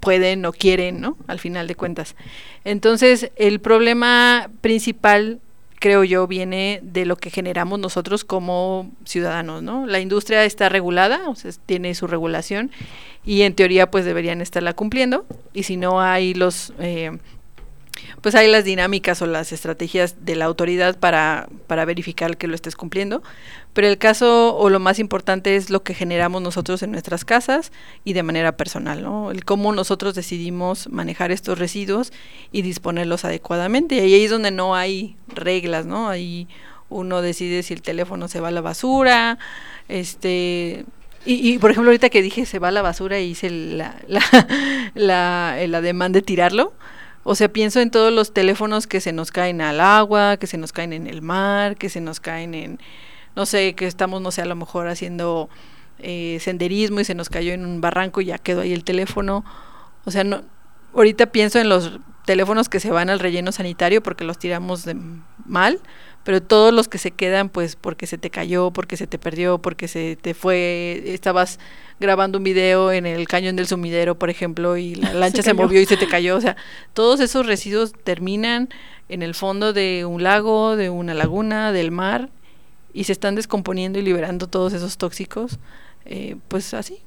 pueden 0.01 0.45
o 0.45 0.53
quieren, 0.53 1.01
¿no? 1.01 1.17
Al 1.27 1.39
final 1.39 1.67
de 1.67 1.75
cuentas. 1.75 2.17
Entonces, 2.65 3.31
el 3.37 3.61
problema 3.61 4.51
principal, 4.61 5.41
creo 5.79 6.05
yo, 6.05 6.27
viene 6.27 6.81
de 6.83 7.07
lo 7.07 7.17
que 7.17 7.31
generamos 7.31 7.79
nosotros 7.79 8.25
como 8.25 8.91
ciudadanos, 9.05 9.63
¿no? 9.63 9.87
La 9.87 10.01
industria 10.01 10.45
está 10.45 10.69
regulada, 10.69 11.29
o 11.29 11.35
sea, 11.35 11.51
tiene 11.67 11.95
su 11.95 12.07
regulación 12.07 12.71
y 13.25 13.43
en 13.43 13.55
teoría 13.55 13.91
pues 13.91 14.05
deberían 14.05 14.41
estarla 14.41 14.73
cumpliendo 14.73 15.27
y 15.53 15.65
si 15.65 15.77
no 15.77 16.01
hay 16.01 16.35
los... 16.35 16.73
Eh, 16.79 17.19
pues 18.21 18.35
hay 18.35 18.51
las 18.51 18.65
dinámicas 18.65 19.23
o 19.23 19.27
las 19.27 19.53
estrategias 19.53 20.25
de 20.25 20.37
la 20.37 20.45
autoridad 20.45 20.99
para, 20.99 21.49
para 21.67 21.85
verificar 21.85 22.37
que 22.37 22.47
lo 22.47 22.55
estés 22.55 22.77
cumpliendo. 22.77 23.23
Pero 23.73 23.87
el 23.87 23.99
caso 23.99 24.57
o 24.57 24.69
lo 24.69 24.81
más 24.81 24.99
importante 24.99 25.57
es 25.57 25.71
lo 25.71 25.83
que 25.83 25.95
generamos 25.95 26.43
nosotros 26.43 26.83
en 26.83 26.93
nuestras 26.93 27.25
casas 27.25 27.73
y 28.05 28.13
de 28.13 28.23
manera 28.23 28.57
personal, 28.57 29.03
¿no? 29.03 29.31
El 29.31 29.45
cómo 29.45 29.73
nosotros 29.73 30.15
decidimos 30.15 30.89
manejar 30.89 31.31
estos 31.31 31.59
residuos 31.59 32.13
y 32.53 32.63
disponerlos 32.63 33.25
adecuadamente. 33.25 33.95
Y 33.95 34.15
ahí 34.15 34.25
es 34.25 34.31
donde 34.31 34.51
no 34.51 34.75
hay 34.75 35.17
reglas, 35.29 35.87
¿no? 35.87 36.09
Ahí 36.09 36.49
uno 36.89 37.23
decide 37.23 37.63
si 37.63 37.75
el 37.75 37.83
teléfono 37.83 38.27
se 38.27 38.41
va 38.41 38.49
a 38.49 38.51
la 38.51 38.61
basura, 38.61 39.39
este 39.89 40.85
y, 41.27 41.53
y, 41.53 41.59
por 41.59 41.71
ejemplo, 41.71 41.91
ahorita 41.91 42.09
que 42.09 42.23
dije 42.23 42.47
se 42.47 42.59
va 42.59 42.69
a 42.69 42.73
la 42.73 42.83
basura 42.83 43.21
y 43.21 43.31
hice 43.31 43.51
la, 43.51 43.95
la, 44.09 44.23
la, 44.95 45.57
la 45.67 45.81
demanda 45.81 46.19
de 46.19 46.23
tirarlo, 46.23 46.73
o 47.23 47.35
sea, 47.35 47.49
pienso 47.49 47.81
en 47.81 47.91
todos 47.91 48.13
los 48.13 48.33
teléfonos 48.33 48.87
que 48.87 49.01
se 49.01 49.13
nos 49.13 49.31
caen 49.31 49.61
al 49.61 49.81
agua, 49.81 50.37
que 50.39 50.47
se 50.47 50.57
nos 50.57 50.73
caen 50.73 50.93
en 50.93 51.07
el 51.07 51.23
mar, 51.23 51.77
que 51.77 51.89
se 51.89 52.01
nos 52.01 52.19
caen 52.19 52.55
en, 52.55 52.79
no 53.37 53.47
sé, 53.47 53.75
que 53.75 53.87
estamos, 53.87 54.23
no 54.23 54.31
sé, 54.31 54.43
a 54.43 54.47
lo 54.47 54.57
mejor 54.57 54.89
haciendo 54.89 55.51
eh, 55.99 56.39
senderismo 56.41 57.01
y 57.01 57.05
se 57.05 57.15
nos 57.15 57.29
cayó 57.29 57.53
en 57.53 57.67
un 57.67 57.81
barranco 57.81 58.21
y 58.21 58.27
ya 58.27 58.39
quedó 58.39 58.63
ahí 58.63 58.73
el 58.73 58.85
teléfono. 58.85 59.45
O 60.07 60.11
sea, 60.11 60.25
no, 60.25 60.43
ahorita 60.95 61.27
pienso 61.27 61.59
en 61.59 61.69
los 61.69 62.01
teléfonos 62.25 62.69
que 62.69 62.81
se 62.81 62.91
van 62.91 63.11
al 63.11 63.19
relleno 63.19 63.53
sanitario 63.53 64.03
porque 64.03 64.25
los 64.25 64.39
tiramos 64.39 64.85
de 64.85 64.97
mal, 65.45 65.81
pero 66.25 66.43
todos 66.43 66.73
los 66.73 66.89
que 66.89 66.99
se 66.99 67.11
quedan, 67.11 67.49
pues 67.49 67.77
porque 67.77 68.07
se 68.07 68.19
te 68.19 68.31
cayó, 68.31 68.71
porque 68.71 68.97
se 68.97 69.07
te 69.07 69.19
perdió, 69.19 69.59
porque 69.59 69.89
se 69.89 70.17
te 70.17 70.33
fue, 70.33 71.03
estabas 71.07 71.59
grabando 72.01 72.39
un 72.39 72.45
video 72.45 72.91
en 72.91 73.07
el 73.07 73.29
cañón 73.29 73.57
del 73.57 73.67
sumidero, 73.67 74.19
por 74.19 74.31
ejemplo, 74.31 74.77
y 74.77 74.95
la 74.95 75.13
lancha 75.15 75.43
se, 75.43 75.55
movió 75.55 75.81
y 75.81 75.87
se 75.87 75.97
te 75.97 76.09
cayó, 76.09 76.37
o 76.37 76.41
sea, 76.41 76.57
todos 76.95 77.21
esos 77.21 77.47
residuos 77.47 77.93
terminan 77.93 78.71
en 79.09 79.23
el 79.23 79.35
fondo 79.35 79.73
de 79.73 80.05
un 80.07 80.23
lago, 80.23 80.77
de 80.77 80.89
una 80.89 81.15
laguna, 81.15 81.73
del 81.73 81.91
mar, 81.91 82.31
y 82.93 83.05
se 83.05 83.13
están 83.13 83.35
descomponiendo 83.35 83.99
y 83.99 84.03
liberando 84.03 84.49
todos 84.49 84.73
esos 84.73 84.97
tóxicos, 84.97 85.59
eh, 86.07 86.37
pues 86.49 86.75
así, 86.75 87.03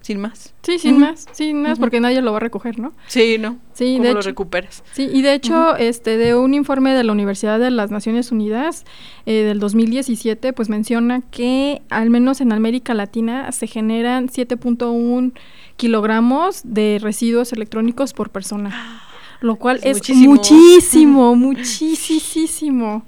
sin 0.00 0.20
más. 0.20 0.54
Sí, 0.62 0.78
sin 0.78 0.98
más, 0.98 1.26
sin 1.32 1.62
más, 1.62 1.78
porque 1.78 2.00
nadie 2.00 2.20
lo 2.22 2.30
va 2.32 2.38
a 2.38 2.40
recoger, 2.40 2.78
¿no? 2.78 2.92
Sí, 3.06 3.36
no. 3.38 3.58
Sí, 3.72 3.94
¿Cómo 3.94 4.04
de 4.04 4.12
lo 4.14 4.20
hecho- 4.20 4.28
recuperas? 4.28 4.82
Sí, 4.92 5.08
y 5.12 5.22
de 5.22 5.34
hecho, 5.34 5.76
este, 5.76 6.16
de 6.16 6.34
un 6.34 6.54
informe 6.54 6.94
de 6.94 7.04
la 7.04 7.12
Universidad 7.12 7.58
de 7.58 7.70
las 7.70 7.90
Naciones 7.90 8.32
Unidas 8.32 8.84
eh, 9.26 9.44
del 9.44 9.60
2017, 9.60 10.52
pues 10.52 10.68
menciona 10.68 11.20
que 11.30 11.82
al 11.90 12.10
menos 12.10 12.40
en 12.40 12.52
América 12.52 12.94
Latina 12.94 13.50
se 13.52 13.66
generan 13.66 14.28
7.1 14.28 15.32
kilogramos 15.76 16.60
de 16.64 16.98
residuos 17.00 17.52
electrónicos 17.52 18.12
por 18.12 18.30
persona, 18.30 19.02
lo 19.40 19.56
cual 19.56 19.76
Es 19.84 19.98
es, 20.08 20.16
muchísimo. 20.26 20.34
muchísimo, 20.34 21.34
muchísimo, 21.36 23.04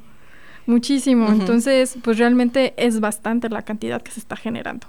muchísimo. 0.67 1.29
Entonces, 1.31 1.97
pues 2.03 2.19
realmente 2.19 2.75
es 2.77 3.01
bastante 3.01 3.49
la 3.49 3.63
cantidad 3.63 4.01
que 4.03 4.13
se 4.13 4.21
está 4.21 4.37
generando. 4.37 4.87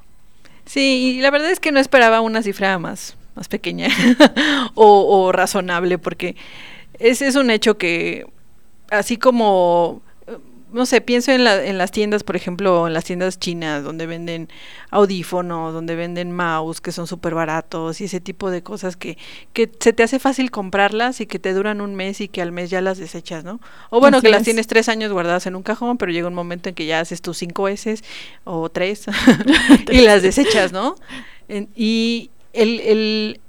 Sí, 0.65 1.17
y 1.17 1.21
la 1.21 1.31
verdad 1.31 1.51
es 1.51 1.59
que 1.59 1.71
no 1.71 1.79
esperaba 1.79 2.21
una 2.21 2.41
cifra 2.43 2.77
más, 2.79 3.17
más 3.35 3.47
pequeña 3.47 3.89
o, 4.75 5.25
o 5.25 5.31
razonable, 5.31 5.97
porque 5.97 6.35
ese 6.99 7.27
es 7.27 7.35
un 7.35 7.49
hecho 7.49 7.77
que, 7.77 8.25
así 8.89 9.17
como, 9.17 10.01
no 10.73 10.85
sé, 10.85 11.01
pienso 11.01 11.31
en, 11.31 11.43
la, 11.43 11.63
en 11.63 11.77
las 11.77 11.91
tiendas, 11.91 12.23
por 12.23 12.35
ejemplo, 12.35 12.87
en 12.87 12.93
las 12.93 13.03
tiendas 13.05 13.39
chinas, 13.39 13.83
donde 13.83 14.05
venden 14.07 14.49
audífonos, 14.89 15.73
donde 15.73 15.95
venden 15.95 16.31
mouse, 16.31 16.81
que 16.81 16.91
son 16.91 17.07
súper 17.07 17.33
baratos, 17.35 18.01
y 18.01 18.05
ese 18.05 18.19
tipo 18.19 18.49
de 18.51 18.61
cosas 18.63 18.95
que, 18.95 19.17
que 19.53 19.69
se 19.79 19.93
te 19.93 20.03
hace 20.03 20.19
fácil 20.19 20.51
comprarlas 20.51 21.21
y 21.21 21.25
que 21.25 21.39
te 21.39 21.53
duran 21.53 21.81
un 21.81 21.95
mes 21.95 22.21
y 22.21 22.27
que 22.27 22.41
al 22.41 22.51
mes 22.51 22.69
ya 22.69 22.81
las 22.81 22.97
desechas, 22.97 23.43
¿no? 23.43 23.59
O 23.89 23.99
bueno, 23.99 24.17
Así 24.17 24.25
que 24.27 24.31
las 24.31 24.41
es. 24.41 24.45
tienes 24.45 24.67
tres 24.67 24.89
años 24.89 25.11
guardadas 25.11 25.45
en 25.45 25.55
un 25.55 25.63
cajón, 25.63 25.97
pero 25.97 26.11
llega 26.11 26.27
un 26.27 26.33
momento 26.33 26.69
en 26.69 26.75
que 26.75 26.85
ya 26.85 26.99
haces 26.99 27.21
tus 27.21 27.37
cinco 27.37 27.67
S 27.67 27.95
o 28.43 28.69
tres 28.69 29.05
y 29.91 30.01
las 30.01 30.21
desechas, 30.21 30.71
¿no? 30.71 30.95
En- 31.47 31.69
y 31.75 32.29
el, 32.53 32.79
el, 32.81 33.39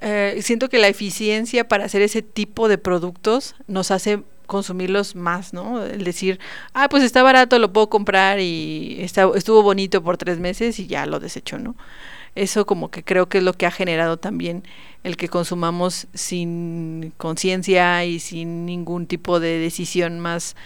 eh, 0.00 0.38
siento 0.42 0.68
que 0.68 0.78
la 0.78 0.88
eficiencia 0.88 1.68
para 1.68 1.84
hacer 1.84 2.02
ese 2.02 2.22
tipo 2.22 2.68
de 2.68 2.78
productos 2.78 3.54
nos 3.66 3.90
hace 3.90 4.22
consumirlos 4.50 5.14
más, 5.14 5.54
¿no? 5.54 5.84
El 5.84 6.02
decir, 6.02 6.40
ah, 6.74 6.88
pues 6.88 7.04
está 7.04 7.22
barato, 7.22 7.56
lo 7.60 7.72
puedo 7.72 7.88
comprar 7.88 8.40
y 8.40 8.96
está, 8.98 9.30
estuvo 9.36 9.62
bonito 9.62 10.02
por 10.02 10.18
tres 10.18 10.40
meses 10.40 10.80
y 10.80 10.88
ya 10.88 11.06
lo 11.06 11.20
desecho, 11.20 11.58
¿no? 11.60 11.76
Eso 12.34 12.66
como 12.66 12.90
que 12.90 13.04
creo 13.04 13.28
que 13.28 13.38
es 13.38 13.44
lo 13.44 13.52
que 13.52 13.66
ha 13.66 13.70
generado 13.70 14.16
también 14.16 14.64
el 15.02 15.16
que 15.16 15.28
consumamos 15.28 16.06
sin 16.14 17.12
conciencia 17.16 18.04
y 18.04 18.18
sin 18.18 18.66
ningún 18.66 19.06
tipo 19.06 19.40
de 19.40 19.58
decisión 19.58 20.20
más 20.20 20.56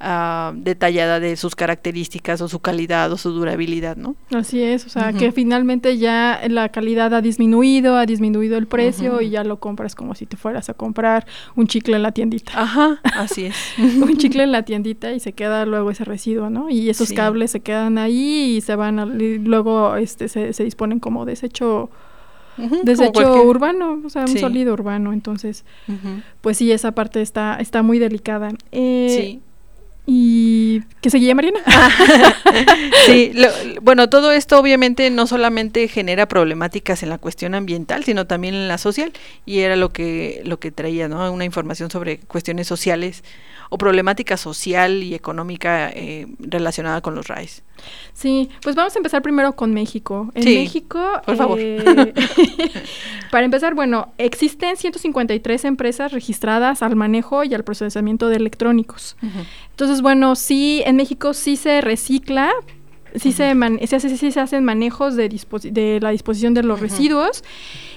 ah, 0.00 0.52
detallada 0.56 1.20
de 1.20 1.36
sus 1.36 1.54
características 1.54 2.40
o 2.40 2.48
su 2.48 2.58
calidad 2.58 3.12
o 3.12 3.16
su 3.16 3.30
durabilidad, 3.30 3.96
¿no? 3.96 4.16
Así 4.34 4.60
es, 4.60 4.84
o 4.84 4.88
sea, 4.88 5.12
que 5.12 5.30
finalmente 5.30 5.96
ya 5.96 6.40
la 6.50 6.68
calidad 6.70 7.14
ha 7.14 7.20
disminuido, 7.22 7.96
ha 7.96 8.04
disminuido 8.04 8.58
el 8.58 8.66
precio 8.66 9.20
y 9.20 9.30
ya 9.30 9.44
lo 9.44 9.60
compras 9.60 9.94
como 9.94 10.16
si 10.16 10.26
te 10.26 10.36
fueras 10.36 10.68
a 10.68 10.74
comprar 10.74 11.24
un 11.54 11.68
chicle 11.68 11.94
en 11.94 12.02
la 12.02 12.10
tiendita. 12.10 12.52
Ajá, 12.60 13.00
así 13.16 13.44
es. 13.46 13.56
un 13.78 14.16
chicle 14.16 14.42
en 14.42 14.50
la 14.52 14.64
tiendita 14.64 15.12
y 15.12 15.20
se 15.20 15.32
queda 15.32 15.64
luego 15.66 15.90
ese 15.92 16.04
residuo, 16.04 16.50
¿no? 16.50 16.68
Y 16.68 16.90
esos 16.90 17.10
Sí. 17.10 17.14
cables 17.14 17.52
se 17.52 17.60
quedan 17.60 17.96
ahí 17.98 18.56
y 18.56 18.60
se 18.60 18.74
van 18.74 18.98
a- 18.98 19.06
y 19.06 19.38
luego 19.38 19.94
este 19.96 20.28
se, 20.28 20.52
se 20.52 20.64
disponen 20.64 20.98
como 20.98 21.24
desecho 21.24 21.90
Desecho 22.84 23.12
cualquier- 23.12 23.46
urbano, 23.46 24.00
o 24.04 24.08
sea, 24.10 24.22
un 24.22 24.28
sólido 24.40 24.72
urbano, 24.72 25.12
entonces 25.12 25.64
pues 26.40 26.56
sí 26.58 26.70
esa 26.72 26.92
parte 26.92 27.20
está 27.22 27.56
está 27.60 27.82
muy 27.82 27.98
delicada. 27.98 28.50
Eh, 28.72 29.16
Sí. 29.18 29.40
Y 30.06 30.80
¿qué 31.00 31.08
seguía 31.10 31.34
Mariana? 31.34 31.60
Sí, 33.06 33.32
lo- 33.34 33.80
bueno, 33.82 34.08
todo 34.08 34.32
esto 34.32 34.58
obviamente 34.58 35.08
no 35.10 35.26
solamente 35.26 35.88
genera 35.88 36.26
problemáticas 36.26 37.02
en 37.02 37.08
la 37.10 37.18
cuestión 37.18 37.54
ambiental, 37.54 38.04
sino 38.04 38.26
también 38.26 38.54
en 38.54 38.68
la 38.68 38.78
social, 38.78 39.12
y 39.46 39.60
era 39.60 39.76
lo 39.76 39.90
que 39.90 40.42
lo 40.44 40.58
que 40.58 40.70
traía, 40.70 41.08
¿no? 41.08 41.30
Una 41.32 41.44
información 41.44 41.90
sobre 41.90 42.18
cuestiones 42.18 42.66
sociales 42.66 43.24
o 43.70 43.78
problemática 43.78 44.36
social 44.36 45.02
y 45.02 45.14
económica 45.14 45.90
eh, 45.90 46.26
relacionada 46.38 47.00
con 47.00 47.14
los 47.14 47.26
RAIs. 47.28 47.62
Sí, 48.12 48.48
pues 48.62 48.76
vamos 48.76 48.94
a 48.94 48.98
empezar 48.98 49.20
primero 49.22 49.54
con 49.56 49.72
México. 49.74 50.30
En 50.34 50.42
Sí, 50.44 50.54
México, 50.54 51.02
por 51.26 51.36
favor. 51.36 51.58
eh, 51.60 52.14
para 53.30 53.44
empezar, 53.44 53.74
bueno, 53.74 54.12
existen 54.18 54.76
153 54.76 55.64
empresas 55.64 56.12
registradas 56.12 56.82
al 56.82 56.94
manejo 56.94 57.42
y 57.44 57.52
al 57.54 57.64
procesamiento 57.64 58.28
de 58.28 58.36
electrónicos. 58.36 59.16
Entonces, 59.70 59.93
bueno, 60.02 60.34
sí, 60.36 60.82
en 60.86 60.96
México 60.96 61.34
sí 61.34 61.56
se 61.56 61.80
recicla, 61.80 62.52
sí, 63.14 63.32
se, 63.32 63.54
man- 63.54 63.78
se 63.86 63.96
hace- 63.96 64.16
sí 64.16 64.30
se 64.32 64.40
hacen 64.40 64.64
manejos 64.64 65.16
de, 65.16 65.28
de 65.70 65.98
la 66.00 66.10
disposición 66.10 66.54
de 66.54 66.62
los 66.62 66.80
residuos. 66.80 67.42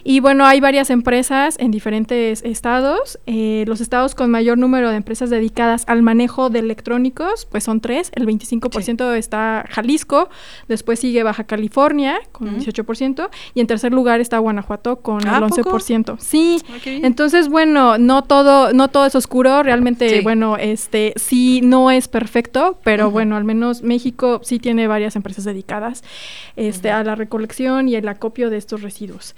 Y 0.03 0.21
bueno, 0.21 0.45
hay 0.45 0.62
varias 0.62 0.89
empresas 0.89 1.58
en 1.60 1.69
diferentes 1.71 2.41
estados. 2.45 3.19
Eh, 3.25 3.65
los 3.67 3.82
estados 3.82 4.15
con 4.15 4.32
mayor 4.32 4.58
número 4.58 4.89
de 4.89 4.95
empresas 4.95 5.30
dedicadas 5.30 5.84
al 5.88 6.01
manejo 6.01 6.49
de 6.49 6.60
electrónicos, 6.60 7.45
pues 7.45 7.65
son 7.65 7.82
tres. 7.82 8.12
El 8.15 8.25
25% 8.25 9.15
está 9.15 9.65
Jalisco, 9.69 10.30
después 10.69 10.99
sigue 11.01 11.23
Baja 11.23 11.43
California 11.43 12.19
con 12.32 12.49
Ujú. 12.56 12.58
18% 12.65 13.30
y 13.53 13.60
en 13.60 13.67
tercer 13.67 13.91
lugar 13.91 14.21
está 14.21 14.38
Guanajuato 14.39 15.01
con 15.01 15.27
¿A 15.27 15.39
el 15.39 15.45
poco? 15.47 15.77
11%. 15.77 16.17
Sí, 16.19 16.62
Ah, 16.69 16.75
entonces, 16.86 17.49
bueno, 17.49 17.97
no 17.97 18.23
todo, 18.23 18.71
no 18.73 18.88
todo 18.89 19.06
es 19.08 19.15
oscuro, 19.15 19.62
realmente, 19.63 20.10
Sí. 20.10 20.19
bueno, 20.21 20.58
este, 20.58 21.13
sí 21.17 21.62
no 21.63 21.91
es 21.91 22.08
perfecto, 22.08 22.80
pero 22.84 23.12
bueno, 23.12 23.36
al 23.36 23.43
menos 23.43 23.82
México 23.84 24.39
sí 24.43 24.60
tiene 24.60 24.88
varias 24.88 25.07
empresas 25.15 25.46
dedicadas 25.46 26.04
este, 26.56 26.91
a 26.91 27.04
la 27.04 27.15
recolección 27.15 27.88
y 27.89 27.96
el 27.96 28.08
acopio 28.08 28.50
de 28.50 28.58
estos 28.58 28.82
residuos. 28.82 29.36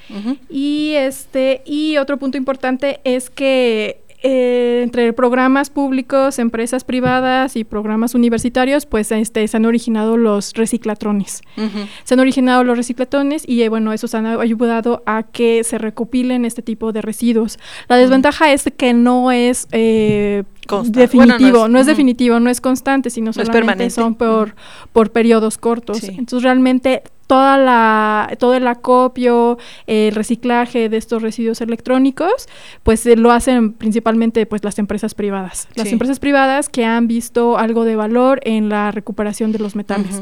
Y 0.50 0.94
este, 0.96 1.62
y 1.66 1.98
otro 1.98 2.18
punto 2.18 2.38
importante 2.38 3.00
es 3.04 3.30
que 3.30 4.02
eh, 4.22 4.82
entre 4.84 5.14
programas 5.14 5.70
públicos, 5.70 6.40
empresas 6.40 6.84
privadas 6.84 7.56
y 7.56 7.64
programas 7.64 8.16
universitarios, 8.16 8.86
pues 8.86 9.12
este, 9.12 9.48
se 9.48 9.56
han 9.58 9.66
originado 9.66 10.18
los 10.18 10.54
reciclatrones. 10.54 11.42
Se 12.04 12.14
han 12.14 12.20
originado 12.20 12.64
los 12.64 12.76
reciclatones 12.78 13.44
y 13.48 13.62
eh, 13.62 13.70
bueno, 13.70 13.94
esos 13.94 14.14
han 14.16 14.26
ayudado 14.26 15.04
a 15.06 15.24
que 15.24 15.64
se 15.64 15.78
recopilen 15.78 16.44
este 16.44 16.62
tipo 16.62 16.92
de 16.92 17.02
residuos. 17.02 17.60
La 17.88 17.96
desventaja 17.96 18.52
es 18.52 18.66
que 18.76 18.94
no 18.94 19.32
es 19.32 19.68
eh, 19.72 20.44
definitivo, 20.86 21.52
bueno, 21.60 21.68
no 21.68 21.74
no 21.74 21.80
es- 21.80 21.86
definitivo, 21.88 22.40
no 22.40 22.50
es 22.50 22.60
constante, 22.62 23.10
sino 23.10 23.28
No 23.28 23.34
solamente 23.34 23.90
son 23.90 24.16
por, 24.16 24.56
por 24.92 25.12
periodos 25.12 25.58
cortos. 25.58 26.00
Sí. 26.00 26.08
Entonces 26.18 26.44
realmente 26.44 27.04
toda 27.30 27.60
la, 27.60 28.36
todo 28.40 28.56
el 28.56 28.66
acopio, 28.68 29.60
el 29.86 30.16
reciclaje 30.16 30.90
de 30.90 30.98
estos 30.98 31.22
residuos 31.22 31.62
electrónicos, 31.62 32.48
pues 32.82 33.06
eh, 33.06 33.16
lo 33.16 33.32
hacen 33.32 33.74
principalmente 33.74 34.48
pues 34.48 34.64
las 34.64 34.80
empresas 34.80 35.14
privadas. 35.14 35.68
Las 35.76 35.90
Sí. 35.90 35.94
empresas 35.94 36.20
privadas 36.20 36.70
que 36.70 36.86
han 36.86 37.08
visto 37.08 37.60
algo 37.60 37.86
de 37.86 37.96
valor 37.96 38.40
en 38.46 38.68
la 38.70 38.92
recuperación 38.92 39.52
de 39.52 39.60
los 39.60 39.76
metales. 39.76 40.20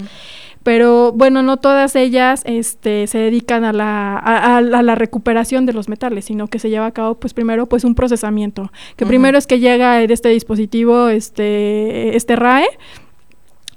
Pero 0.64 1.14
bueno, 1.14 1.44
no 1.44 1.56
todas 1.56 1.96
ellas 1.96 2.42
este, 2.44 3.08
se 3.08 3.20
dedican 3.20 3.64
a 3.64 3.72
la, 3.72 4.18
a, 4.18 4.60
la 4.62 4.96
recuperación 4.96 5.66
de 5.66 5.72
los 5.72 5.88
metales, 5.88 6.26
sino 6.26 6.48
que 6.50 6.60
se 6.60 6.70
lleva 6.70 6.88
a 6.88 6.92
cabo 6.92 7.16
pues 7.16 7.34
primero 7.34 7.68
pues 7.68 7.86
un 7.86 7.96
procesamiento, 7.96 8.70
que 8.98 9.06
primero 9.06 9.38
es 9.38 9.48
que 9.48 9.60
llega 9.62 9.94
de 9.94 10.14
este 10.14 10.28
dispositivo 10.28 11.08
este, 11.08 12.18
este 12.18 12.36
RAE, 12.36 12.68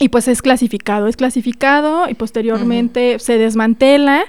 y 0.01 0.09
pues 0.09 0.26
es 0.28 0.40
clasificado, 0.40 1.07
es 1.09 1.16
clasificado 1.16 2.09
y 2.09 2.14
posteriormente 2.14 3.18
se 3.18 3.36
desmantela 3.36 4.24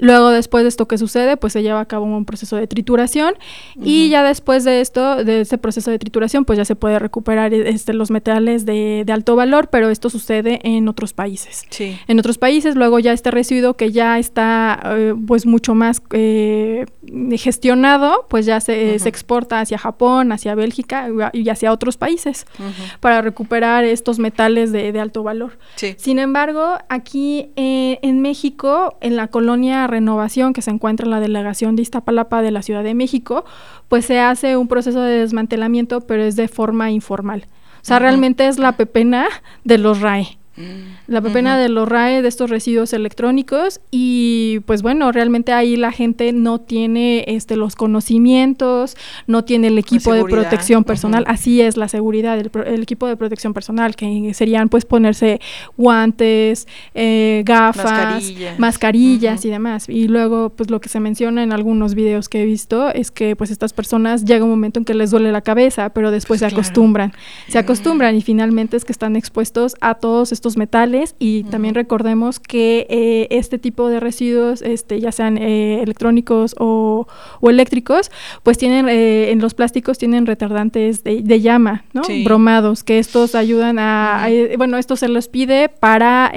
Luego, 0.00 0.30
después 0.30 0.64
de 0.64 0.68
esto 0.68 0.88
que 0.88 0.98
sucede, 0.98 1.36
pues 1.36 1.52
se 1.52 1.62
lleva 1.62 1.80
a 1.80 1.86
cabo 1.86 2.04
un 2.04 2.24
proceso 2.24 2.56
de 2.56 2.66
trituración 2.66 3.34
y 3.80 4.08
ya 4.08 4.22
después 4.22 4.64
de 4.64 4.80
esto, 4.80 5.24
de 5.24 5.42
ese 5.42 5.58
proceso 5.58 5.90
de 5.90 5.98
trituración, 5.98 6.44
pues 6.44 6.56
ya 6.56 6.64
se 6.64 6.76
puede 6.76 6.98
recuperar 6.98 7.52
este, 7.54 7.92
los 7.92 8.10
metales 8.10 8.66
de, 8.66 9.04
alto 9.10 9.34
valor, 9.34 9.68
pero 9.70 9.90
esto 9.90 10.08
sucede 10.08 10.60
en 10.62 10.88
otros 10.88 11.12
países. 11.12 11.64
Sí. 11.70 11.98
En 12.06 12.18
otros 12.18 12.38
países, 12.38 12.76
luego 12.76 12.98
ya 13.00 13.12
este 13.12 13.30
residuo 13.30 13.74
que 13.74 13.90
ya 13.90 14.18
está 14.18 14.80
eh, 14.96 15.14
pues 15.26 15.46
mucho 15.46 15.74
más 15.74 16.00
eh, 16.12 16.86
gestionado, 17.36 18.26
pues 18.28 18.46
ya 18.46 18.60
se, 18.60 18.98
se, 18.98 19.08
exporta 19.08 19.60
hacia 19.60 19.78
Japón, 19.78 20.32
hacia 20.32 20.54
Bélgica 20.54 21.08
y 21.32 21.48
hacia 21.48 21.72
otros 21.72 21.96
países 21.96 22.46
para 23.00 23.20
recuperar 23.22 23.84
estos 23.84 24.18
metales 24.18 24.72
de, 24.72 25.00
alto 25.00 25.22
valor. 25.22 25.58
Sí. 25.76 25.94
Sin 25.98 26.18
embargo, 26.18 26.78
aquí 26.88 27.52
eh, 27.56 27.98
en 28.02 28.20
México, 28.20 28.98
en 29.00 29.16
la 29.16 29.28
colonia 29.28 29.86
Renovación 29.90 30.52
que 30.52 30.62
se 30.62 30.70
encuentra 30.70 31.04
en 31.04 31.10
la 31.10 31.20
delegación 31.20 31.76
de 31.76 31.82
Iztapalapa 31.82 32.42
de 32.42 32.50
la 32.50 32.62
Ciudad 32.62 32.82
de 32.82 32.94
México, 32.94 33.44
pues 33.88 34.06
se 34.06 34.20
hace 34.20 34.56
un 34.56 34.68
proceso 34.68 35.02
de 35.02 35.18
desmantelamiento, 35.18 36.00
pero 36.02 36.22
es 36.22 36.36
de 36.36 36.48
forma 36.48 36.90
informal. 36.90 37.46
O 37.82 37.84
sea, 37.84 37.98
realmente 37.98 38.46
es 38.46 38.58
la 38.58 38.72
pepena 38.72 39.26
de 39.64 39.78
los 39.78 40.00
RAE. 40.00 40.38
La 41.10 41.20
pepena 41.20 41.58
de 41.58 41.68
los 41.68 41.88
RAE, 41.88 42.22
de 42.22 42.28
estos 42.28 42.48
residuos 42.50 42.92
electrónicos 42.92 43.80
y 43.90 44.60
pues 44.60 44.80
bueno, 44.80 45.10
realmente 45.10 45.52
ahí 45.52 45.74
la 45.74 45.90
gente 45.90 46.32
no 46.32 46.60
tiene 46.60 47.24
este, 47.26 47.56
los 47.56 47.74
conocimientos, 47.74 48.96
no 49.26 49.44
tiene 49.44 49.66
el 49.66 49.78
equipo 49.78 50.14
de 50.14 50.22
protección 50.22 50.84
personal, 50.84 51.24
así 51.26 51.62
es 51.62 51.76
la 51.76 51.88
seguridad, 51.88 52.38
el, 52.38 52.80
equipo 52.80 53.08
de 53.08 53.16
protección 53.16 53.54
personal, 53.54 53.96
que 53.96 54.32
serían 54.34 54.68
pues 54.68 54.84
ponerse 54.84 55.40
guantes, 55.76 56.68
eh, 56.94 57.42
gafas, 57.44 58.22
mascarillas. 58.58 59.44
y 59.44 59.48
demás. 59.48 59.88
Y 59.88 60.06
luego 60.06 60.50
pues 60.50 60.70
lo 60.70 60.80
que 60.80 60.88
se 60.88 61.00
menciona 61.00 61.42
en 61.42 61.52
algunos 61.52 61.96
videos 61.96 62.28
que 62.28 62.42
he 62.42 62.44
visto 62.44 62.88
es 62.88 63.10
que 63.10 63.34
pues 63.34 63.50
estas 63.50 63.72
personas 63.72 64.24
llega 64.24 64.44
un 64.44 64.50
momento 64.50 64.78
en 64.78 64.84
que 64.84 64.94
les 64.94 65.10
duele 65.10 65.32
la 65.32 65.40
cabeza, 65.40 65.88
pero 65.90 66.12
después 66.12 66.38
se 66.38 66.46
acostumbran, 66.46 67.12
se 67.48 67.58
acostumbran 67.58 68.14
y 68.14 68.22
finalmente 68.22 68.76
es 68.76 68.84
que 68.84 68.92
están 68.92 69.16
expuestos 69.16 69.74
a 69.80 69.96
todos 69.96 70.30
estos 70.30 70.56
metales 70.56 70.99
y 71.18 71.44
también 71.44 71.74
recordemos 71.74 72.40
que 72.40 72.86
eh, 72.90 73.28
este 73.30 73.58
tipo 73.58 73.88
de 73.88 74.00
residuos, 74.00 74.62
este, 74.62 75.00
ya 75.00 75.12
sean 75.12 75.38
eh, 75.38 75.82
electrónicos 75.82 76.54
o, 76.58 77.06
eléctricos, 77.42 78.10
pues 78.42 78.58
tienen 78.58 78.88
eh, 78.88 79.30
en 79.30 79.40
los 79.40 79.54
plásticos 79.54 79.98
tienen 79.98 80.26
retardantes 80.26 81.04
de, 81.04 81.40
llama, 81.40 81.84
¿no? 81.92 82.02
Bromados, 82.24 82.84
que 82.84 82.98
estos 82.98 83.34
ayudan 83.34 83.78
a, 83.78 84.28
bueno, 84.56 84.76
esto 84.76 84.96
se 84.96 85.08
los 85.08 85.28
pide 85.28 85.68
para 85.68 86.32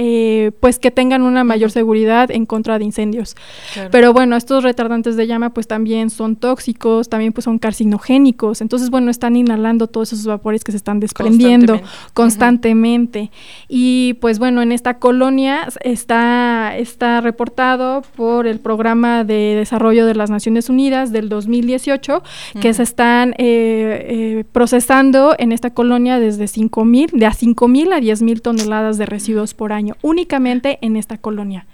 pues 0.59 0.79
que 0.79 0.91
tengan 0.91 1.21
una 1.21 1.43
mayor 1.43 1.71
seguridad 1.71 2.31
en 2.31 2.45
contra 2.45 2.79
de 2.79 2.85
incendios. 2.85 3.35
Pero 3.91 4.13
bueno, 4.13 4.35
estos 4.35 4.63
retardantes 4.63 5.15
de 5.15 5.27
llama 5.27 5.53
pues 5.53 5.67
también 5.67 6.09
son 6.09 6.35
tóxicos, 6.35 7.09
también 7.09 7.33
pues 7.33 7.45
son 7.45 7.59
carcinogénicos, 7.59 8.61
entonces 8.61 8.89
bueno, 8.89 9.11
están 9.11 9.35
inhalando 9.35 9.87
todos 9.87 10.13
esos 10.13 10.25
vapores 10.25 10.63
que 10.63 10.71
se 10.71 10.77
están 10.77 10.99
desprendiendo 10.99 11.81
constantemente. 12.13 13.31
Y 13.67 14.15
pues 14.15 14.39
bueno, 14.39 14.52
en 14.61 14.71
esta 14.71 14.99
colonia 14.99 15.67
está, 15.81 16.77
está 16.77 17.21
reportado 17.21 18.03
por 18.15 18.47
el 18.47 18.59
Programa 18.59 19.23
de 19.23 19.55
Desarrollo 19.55 20.05
de 20.05 20.15
las 20.15 20.29
Naciones 20.29 20.69
Unidas 20.69 21.11
del 21.11 21.29
2018 21.29 22.23
que 22.61 22.73
se 22.73 22.83
están 22.83 23.31
eh, 23.31 23.35
eh, 23.39 24.43
procesando 24.51 25.35
en 25.37 25.51
esta 25.51 25.73
colonia 25.73 26.19
desde 26.19 26.47
5 26.47 26.85
mil, 26.85 27.09
de 27.13 27.25
a 27.25 27.33
5 27.33 27.67
mil 27.67 27.91
a 27.93 27.99
10 27.99 28.21
mil 28.21 28.41
toneladas 28.41 28.97
de 28.97 29.05
residuos 29.05 29.53
por 29.53 29.73
año, 29.73 29.95
únicamente 30.01 30.79
en 30.81 30.95
esta 30.95 31.17
colonia. 31.17 31.65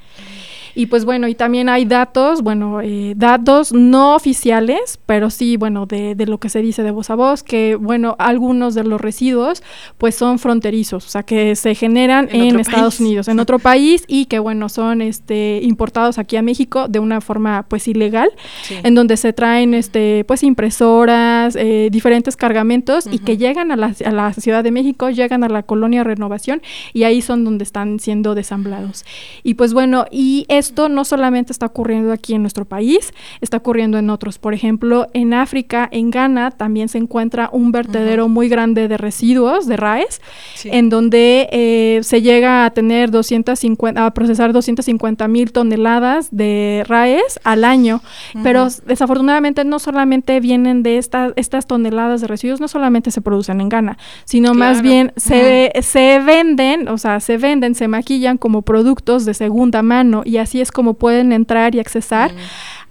Y 0.79 0.85
pues 0.85 1.03
bueno, 1.03 1.27
y 1.27 1.35
también 1.35 1.67
hay 1.67 1.83
datos, 1.83 2.41
bueno, 2.41 2.79
eh, 2.79 3.11
datos 3.17 3.73
no 3.73 4.15
oficiales, 4.15 4.97
pero 5.05 5.29
sí, 5.29 5.57
bueno, 5.57 5.85
de, 5.85 6.15
de, 6.15 6.25
lo 6.25 6.37
que 6.37 6.47
se 6.47 6.61
dice 6.61 6.83
de 6.83 6.91
voz 6.91 7.09
a 7.09 7.15
voz, 7.15 7.43
que 7.43 7.75
bueno, 7.75 8.15
algunos 8.17 8.75
de 8.75 8.85
los 8.85 9.01
residuos 9.01 9.61
pues 9.97 10.15
son 10.15 10.39
fronterizos, 10.39 11.05
o 11.05 11.09
sea, 11.09 11.23
que 11.23 11.57
se 11.57 11.75
generan 11.75 12.29
en, 12.31 12.57
Estados 12.57 13.01
Unidos, 13.01 13.27
en 13.27 13.41
otro 13.41 13.59
país 13.69 14.05
y 14.07 14.27
que 14.27 14.39
bueno, 14.39 14.69
son 14.69 15.01
este 15.01 15.59
importados 15.63 16.17
aquí 16.17 16.37
a 16.37 16.41
México 16.41 16.87
de 16.87 16.99
una 16.99 17.19
forma 17.19 17.65
pues 17.67 17.89
ilegal, 17.89 18.31
en 18.69 18.95
donde 18.95 19.17
se 19.17 19.33
traen 19.33 19.73
este 19.73 20.23
pues 20.23 20.43
impresoras, 20.43 21.57
eh, 21.57 21.89
diferentes 21.91 22.37
cargamentos 22.37 23.05
y 23.11 23.19
que 23.19 23.35
llegan 23.35 23.73
a 23.73 23.75
la, 23.75 23.93
a 24.05 24.11
la 24.11 24.31
Ciudad 24.31 24.63
de 24.63 24.71
México, 24.71 25.09
llegan 25.09 25.43
a 25.43 25.49
la 25.49 25.63
colonia 25.63 26.05
Renovación 26.05 26.61
y 26.93 27.03
ahí 27.03 27.21
son 27.21 27.43
donde 27.43 27.65
están 27.65 27.99
siendo 27.99 28.33
desamblados. 28.33 29.03
Y 29.43 29.55
pues 29.55 29.73
bueno, 29.73 30.05
y 30.09 30.45
esto 30.69 30.87
no 30.87 31.03
solamente 31.03 31.51
está 31.51 31.65
ocurriendo 31.65 32.11
aquí 32.11 32.35
en 32.35 32.41
nuestro 32.41 32.65
país, 32.65 33.11
está 33.41 33.57
ocurriendo 33.57 33.97
en 33.97 34.09
otros. 34.09 34.37
Por 34.37 34.53
ejemplo, 34.53 35.07
en 35.13 35.33
África, 35.33 35.89
en 35.91 36.11
Ghana, 36.11 36.51
también 36.51 36.89
se 36.89 36.99
encuentra 36.99 37.49
un 37.51 37.71
vertedero 37.71 38.27
muy 38.27 38.49
grande 38.49 38.87
de 38.87 38.97
residuos, 38.97 39.65
de 39.65 39.77
RAES, 39.77 40.21
en 40.65 40.89
donde 40.89 41.49
eh, 41.51 42.01
se 42.03 42.21
llega 42.21 42.65
a 42.65 42.69
tener 42.69 43.09
250, 43.09 44.05
a 44.05 44.13
procesar 44.13 44.53
250 44.53 45.27
mil 45.27 45.51
toneladas 45.51 46.29
de 46.31 46.83
RAES 46.87 47.39
al 47.43 47.63
año. 47.63 48.01
Pero 48.43 48.67
desafortunadamente 48.85 49.65
no 49.65 49.79
solamente 49.79 50.39
vienen 50.39 50.83
de 50.83 50.99
estas, 50.99 51.33
estas 51.35 51.65
toneladas 51.65 52.21
de 52.21 52.27
residuos, 52.27 52.59
no 52.59 52.67
solamente 52.67 53.09
se 53.09 53.21
producen 53.21 53.59
en 53.59 53.69
Ghana, 53.69 53.97
sino 54.25 54.53
más 54.53 54.81
bien 54.83 55.13
se, 55.15 55.71
se 55.81 56.19
venden, 56.19 56.87
o 56.89 56.97
sea, 56.97 57.19
se 57.19 57.37
venden, 57.37 57.73
se 57.73 57.87
maquillan 57.87 58.37
como 58.37 58.61
productos 58.61 59.25
de 59.25 59.33
segunda 59.33 59.81
mano 59.81 60.21
y 60.25 60.37
así 60.37 60.48
es 60.55 60.71
como 60.71 60.95
pueden 60.95 61.31
entrar 61.31 61.75
y 61.75 61.79
accesar 61.79 62.31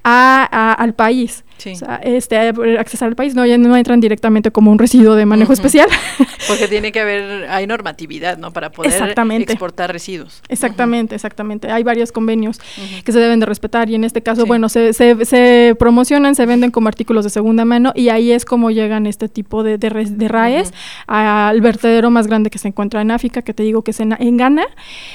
a, 0.05 0.73
al 0.73 0.95
país. 0.95 1.45
O 1.59 1.75
sea, 1.75 2.01
este, 2.03 2.39
accesar 2.79 3.09
al 3.09 3.17
país, 3.17 3.35
no, 3.35 3.45
ya 3.45 3.59
no 3.59 3.77
entran 3.77 4.01
directamente 4.01 4.51
como 4.51 4.71
un 4.71 4.79
residuo 4.79 5.15
de 5.15 5.27
manejo 5.27 5.53
especial. 5.53 5.89
Porque 6.49 6.69
tiene 6.69 6.93
que 6.93 7.01
haber, 7.01 7.49
hay 7.51 7.67
normatividad, 7.67 8.39
¿no? 8.39 8.53
Para 8.53 8.71
poder 8.71 8.93
exportar 9.41 9.93
residuos. 9.93 10.43
Exactamente, 10.49 11.15
exactamente. 11.15 11.71
Hay 11.71 11.83
varios 11.83 12.13
convenios 12.13 12.61
que 13.05 13.13
se 13.13 13.19
deben 13.19 13.41
de 13.41 13.47
respetar 13.47 13.91
y 13.91 13.97
en 13.97 14.05
este 14.05 14.23
caso, 14.23 14.47
bueno, 14.47 14.69
se, 14.69 14.93
se, 14.93 15.25
se, 15.25 15.75
promocionan, 15.79 16.35
se 16.35 16.47
venden 16.47 16.71
como 16.71 16.89
artículos 16.89 17.25
de 17.25 17.31
segunda 17.31 17.65
mano 17.65 17.93
y 17.95 18.09
ahí 18.09 18.31
es 18.31 18.45
como 18.45 18.71
llegan 18.71 19.07
este 19.07 19.29
tipo 19.29 19.63
de, 19.63 19.79
de, 19.79 19.91
de 19.91 20.29
RAES 20.29 20.73
al 21.07 21.61
vertedero 21.61 22.11
más 22.11 22.27
grande 22.27 22.51
que 22.51 22.59
se 22.59 22.69
encuentra 22.69 23.01
en 23.01 23.11
África, 23.11 23.43
que 23.43 23.53
te 23.53 23.63
digo 23.63 23.83
que 23.83 23.91
es 23.91 24.01
en, 24.01 24.15
en 24.19 24.37
Ghana. 24.37 24.67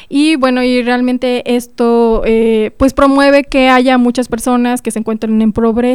Y 0.09 0.35
bueno, 0.35 0.63
y 0.63 0.83
realmente 0.83 1.55
esto 1.55 2.21
eh, 2.25 2.71
pues 2.77 2.93
promueve 2.93 3.43
que 3.43 3.69
haya 3.69 3.97
muchas 3.97 4.27
personas 4.27 4.81
que 4.81 4.91
se 4.91 4.99
encuentren 4.99 5.41
en, 5.41 5.53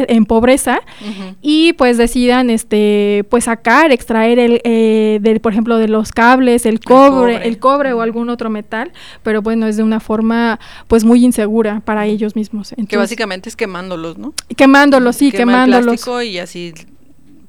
en 0.09 0.25
pobreza 0.25 0.38
y 1.41 1.73
pues 1.73 1.97
decidan 1.97 2.49
este 2.49 3.25
pues 3.29 3.45
sacar, 3.45 3.91
extraer 3.91 4.39
el 4.39 4.61
eh, 4.63 5.19
del, 5.21 5.39
por 5.39 5.51
ejemplo, 5.51 5.77
de 5.77 5.87
los 5.87 6.11
cables, 6.11 6.65
el 6.65 6.79
cobre, 6.79 7.47
el 7.47 7.59
cobre, 7.59 7.93
o 7.93 8.01
algún 8.01 8.29
otro 8.29 8.49
metal, 8.49 8.91
pero 9.23 9.41
bueno, 9.41 9.67
es 9.67 9.77
de 9.77 9.83
una 9.83 9.99
forma 9.99 10.59
pues 10.87 11.03
muy 11.03 11.23
insegura 11.23 11.81
para 11.81 12.05
ellos 12.05 12.35
mismos. 12.35 12.73
que 12.87 12.97
básicamente 12.97 13.49
es 13.49 13.55
quemándolos, 13.55 14.17
¿no? 14.17 14.33
Quemándolos, 14.55 15.15
sí, 15.15 15.31
quemándolos. 15.31 16.07
y 16.25 16.37
así 16.39 16.73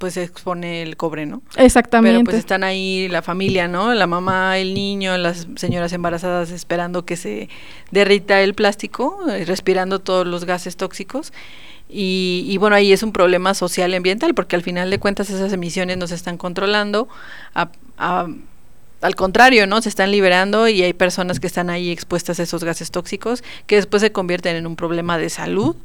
pues 0.01 0.15
se 0.15 0.23
expone 0.23 0.83
el 0.83 0.97
cobre, 0.97 1.27
¿no? 1.27 1.43
Exactamente. 1.57 2.17
Pero 2.17 2.25
pues 2.25 2.39
están 2.39 2.65
ahí 2.65 3.07
la 3.09 3.21
familia, 3.21 3.69
¿no? 3.69 3.93
La 3.93 4.07
mamá, 4.07 4.57
el 4.57 4.73
niño, 4.73 5.19
las 5.19 5.47
señoras 5.57 5.93
embarazadas 5.93 6.51
esperando 6.53 7.05
que 7.05 7.17
se 7.17 7.51
derrita 7.91 8.41
el 8.41 8.55
plástico, 8.55 9.19
eh, 9.29 9.45
respirando 9.45 9.99
todos 9.99 10.27
los 10.27 10.47
gases 10.47 10.79
tóxicos. 10.79 11.35
Y, 11.93 12.57
bueno, 12.59 12.77
ahí 12.77 12.93
es 12.93 13.03
un 13.03 13.13
problema 13.13 13.55
social 13.55 13.91
y 13.93 13.97
ambiental, 13.97 14.35
porque 14.35 14.57
al 14.57 14.63
final 14.63 14.91
de 14.91 14.99
cuentas 14.99 15.31
esas 15.31 15.53
emisiones 15.53 15.97
no 15.97 16.07
se 16.07 16.15
están 16.15 16.39
controlando. 16.39 17.09
al 17.57 19.15
contrario, 19.17 19.67
¿no? 19.67 19.81
Se 19.83 19.89
están 19.89 20.11
liberando 20.11 20.69
y 20.69 20.83
hay 20.83 20.93
personas 20.93 21.41
que 21.41 21.47
están 21.47 21.71
ahí 21.71 21.91
expuestas 21.91 22.39
a 22.39 22.43
esos 22.43 22.65
gases 22.65 22.91
tóxicos 22.91 23.43
que 23.67 23.77
después 23.77 24.03
se 24.03 24.13
convierten 24.13 24.57
en 24.57 24.67
un 24.67 24.77
problema 24.77 25.19
de 25.19 25.31
salud 25.31 25.77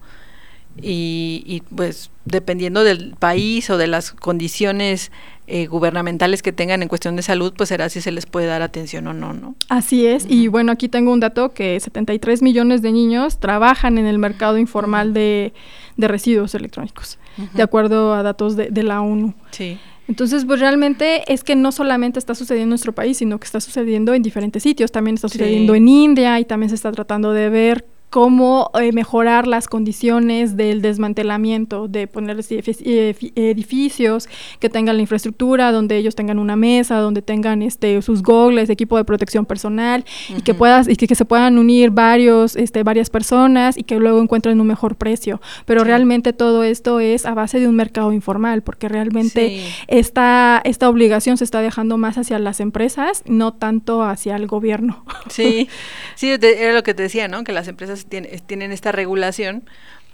y, 0.82 1.43
y, 1.45 1.61
pues 1.73 2.11
dependiendo 2.26 2.84
del 2.84 3.15
país 3.17 3.69
o 3.69 3.78
de 3.78 3.88
las 3.88 4.11
condiciones 4.11 5.11
eh, 5.47 5.67
gubernamentales 5.67 6.41
que 6.41 6.51
tengan 6.51 6.82
en 6.82 6.88
cuestión 6.89 7.15
de 7.15 7.21
salud, 7.21 7.53
pues 7.55 7.69
será 7.69 7.88
si 7.89 8.01
se 8.01 8.11
les 8.11 8.26
puede 8.26 8.47
dar 8.47 8.61
atención 8.61 9.05
o 9.07 9.13
no, 9.13 9.34
¿no? 9.34 9.55
Así 9.69 10.05
es, 10.07 10.26
y 10.28 10.47
bueno, 10.47 10.71
aquí 10.71 10.89
tengo 10.89 11.13
un 11.13 11.19
dato 11.19 11.53
que 11.53 11.80
73 11.80 12.41
millones 12.41 12.82
de 12.82 12.91
niños 12.91 13.39
trabajan 13.39 13.97
en 13.97 14.05
el 14.05 14.17
mercado 14.17 14.57
informal 14.57 15.13
de, 15.13 15.53
de 15.97 16.07
residuos 16.07 16.55
electrónicos, 16.55 17.19
de 17.53 17.61
acuerdo 17.63 18.13
a 18.13 18.23
datos 18.23 18.55
de, 18.55 18.69
de 18.69 18.84
la 18.84 19.01
ONU. 19.01 19.34
Sí. 19.51 19.78
Entonces, 20.07 20.45
pues 20.45 20.59
realmente 20.59 21.32
es 21.34 21.43
que 21.43 21.55
no 21.55 21.71
solamente 21.71 22.19
está 22.19 22.36
sucediendo 22.36 22.65
en 22.65 22.69
nuestro 22.69 22.93
país, 22.93 23.17
sino 23.17 23.39
que 23.39 23.45
está 23.45 23.59
sucediendo 23.59 24.13
en 24.13 24.21
diferentes 24.21 24.61
sitios. 24.61 24.91
También 24.91 25.15
está 25.15 25.30
sucediendo 25.30 25.73
Sí. 25.73 25.78
en 25.78 25.88
India 25.88 26.39
y 26.39 26.45
también 26.45 26.69
se 26.69 26.76
está 26.76 26.91
tratando 26.91 27.34
de 27.34 27.49
ver 27.49 27.86
cómo 28.16 28.72
eh, 28.80 28.93
mejorar 28.93 29.45
las 29.45 29.68
condiciones 29.68 30.55
del 30.55 30.82
desmantelamiento, 30.82 31.89
de 31.89 32.07
poner 32.07 32.38
edific- 32.38 32.82
edifi- 32.86 33.34
edificios 33.36 34.30
que 34.61 34.70
tengan 34.70 34.95
la 34.95 35.01
infraestructura, 35.01 35.74
donde 35.74 35.97
ellos 35.97 36.16
tengan 36.16 36.39
una 36.39 36.55
mesa, 36.55 36.95
donde 36.99 37.22
tengan 37.22 37.61
este 37.61 38.01
sus 38.01 38.24
gogles, 38.24 38.70
equipo 38.70 38.95
de 38.95 39.03
protección 39.03 39.45
personal 39.45 40.05
y 40.30 40.41
que 40.43 40.53
puedas 40.53 40.88
y 40.88 40.95
que, 40.95 41.07
que 41.07 41.16
se 41.16 41.26
puedan 41.26 41.57
unir 41.57 41.89
varios 41.91 42.55
este 42.55 42.84
varias 42.84 43.09
personas 43.09 43.78
y 43.78 43.84
que 43.84 43.99
luego 43.99 44.22
encuentren 44.22 44.61
un 44.61 44.68
mejor 44.68 44.95
precio. 44.95 45.41
Pero 45.66 45.82
Sí. 45.82 45.88
realmente 45.88 46.32
todo 46.32 46.63
esto 46.63 47.01
es 47.01 47.26
a 47.26 47.34
base 47.34 47.59
de 47.59 47.68
un 47.68 47.76
mercado 47.76 48.13
informal, 48.13 48.61
porque 48.63 48.88
realmente 48.88 49.49
Sí. 49.49 49.61
esta, 49.89 50.61
esta 50.63 50.88
obligación 50.88 51.36
se 51.36 51.43
está 51.43 51.59
dejando 51.59 51.97
más 51.97 52.18
hacia 52.18 52.39
las 52.39 52.61
empresas, 52.61 53.24
no 53.26 53.51
tanto 53.53 54.03
hacia 54.03 54.38
el 54.38 54.47
gobierno. 54.47 55.03
Sí, 55.30 55.68
sí, 56.16 56.38
te- 56.39 56.63
era 56.63 56.72
lo 56.74 56.84
que 56.84 56.93
te 56.93 57.03
decía, 57.03 57.28
¿no? 57.28 57.43
Que 57.43 57.51
las 57.51 57.68
empresas 57.68 58.05
tien- 58.10 58.26
eh, 58.30 58.41
tienen 58.45 58.72
esta 58.72 58.91
regulación, 58.91 59.64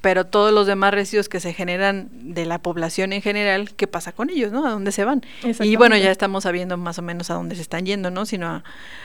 pero 0.02 0.26
todos 0.26 0.52
los 0.52 0.66
demás 0.66 0.94
residuos 0.94 1.30
que 1.30 1.40
se 1.40 1.54
generan 1.54 2.10
de 2.12 2.46
la 2.46 2.58
población 2.60 3.14
en 3.14 3.22
general, 3.22 3.74
¿qué 3.76 3.86
pasa 3.88 4.12
con 4.12 4.30
ellos, 4.32 4.52
no? 4.52 4.66
¿A 4.66 4.72
dónde 4.72 4.92
se 4.92 5.06
van? 5.06 5.22
Y 5.68 5.76
bueno, 5.76 5.96
ya 5.96 6.12
estamos 6.12 6.44
sabiendo 6.44 6.76
más 6.78 6.98
o 6.98 7.02
menos 7.04 7.30
a 7.30 7.36
dónde 7.36 7.56
se 7.56 7.62
están 7.62 7.86
yendo, 7.86 8.10
¿no? 8.10 8.26
Sino 8.26 8.48
a- 8.48 8.64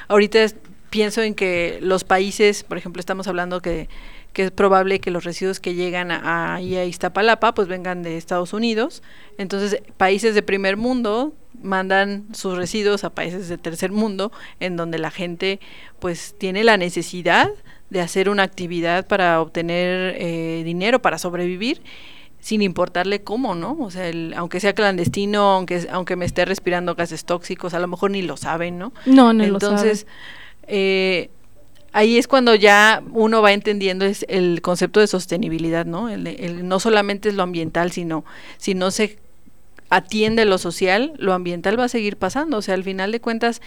ahorita 0.09 0.43
es- 0.43 0.57
pienso 0.89 1.21
en 1.21 1.35
que 1.35 1.79
los 1.83 2.05
países, 2.05 2.63
por 2.65 2.79
ejemplo, 2.79 3.01
estamos 3.01 3.27
hablando 3.27 3.61
que, 3.61 3.89
que 4.33 4.45
es 4.45 4.51
probable 4.51 5.01
que 5.01 5.11
los 5.11 5.25
residuos 5.25 5.61
que 5.61 5.75
llegan 5.75 6.11
a, 6.11 6.55
ahí 6.55 6.77
a 6.77 6.85
Iztapalapa 6.85 7.55
pues 7.55 7.69
vengan 7.69 8.03
de 8.03 8.17
Estados 8.17 8.53
Unidos. 8.53 9.03
Entonces, 9.37 9.83
países 9.97 10.35
de 10.35 10.43
primer 10.43 10.77
mundo 10.77 11.35
mandan 11.63 12.27
sus 12.35 12.57
residuos 12.57 13.03
a 13.05 13.11
países 13.11 13.49
de 13.49 13.59
tercer 13.59 13.91
mundo 13.93 14.31
en 14.61 14.77
donde 14.77 14.99
la 14.99 15.11
gente 15.11 15.59
pues 15.99 16.35
tiene 16.39 16.65
la 16.65 16.77
necesidad 16.77 17.49
de 17.91 18.01
hacer 18.01 18.29
una 18.29 18.43
actividad 18.43 19.07
para 19.07 19.41
obtener 19.41 20.17
eh, 20.19 20.63
dinero 20.65 21.01
para 21.01 21.19
sobrevivir 21.19 21.81
sin 22.41 22.63
importarle 22.63 23.23
cómo, 23.23 23.55
¿no? 23.55 23.77
O 23.81 23.91
sea, 23.91 24.09
el- 24.09 24.33
aunque 24.37 24.61
sea 24.61 24.73
clandestino, 24.73 25.53
aunque 25.53 25.87
aunque 25.91 26.17
me 26.17 26.25
esté 26.25 26.45
respirando 26.45 26.95
gases 26.95 27.25
tóxicos, 27.25 27.75
a 27.75 27.79
lo 27.81 27.89
mejor 27.89 28.11
ni 28.13 28.23
lo 28.23 28.37
saben, 28.37 28.79
¿no? 28.79 28.93
No, 29.07 29.33
no 29.33 29.43
Entonces, 29.45 30.07
eh, 30.69 31.31
ahí 31.93 32.19
es 32.19 32.29
cuando 32.29 32.55
ya 32.55 33.03
uno 33.13 33.43
va 33.43 33.53
entendiendo 33.53 34.05
es 34.05 34.25
el 34.29 34.61
concepto 34.63 35.01
de 35.01 35.07
sostenibilidad, 35.07 35.87
¿no? 35.87 36.09
El, 36.09 36.27
el- 36.27 36.69
no 36.69 36.79
solamente 36.79 37.29
es 37.31 37.35
lo 37.35 37.43
ambiental, 37.43 37.91
sino 37.91 38.25
si 38.59 38.75
no 38.75 38.91
se 38.91 39.19
atiende 39.91 40.45
lo 40.45 40.59
social, 40.59 41.13
lo 41.17 41.33
ambiental 41.33 41.79
va 41.79 41.85
a 41.85 41.89
seguir 41.89 42.17
pasando. 42.17 42.59
O 42.59 42.63
sea, 42.63 42.75
al 42.75 42.85
final 42.85 43.13
de 43.13 43.21
cuentas, 43.21 43.61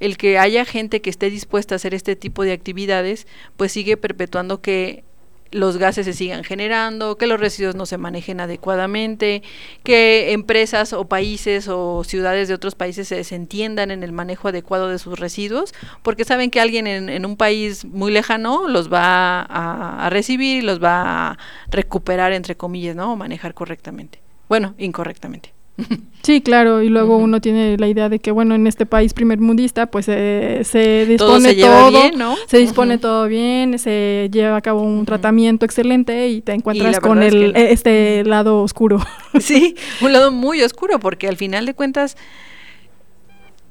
el 0.00 0.16
que 0.16 0.38
haya 0.38 0.64
gente 0.64 1.00
que 1.00 1.10
esté 1.10 1.30
dispuesta 1.30 1.74
a 1.74 1.76
hacer 1.76 1.94
este 1.94 2.16
tipo 2.16 2.42
de 2.44 2.52
actividades, 2.52 3.26
pues 3.56 3.72
sigue 3.72 3.96
perpetuando 3.96 4.60
que 4.60 5.04
los 5.52 5.76
gases 5.76 6.06
se 6.06 6.12
sigan 6.12 6.44
generando, 6.44 7.16
que 7.16 7.26
los 7.26 7.40
residuos 7.40 7.74
no 7.74 7.86
se 7.86 7.98
manejen 7.98 8.40
adecuadamente, 8.40 9.42
que 9.84 10.32
empresas 10.32 10.92
o 10.92 11.06
países 11.06 11.68
o 11.68 12.04
ciudades 12.04 12.48
de 12.48 12.54
otros 12.54 12.74
países 12.74 13.08
se 13.08 13.16
desentiendan 13.16 13.90
en 13.90 14.02
el 14.02 14.12
manejo 14.12 14.48
adecuado 14.48 14.88
de 14.88 14.98
sus 14.98 15.18
residuos, 15.18 15.72
porque 16.02 16.24
saben 16.24 16.50
que 16.50 16.60
alguien 16.60 16.86
en, 16.86 17.08
en 17.08 17.24
un 17.24 17.36
país 17.36 17.84
muy 17.84 18.12
lejano 18.12 18.68
los 18.68 18.92
va 18.92 19.42
a, 19.42 20.06
a 20.06 20.10
recibir 20.10 20.62
y 20.62 20.66
los 20.66 20.82
va 20.82 21.30
a 21.30 21.38
recuperar, 21.70 22.32
entre 22.32 22.56
comillas, 22.56 22.96
¿no? 22.96 23.12
O 23.12 23.16
manejar 23.16 23.54
correctamente. 23.54 24.20
Bueno, 24.48 24.74
incorrectamente. 24.78 25.55
Sí, 26.26 26.40
claro, 26.40 26.82
y 26.82 26.88
luego 26.88 27.18
uno 27.18 27.40
tiene 27.40 27.76
la 27.78 27.86
idea 27.86 28.08
de 28.08 28.18
que, 28.18 28.32
bueno, 28.32 28.56
en 28.56 28.66
este 28.66 28.84
país 28.84 29.14
primer 29.14 29.38
mundista, 29.38 29.86
pues 29.86 30.06
eh, 30.08 30.62
se 30.64 31.06
dispone 31.06 31.18
Todo 31.18 31.40
se 31.40 31.54
lleva 31.54 31.78
todo, 31.82 31.90
bien, 31.90 32.18
¿no? 32.18 32.34
se 32.48 32.58
dispone 32.58 32.98
todo 32.98 33.28
bien, 33.28 33.78
se 33.78 34.28
lleva 34.32 34.56
a 34.56 34.60
cabo 34.60 34.82
un 34.82 35.06
tratamiento 35.06 35.64
excelente 35.64 36.26
y 36.26 36.40
te 36.40 36.50
encuentras 36.50 36.98
con 36.98 37.22
es 37.22 37.32
el, 37.32 37.40
que 37.40 37.52
no. 37.52 37.58
eh, 37.60 37.72
este 37.72 38.24
lado 38.24 38.60
oscuro. 38.60 38.98
Sí, 39.38 39.76
un 40.00 40.12
lado 40.12 40.32
muy 40.32 40.62
oscuro, 40.62 40.98
porque 40.98 41.28
al 41.28 41.36
final 41.36 41.64
de 41.64 41.74
cuentas 41.74 42.16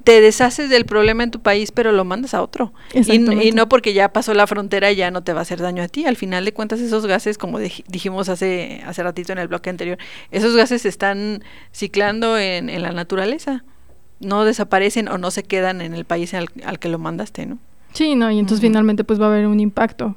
te 0.06 0.20
deshaces 0.20 0.70
del 0.70 0.84
problema 0.86 1.24
en 1.24 1.32
tu 1.32 1.40
país, 1.40 1.72
pero 1.72 1.90
lo 1.90 2.04
mandas 2.04 2.32
a 2.32 2.40
otro. 2.40 2.72
Y, 2.94 3.12
y 3.48 3.50
no 3.50 3.68
porque 3.68 3.92
ya 3.92 4.12
pasó 4.12 4.34
la 4.34 4.46
frontera 4.46 4.92
ya 4.92 5.10
no 5.10 5.24
te 5.24 5.32
va 5.32 5.40
a 5.40 5.42
hacer 5.42 5.60
daño 5.60 5.82
a 5.82 5.88
ti. 5.88 6.06
Al 6.06 6.14
final 6.14 6.44
de 6.44 6.52
cuentas 6.52 6.78
esos 6.78 7.06
gases, 7.06 7.38
como 7.38 7.58
dij- 7.58 7.82
dijimos 7.88 8.28
hace, 8.28 8.82
hace 8.86 9.02
ratito 9.02 9.32
en 9.32 9.38
el 9.38 9.48
bloque 9.48 9.68
anterior, 9.68 9.98
esos 10.30 10.54
gases 10.54 10.82
se 10.82 10.88
están 10.88 11.42
ciclando 11.72 12.38
en, 12.38 12.70
en 12.70 12.82
la 12.82 12.92
naturaleza. 12.92 13.64
No 14.20 14.44
desaparecen 14.44 15.08
o 15.08 15.18
no 15.18 15.32
se 15.32 15.42
quedan 15.42 15.80
en 15.80 15.92
el 15.92 16.04
país 16.04 16.34
al, 16.34 16.46
al 16.64 16.78
que 16.78 16.88
lo 16.88 17.00
mandaste, 17.00 17.44
¿no? 17.46 17.58
Sí, 17.92 18.14
no, 18.14 18.30
y 18.30 18.38
entonces 18.38 18.60
finalmente 18.60 19.02
pues 19.02 19.20
va 19.20 19.24
a 19.24 19.28
haber 19.30 19.48
un 19.48 19.58
impacto. 19.58 20.14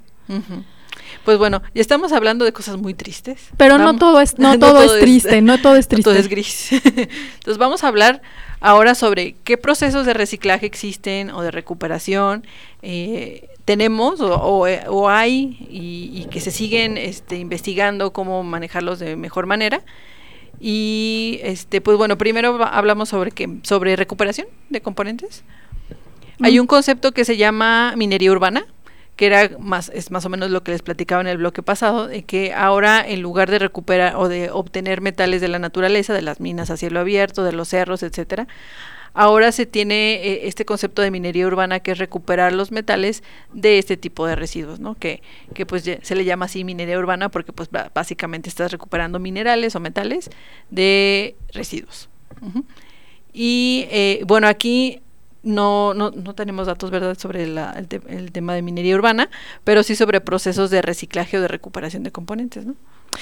Pues 1.25 1.39
bueno, 1.39 1.63
ya 1.73 1.81
estamos 1.81 2.11
hablando 2.11 2.45
de 2.45 2.53
cosas 2.53 2.77
muy 2.77 2.93
tristes. 2.93 3.49
Pero 3.57 3.77
no 3.79 3.95
todo 3.97 4.21
es, 4.21 4.37
no, 4.37 4.57
todo, 4.59 4.83
es 4.83 4.99
triste, 5.01 5.41
no 5.41 5.57
todo 5.59 5.75
es 5.77 5.85
no 5.89 5.89
triste. 5.89 6.03
todo 6.03 6.13
es 6.19 6.27
gris. 6.27 6.69
Entonces 6.83 7.57
vamos 7.57 7.83
a 7.83 7.87
hablar 7.87 8.21
ahora 8.59 8.95
sobre 8.95 9.35
qué 9.43 9.57
procesos 9.57 10.05
de 10.05 10.13
reciclaje 10.13 10.65
existen 10.65 11.29
o 11.31 11.41
de 11.41 11.51
recuperación 11.51 12.45
eh, 12.81 13.47
tenemos 13.65 14.19
o, 14.21 14.35
o, 14.35 14.67
eh, 14.67 14.83
o 14.87 15.09
hay 15.09 15.57
y, 15.69 16.11
y 16.13 16.25
que 16.29 16.39
se 16.39 16.51
siguen 16.51 16.97
este, 16.97 17.37
investigando 17.37 18.11
cómo 18.11 18.43
manejarlos 18.43 18.99
de 18.99 19.15
mejor 19.15 19.45
manera. 19.45 19.81
Y 20.59 21.39
este, 21.43 21.79
pues 21.79 21.97
bueno, 21.97 22.17
primero 22.17 22.61
hablamos 22.65 23.09
sobre 23.09 23.31
qué, 23.31 23.47
sobre 23.63 23.95
recuperación 23.95 24.47
de 24.69 24.81
componentes. 24.81 25.43
Hay 26.41 26.57
Mm. 26.57 26.61
un 26.61 26.67
concepto 26.67 27.11
que 27.11 27.25
se 27.25 27.37
llama 27.37 27.93
minería 27.95 28.31
urbana, 28.31 28.65
que 29.19 29.25
era 29.25 29.49
más, 29.59 29.91
es 29.93 30.11
más 30.11 30.25
o 30.25 30.29
menos 30.29 30.49
lo 30.49 30.63
que 30.63 30.71
les 30.71 30.81
platicaba 30.81 31.19
en 31.19 31.27
el 31.27 31.39
bloque 31.39 31.61
pasado, 31.61 32.07
de 32.07 32.23
que 32.23 32.53
ahora 32.53 33.05
en 33.05 33.21
lugar 33.21 33.51
de 33.51 33.59
recuperar 33.59 34.15
o 34.15 34.29
de 34.29 34.49
obtener 34.49 35.01
metales 35.01 35.41
de 35.41 35.49
la 35.49 35.59
naturaleza, 35.59 36.13
de 36.13 36.21
las 36.21 36.39
minas 36.39 36.69
a 36.69 36.77
cielo 36.77 37.01
abierto, 37.01 37.43
de 37.43 37.51
los 37.51 37.67
cerros, 37.67 38.01
etcétera, 38.01 38.47
ahora 39.13 39.51
se 39.51 39.65
tiene 39.65 40.25
eh, 40.25 40.47
este 40.47 40.63
concepto 40.63 41.01
de 41.01 41.11
minería 41.11 41.47
urbana 41.47 41.81
que 41.81 41.91
es 41.91 41.97
recuperar 41.97 42.53
los 42.53 42.71
metales 42.71 43.21
de 43.51 43.77
este 43.77 43.97
tipo 43.97 44.25
de 44.25 44.37
residuos, 44.37 44.79
¿no? 44.79 44.95
Que, 44.95 45.21
que 45.53 45.65
pues 45.65 45.83
se 45.83 46.15
le 46.15 46.23
llama 46.23 46.45
así 46.45 46.63
minería 46.63 46.97
urbana 46.97 47.27
porque 47.27 47.51
pues 47.51 47.69
básicamente 47.93 48.47
estás 48.47 48.71
recuperando 48.71 49.19
minerales 49.19 49.75
o 49.75 49.81
metales 49.81 50.29
de 50.69 51.35
residuos. 51.51 52.07
Y 53.33 53.85
eh, 53.91 54.21
bueno, 54.25 54.47
aquí 54.47 55.01
no, 55.43 55.93
no, 55.93 56.11
no 56.11 56.35
tenemos 56.35 56.67
datos, 56.67 56.91
¿verdad?, 56.91 57.17
sobre 57.17 57.47
la- 57.47 57.71
el, 57.73 57.87
te- 57.87 58.01
el 58.07 58.31
tema 58.31 58.53
de 58.53 58.61
minería 58.61 58.95
urbana, 58.95 59.29
pero 59.63 59.83
sí 59.83 59.95
sobre 59.95 60.21
procesos 60.21 60.69
de 60.69 60.81
reciclaje 60.81 61.37
o 61.37 61.41
de 61.41 61.47
recuperación 61.47 62.03
de 62.03 62.11
componentes, 62.11 62.65
¿no? 62.65 62.75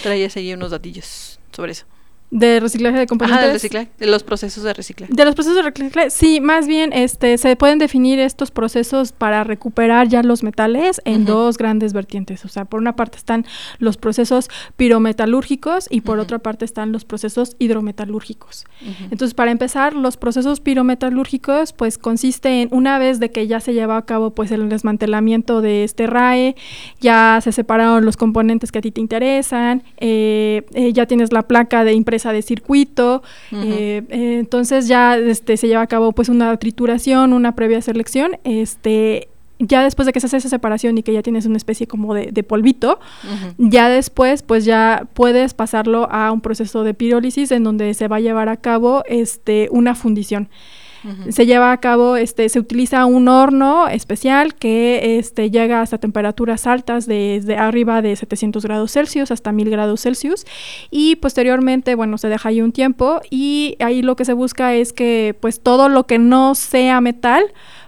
Traías 0.03 0.36
ahí 0.38 0.53
unos 0.53 0.72
datillos 0.72 1.39
sobre 1.51 1.72
eso. 1.74 1.86
De 2.30 2.59
reciclaje 2.59 2.97
de 2.97 3.07
componentes. 3.07 3.38
Ajá, 3.38 3.45
del 3.47 3.55
reciclaje, 3.55 3.89
de 3.97 4.07
los 4.07 4.23
procesos 4.23 4.63
de 4.63 4.73
reciclaje. 4.73 5.13
De 5.13 5.23
los 5.23 5.34
procesos 5.34 5.63
de 5.63 5.69
reciclaje, 5.69 6.09
sí, 6.09 6.41
más 6.41 6.67
bien 6.67 6.91
este, 6.91 7.38
se 7.38 7.55
pueden 7.55 7.80
definir 7.80 8.19
estos 8.19 8.51
procesos 8.51 9.13
para 9.13 9.45
recuperar 9.45 10.09
ya 10.09 10.21
los 10.23 10.43
metales 10.43 11.01
en 11.05 11.23
dos 11.23 11.57
grandes 11.57 11.93
vertientes. 11.93 12.43
O 12.43 12.49
sea, 12.49 12.65
por 12.65 12.82
una 12.82 12.97
parte 12.97 13.17
están 13.17 13.45
los 13.80 13.95
procesos 13.95 14.49
pirometalúrgicos 14.75 15.88
y 15.89 16.01
por 16.01 16.19
otra 16.19 16.39
parte 16.39 16.65
están 16.65 16.91
los 16.91 17.05
procesos 17.05 17.55
hidrometalúrgicos. 17.59 18.65
Entonces, 19.09 19.34
para 19.34 19.51
empezar, 19.51 19.93
los 19.93 20.17
procesos 20.17 20.59
pirometalúrgicos, 20.59 21.71
pues 21.71 21.97
consiste 21.97 22.61
en 22.61 22.69
una 22.71 22.99
vez 22.99 23.19
de 23.19 23.32
que 23.32 23.47
ya 23.47 23.59
se 23.59 23.73
lleva 23.73 23.97
a 23.97 24.05
cabo 24.05 24.32
pues 24.32 24.51
el 24.51 24.67
desmantelamiento 24.69 25.61
de 25.61 25.84
este 25.84 26.07
RAE, 26.07 26.55
ya 26.99 27.39
se 27.41 27.51
separaron 27.51 28.05
los 28.05 28.17
componentes 28.17 28.71
que 28.71 28.80
a 28.80 28.82
ti 28.82 28.91
te 28.91 29.01
interesan, 29.01 29.84
eh, 29.97 30.65
eh, 30.73 30.91
ya 30.93 31.05
tienes 31.05 31.32
la 31.32 31.43
placa 31.43 31.84
de 31.84 31.93
de 32.26 32.41
circuito, 32.41 33.24
eh, 33.51 34.03
eh, 34.09 34.38
entonces 34.39 34.88
ya 34.88 35.18
este, 35.18 35.57
se 35.57 35.68
lleva 35.68 35.82
a 35.82 35.88
cabo 35.88 36.11
pues 36.11 36.30
una 36.30 36.55
trituración, 36.57 37.34
una 37.34 37.55
previa 37.55 37.82
selección, 37.82 38.38
este 38.43 39.30
ya 39.59 39.84
después 39.84 40.05
de 40.05 40.13
que 40.13 40.20
se 40.20 40.28
hace 40.28 40.38
esa 40.38 40.49
separación 40.49 40.97
y 40.97 41.03
que 41.03 41.13
ya 41.13 41.24
tienes 41.24 41.45
una 41.45 41.57
especie 41.57 41.88
como 41.88 42.13
de, 42.13 42.32
de 42.32 42.43
polvito, 42.43 42.99
ya 43.57 43.89
después, 43.89 44.43
pues 44.43 44.65
ya 44.65 45.07
puedes 45.13 45.55
pasarlo 45.55 46.07
a 46.11 46.32
un 46.32 46.41
proceso 46.41 46.84
de 46.84 46.93
pirólisis 46.93 47.51
en 47.51 47.63
donde 47.63 47.93
se 47.95 48.07
va 48.07 48.18
a 48.18 48.20
llevar 48.20 48.49
a 48.49 48.57
cabo 48.57 49.03
este, 49.07 49.68
una 49.72 49.95
fundición. 49.95 50.49
Se 51.30 51.45
lleva 51.45 51.72
a 51.72 51.78
cabo, 51.78 52.16
este, 52.16 52.49
se 52.49 52.60
utiliza 52.60 53.05
un 53.05 53.28
horno 53.28 53.88
especial 53.88 54.55
que 54.55 55.18
este, 55.20 55.49
llega 55.51 55.82
hasta 55.82 55.97
temperaturas 55.97 56.68
altas 56.68 57.05
desde 57.05 57.58
arriba 57.58 58.01
de 58.01 58.16
700 58.16 58.64
grados 58.64 58.91
Celsius 58.91 59.32
hasta 59.32 59.51
1000 59.51 59.70
grados 59.70 60.01
Celsius. 60.01 60.45
Y 60.91 61.18
posteriormente, 61.18 61.95
bueno, 61.95 62.18
se 62.18 62.30
deja 62.30 62.49
ahí 62.49 62.62
un 62.62 62.72
tiempo 62.72 63.22
y 63.30 63.76
ahí 63.80 64.01
lo 64.01 64.16
que 64.16 64.26
se 64.26 64.34
busca 64.34 64.76
es 64.76 64.93
que 64.93 65.36
pues 65.39 65.60
todo 65.60 65.89
lo 65.89 66.05
que 66.05 66.18
no 66.20 66.55
sea 66.55 67.01
metal 67.01 67.43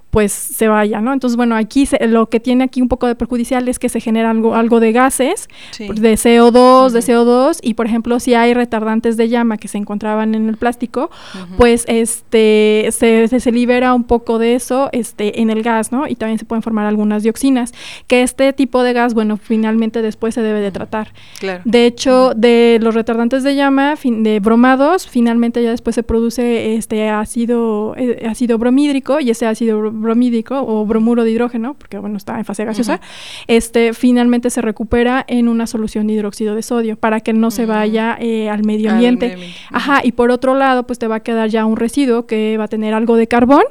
pues 0.10 0.32
se 0.32 0.68
vaya, 0.68 1.01
¿no? 1.01 1.14
Entonces, 1.14 1.38
bueno, 1.38 1.55
aquí 1.55 1.88
lo 2.07 2.30
que 2.30 2.39
tiene 2.39 2.64
aquí 2.64 2.82
un 2.82 2.88
poco 2.88 3.07
de 3.07 3.16
perjudicial 3.16 3.68
es 3.68 3.78
que 3.78 3.89
se 3.89 3.99
genera 3.99 4.32
algo, 4.32 4.55
algo 4.55 4.80
de 4.80 4.91
gases, 4.91 5.47
de 5.78 6.14
CO2, 6.14 6.91
de 6.91 6.99
CO2, 6.99 7.60
y 7.62 7.76
por 7.76 7.86
ejemplo, 7.86 8.20
si 8.20 8.34
hay 8.34 8.53
retardantes 8.53 9.18
de 9.18 9.30
llama 9.30 9.57
que 9.57 9.68
se 9.68 9.78
encontraban 9.78 10.34
en 10.34 10.49
el 10.49 10.57
plástico, 10.57 11.12
pues 11.57 11.86
este 11.88 12.89
se, 12.91 13.28
se, 13.28 13.51
libera 13.51 13.93
un 13.93 14.03
poco 14.03 14.39
de 14.39 14.55
eso 14.55 14.89
este, 14.91 15.41
en 15.41 15.49
el 15.49 15.64
gas, 15.64 15.91
¿no? 15.91 16.07
Y 16.07 16.16
también 16.16 16.39
se 16.39 16.45
pueden 16.45 16.64
formar 16.64 16.86
algunas 16.86 17.24
dioxinas, 17.24 17.74
que 18.07 18.24
este 18.24 18.51
tipo 18.53 18.84
de 18.84 18.93
gas, 18.93 19.14
bueno, 19.14 19.38
finalmente 19.38 20.01
después 20.01 20.34
se 20.34 20.41
debe 20.41 20.60
de 20.60 20.72
tratar. 20.72 21.14
Claro. 21.39 21.62
De 21.66 21.86
hecho, 21.86 22.34
de 22.36 22.80
los 22.82 22.95
retardantes 22.95 23.43
de 23.43 23.55
llama, 23.55 23.95
de 24.03 24.39
bromados, 24.39 25.07
finalmente 25.07 25.62
ya 25.62 25.72
después 25.72 25.95
se 25.95 26.03
produce 26.03 26.76
este 26.76 27.10
ácido, 27.10 27.95
eh, 27.97 28.26
ácido 28.30 28.57
bromídrico, 28.57 29.20
y 29.20 29.30
ese 29.30 29.45
ácido 29.45 29.98
bromídico 29.99 30.61
o 30.61 30.85
bromuro 30.85 31.23
de 31.23 31.31
hidrógeno, 31.31 31.75
porque 31.75 31.97
bueno, 31.97 32.17
está 32.17 32.37
en 32.37 32.45
fase 32.45 32.65
gaseosa, 32.65 33.01
este 33.47 33.93
finalmente 33.93 34.49
se 34.49 34.61
recupera 34.61 35.23
en 35.27 35.47
una 35.47 35.67
solución 35.67 36.07
de 36.07 36.13
hidróxido 36.13 36.55
de 36.55 36.63
sodio 36.63 36.95
para 36.97 37.19
que 37.21 37.33
no 37.33 37.51
se 37.51 37.65
vaya 37.65 38.17
eh, 38.19 38.49
al 38.49 38.63
medio 38.63 38.91
ambiente. 38.91 39.37
Ajá, 39.71 40.01
y 40.03 40.11
por 40.11 40.31
otro 40.31 40.55
lado, 40.55 40.87
pues 40.87 40.99
te 40.99 41.07
va 41.07 41.15
a 41.15 41.19
quedar 41.21 41.49
ya 41.49 41.65
un 41.65 41.77
residuo 41.77 42.25
que 42.25 42.57
va 42.57 42.65
a 42.65 42.67
tener 42.67 42.93
algo 42.93 43.15
de 43.15 43.27
carbón 43.27 43.63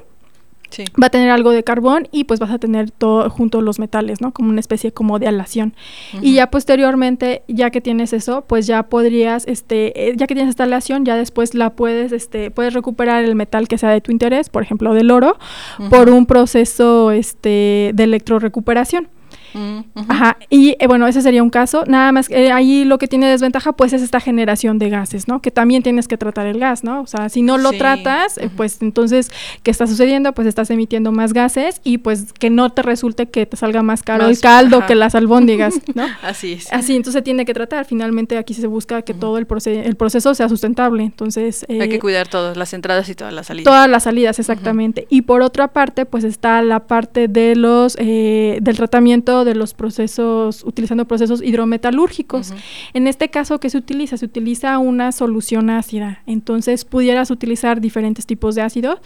Va 1.01 1.07
a 1.07 1.11
tener 1.11 1.31
algo 1.31 1.51
de 1.51 1.65
carbón 1.65 2.09
y 2.13 2.25
pues 2.25 2.41
vas 2.41 2.51
a 2.51 2.59
tener 2.59 2.91
todo 2.91 3.29
junto 3.31 3.61
los 3.61 3.79
metales, 3.79 4.21
¿no? 4.21 4.33
Como 4.33 4.51
una 4.51 4.61
especie 4.61 4.93
como 4.93 5.19
de 5.19 5.27
alación. 5.27 5.75
Y 6.21 6.35
ya 6.35 6.51
posteriormente, 6.51 7.43
ya 7.49 7.71
que 7.71 7.81
tienes 7.81 8.13
eso, 8.13 8.45
pues 8.47 8.67
ya 8.67 8.85
podrías, 8.85 9.47
este, 9.47 10.09
eh, 10.09 10.15
ya 10.17 10.27
que 10.27 10.35
tienes 10.35 10.51
esta 10.51 10.65
aleación, 10.65 11.05
ya 11.05 11.17
después 11.17 11.55
la 11.55 11.71
puedes, 11.71 12.13
este, 12.13 12.51
puedes 12.51 12.75
recuperar 12.75 13.25
el 13.25 13.35
metal 13.35 13.69
que 13.69 13.79
sea 13.79 13.91
de 13.91 14.01
tu 14.01 14.13
interés, 14.13 14.49
por 14.51 14.63
ejemplo, 14.63 14.95
del 14.95 15.11
oro, 15.11 15.39
por 15.91 16.11
un 16.11 16.27
proceso, 16.27 17.11
este, 17.11 17.93
de 17.95 18.05
electrorecuperación. 18.05 19.09
Ajá, 20.09 20.37
y 20.51 20.77
eh, 20.79 20.87
bueno, 20.87 21.07
ese 21.07 21.23
sería 21.23 21.43
un 21.43 21.51
caso. 21.51 21.85
Nada 21.87 22.13
más, 22.13 22.31
eh, 22.31 22.53
ahí 22.53 22.85
lo 22.85 22.99
que 22.99 23.09
tiene 23.09 23.29
desventaja, 23.29 23.73
pues 23.73 23.93
es 23.93 24.03
esta 24.03 24.21
generación 24.21 24.79
de 24.79 24.91
gases, 24.91 25.29
¿no? 25.29 25.41
Que 25.41 25.51
también 25.51 25.83
tienes 25.83 26.09
que 26.09 26.17
tratar 26.17 26.47
el 26.47 26.59
gas, 26.59 26.85
¿no? 26.85 27.01
O 27.01 27.07
sea, 27.07 27.29
si 27.29 27.43
no 27.43 27.59
lo 27.59 27.73
tratas, 27.73 28.39
eh, 28.39 28.51
pues 28.55 28.79
entonces, 28.81 29.31
¿qué 29.63 29.71
está 29.71 29.87
sucediendo? 29.87 30.33
Pues 30.33 30.47
estás 30.47 30.71
emitiendo 30.71 31.13
más 31.13 31.33
gases 31.33 31.81
y 31.85 31.99
pues 31.99 32.33
que 32.33 32.51
no 32.51 32.71
te 32.71 32.83
resulte 32.83 33.27
que 33.27 33.47
te 33.47 33.57
salga 33.57 33.83
más 33.83 34.03
caro 34.03 34.27
el 34.27 34.39
caldo 34.41 34.87
que 34.87 34.95
las 34.95 35.15
albóndigas, 35.15 35.75
¿no? 35.95 36.07
Así 36.23 36.55
es. 36.55 36.73
Así, 36.73 36.97
entonces 36.97 37.23
tiene 37.23 37.45
que 37.45 37.55
tratar. 37.55 37.85
Finalmente 37.85 38.37
aquí 38.39 38.55
se 38.55 38.67
busca 38.67 39.03
que 39.03 39.15
todo 39.15 39.39
el, 39.39 39.47
el 39.67 39.97
proceso 39.97 40.35
sea 40.35 40.49
sustentable. 40.49 41.03
Entonces... 41.03 41.67
Hay 41.69 41.89
que 41.89 41.99
cuidar 41.99 42.29
todas 42.29 42.57
las 42.57 42.73
entradas 42.73 43.09
y 43.09 43.15
todas 43.15 43.33
las 43.33 43.47
salidas. 43.47 43.65
Todas 43.65 43.89
las 43.89 44.03
salidas, 44.05 44.39
exactamente. 44.39 45.07
Y 45.11 45.23
por 45.23 45.43
otra 45.43 45.69
parte, 45.69 46.07
pues 46.07 46.25
está 46.25 46.63
la 46.63 46.87
parte 46.87 47.29
de 47.29 47.57
los, 47.57 47.97
del 47.97 48.77
tratamiento 48.77 49.38
de 49.45 49.55
los 49.55 49.75
procesos, 49.75 50.65
utilizando 50.65 51.07
procesos 51.07 51.43
hidrometalúrgicos. 51.43 52.53
En 52.95 53.07
este 53.07 53.29
caso, 53.29 53.61
¿qué 53.61 53.71
se 53.71 53.79
utiliza? 53.79 54.17
Se 54.17 54.27
utiliza 54.27 54.79
una 54.79 55.13
solución 55.13 55.71
ácida. 55.71 56.23
Entonces, 56.27 56.85
pudieras 56.85 57.31
utilizar 57.31 57.81
diferentes 57.81 58.27
tipos 58.27 58.55
de 58.55 58.63
ácidos 58.63 58.99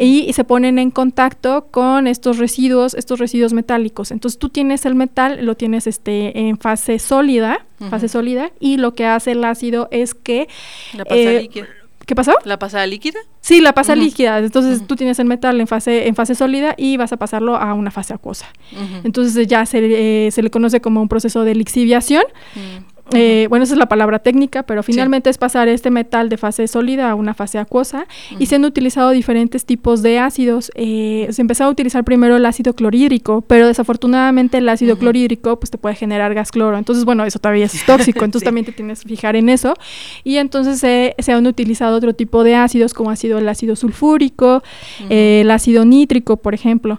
y, 0.00 0.32
se 0.32 0.44
ponen 0.44 0.78
en 0.78 0.90
contacto 0.90 1.68
con 1.70 2.06
estos 2.06 2.36
residuos, 2.36 2.94
estos 2.94 3.18
residuos 3.18 3.52
metálicos. 3.52 4.10
Entonces, 4.10 4.38
tú 4.38 4.50
tienes 4.50 4.84
el 4.84 4.94
metal, 4.94 5.44
lo 5.46 5.56
tienes 5.56 5.86
este, 5.86 6.38
en 6.38 6.58
fase 6.58 6.98
sólida, 6.98 7.64
fase 7.90 8.08
sólida, 8.08 8.50
y 8.60 8.76
lo 8.76 8.94
que 8.94 9.06
hace 9.06 9.32
el 9.32 9.44
ácido 9.44 9.88
es 9.90 10.14
que... 10.14 10.48
La 10.94 11.04
pasa 11.04 11.16
eh, 11.16 11.42
líquida 11.42 11.66
¿Qué 12.06 12.14
pasó? 12.14 12.32
¿La 12.44 12.56
pasada 12.58 12.86
líquida? 12.86 13.18
Sí, 13.40 13.60
la 13.60 13.72
pasa 13.72 13.96
líquida. 13.96 14.38
Entonces 14.38 14.86
tú 14.86 14.94
tienes 14.94 15.18
el 15.18 15.26
metal 15.26 15.60
en 15.60 15.66
fase, 15.66 16.06
en 16.06 16.14
fase 16.14 16.36
sólida 16.36 16.74
y 16.78 16.96
vas 16.96 17.12
a 17.12 17.16
pasarlo 17.16 17.56
a 17.56 17.74
una 17.74 17.90
fase 17.90 18.14
acuosa. 18.14 18.46
Entonces 19.02 19.48
ya 19.48 19.66
se, 19.66 20.26
eh, 20.26 20.30
se, 20.30 20.42
le 20.42 20.50
conoce 20.50 20.80
como 20.80 21.02
un 21.02 21.08
proceso 21.08 21.42
de 21.42 21.56
lixiviación. 21.56 22.22
Eh, 23.12 23.46
bueno, 23.48 23.64
esa 23.64 23.74
es 23.74 23.78
la 23.78 23.86
palabra 23.86 24.18
técnica, 24.18 24.64
pero 24.64 24.82
finalmente 24.82 25.30
es 25.30 25.38
pasar 25.38 25.68
este 25.68 25.90
metal 25.90 26.28
de 26.28 26.36
fase 26.36 26.66
sólida 26.66 27.10
a 27.10 27.14
una 27.14 27.34
fase 27.34 27.58
acuosa 27.58 28.06
y 28.38 28.46
se 28.46 28.56
han 28.56 28.64
utilizado 28.64 29.10
diferentes 29.10 29.64
tipos 29.64 30.02
de 30.02 30.18
ácidos. 30.18 30.72
Eh, 30.74 31.28
se 31.30 31.40
empezó 31.40 31.64
a 31.64 31.68
utilizar 31.68 32.04
primero 32.04 32.36
el 32.36 32.44
ácido 32.44 32.74
clorhídrico, 32.74 33.42
pero 33.42 33.68
desafortunadamente 33.68 34.58
el 34.58 34.68
ácido 34.68 34.98
clorhídrico 34.98 35.58
pues 35.60 35.70
te 35.70 35.78
puede 35.78 35.94
generar 35.94 36.34
gas 36.34 36.50
cloro. 36.50 36.76
Entonces, 36.76 37.04
bueno, 37.04 37.24
eso 37.24 37.38
todavía 37.38 37.66
es 37.66 37.80
tóxico, 37.86 38.24
entonces 38.24 38.44
también 38.44 38.66
te 38.66 38.72
tienes 38.72 39.02
que 39.02 39.08
fijar 39.08 39.36
en 39.36 39.48
eso. 39.48 39.74
Y 40.24 40.36
entonces 40.38 40.80
se 40.80 41.32
han 41.32 41.46
utilizado 41.46 41.96
otro 41.96 42.14
tipo 42.14 42.42
de 42.42 42.56
ácidos 42.56 42.92
como 42.92 43.10
ha 43.10 43.16
sido 43.16 43.38
el 43.38 43.48
ácido 43.48 43.76
sulfúrico, 43.76 44.62
eh, 45.10 45.42
el 45.42 45.50
ácido 45.50 45.84
nítrico, 45.84 46.36
por 46.36 46.54
ejemplo. 46.54 46.98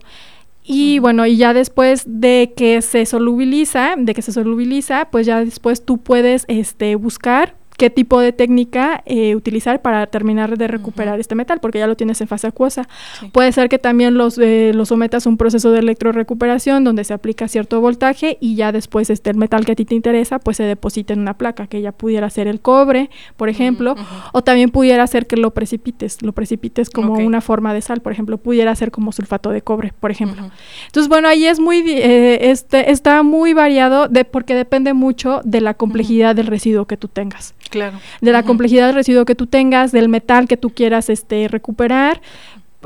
Y 0.70 1.00
bueno, 1.00 1.26
y 1.26 1.38
ya 1.38 1.54
después 1.54 2.04
de 2.06 2.54
que 2.58 2.82
se 2.82 3.06
solubiliza, 3.06 3.96
de 3.98 4.14
que 4.14 4.22
se 4.22 4.34
solubiliza, 4.34 5.10
pues 5.10 5.26
ya 5.26 5.44
después 5.44 5.86
tú 5.86 6.00
puedes 6.00 6.44
este, 6.50 6.96
buscar 6.96 7.56
qué 7.78 7.90
tipo 7.90 8.20
de 8.20 8.34
técnica 8.34 9.04
eh, 9.06 9.36
utilizar 9.36 9.82
para 9.82 10.08
terminar 10.08 10.58
de 10.58 10.68
recuperar 10.68 11.20
este 11.20 11.36
metal, 11.36 11.60
porque 11.60 11.80
ya 11.80 11.88
lo 11.88 11.96
tienes 11.96 12.20
en 12.22 12.28
fase 12.28 12.48
acuosa. 12.48 12.88
Puede 13.32 13.52
ser 13.52 13.70
que 13.70 13.78
también 13.78 14.16
los, 14.16 14.38
eh, 14.40 14.72
los 14.74 14.90
sometas 14.90 15.26
a 15.26 15.30
un 15.30 15.38
proceso 15.38 15.72
de 15.72 15.80
electrorecuperación 15.80 16.84
donde 16.84 17.04
se 17.04 17.14
aplica 17.14 17.48
cierto 17.48 17.80
voltaje 17.80 18.38
y 18.42 18.56
ya 18.56 18.72
después 18.72 19.10
este, 19.10 19.30
el 19.30 19.38
metal 19.38 19.66
que 19.66 19.74
a 19.74 19.76
ti 19.76 19.86
te 19.86 19.96
interesa 19.96 20.40
pues 20.40 20.58
se 20.58 20.64
deposita 20.64 21.14
en 21.14 21.20
una 21.20 21.36
placa, 21.36 21.68
que 21.68 21.82
ya 21.82 21.92
pudiera 21.92 22.30
ser 22.30 22.48
el 22.48 22.60
cobre, 22.60 23.10
por 23.36 23.48
ejemplo, 23.50 23.96
o 24.34 24.42
también 24.44 24.72
pudiera 24.72 25.06
ser 25.06 25.28
que 25.28 25.38
lo 25.38 25.52
precipites, 25.52 26.22
lo 26.24 26.34
precipites 26.34 26.90
como 26.90 27.14
una 27.14 27.42
forma 27.42 27.74
de 27.74 27.82
sal, 27.82 28.02
por 28.02 28.12
ejemplo, 28.12 28.38
pudiera 28.38 28.76
ser 28.76 28.92
como 28.92 29.12
sulfato 29.12 29.52
de 29.52 29.62
cobre, 29.62 29.94
por 30.00 30.10
ejemplo. 30.10 30.50
Entonces, 30.88 31.10
bueno, 31.10 31.28
ahí 31.28 31.46
es 31.46 31.60
muy, 31.60 31.84
eh, 31.88 32.50
este, 32.50 32.92
está 32.92 33.22
muy 33.22 33.54
variado 33.54 34.08
de, 34.08 34.26
porque 34.26 34.56
depende 34.56 34.94
mucho 34.94 35.42
de 35.44 35.62
la 35.62 35.76
complejidad 35.76 36.36
del 36.36 36.48
residuo 36.48 36.86
que 36.86 36.98
tú 36.98 37.08
tengas. 37.08 37.54
Claro. 37.70 38.00
De 38.22 38.32
la 38.32 38.44
complejidad 38.44 38.88
del 38.88 38.96
residuo 38.96 39.26
que 39.26 39.36
tú 39.36 39.48
tengas, 39.48 39.92
del 39.92 40.10
metal 40.10 40.48
que 40.48 40.58
tú 40.58 40.70
quieras 40.70 41.10
este, 41.10 41.48
recuperar. 41.48 42.22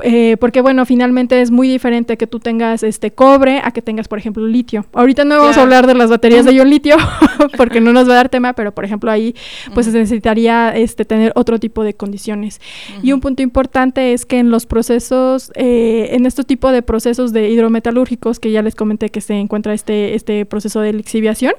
Eh, 0.02 0.36
porque 0.40 0.62
bueno, 0.62 0.86
finalmente 0.86 1.40
es 1.42 1.50
muy 1.50 1.68
diferente 1.68 2.16
que 2.16 2.26
tú 2.26 2.40
tengas 2.40 2.82
este 2.82 3.12
cobre 3.12 3.60
a 3.62 3.72
que 3.72 3.82
tengas, 3.82 4.08
por 4.08 4.18
ejemplo, 4.18 4.46
litio. 4.46 4.86
Ahorita 4.92 5.24
no 5.24 5.38
vamos 5.38 5.58
a 5.58 5.62
hablar 5.62 5.86
de 5.86 5.94
las 5.94 6.08
baterías 6.08 6.44
de 6.44 6.54
ion 6.54 6.70
litio 6.70 6.96
porque 7.56 7.80
no 7.80 7.92
nos 7.92 8.08
va 8.08 8.14
a 8.14 8.16
dar 8.16 8.28
tema, 8.28 8.54
pero 8.54 8.72
por 8.72 8.84
ejemplo 8.84 9.10
ahí 9.10 9.34
pues 9.74 9.86
se 9.86 9.92
necesitaría 9.92 10.70
este 10.70 11.04
tener 11.04 11.32
otro 11.34 11.58
tipo 11.58 11.84
de 11.84 11.94
condiciones. 11.94 12.60
Y 13.02 13.12
un 13.12 13.20
punto 13.20 13.42
importante 13.42 14.12
es 14.12 14.24
que 14.24 14.38
en 14.38 14.50
los 14.50 14.66
procesos, 14.66 15.52
eh, 15.54 16.08
en 16.12 16.26
este 16.26 16.44
tipo 16.44 16.70
de 16.70 16.82
procesos 16.82 17.32
de 17.32 17.50
hidrometalúrgicos 17.50 18.40
que 18.40 18.50
ya 18.50 18.62
les 18.62 18.74
comenté 18.74 19.10
que 19.10 19.20
se 19.20 19.34
encuentra 19.34 19.74
este, 19.74 20.14
este 20.14 20.46
proceso 20.46 20.80
de 20.80 20.94
lixiviación, 20.94 21.52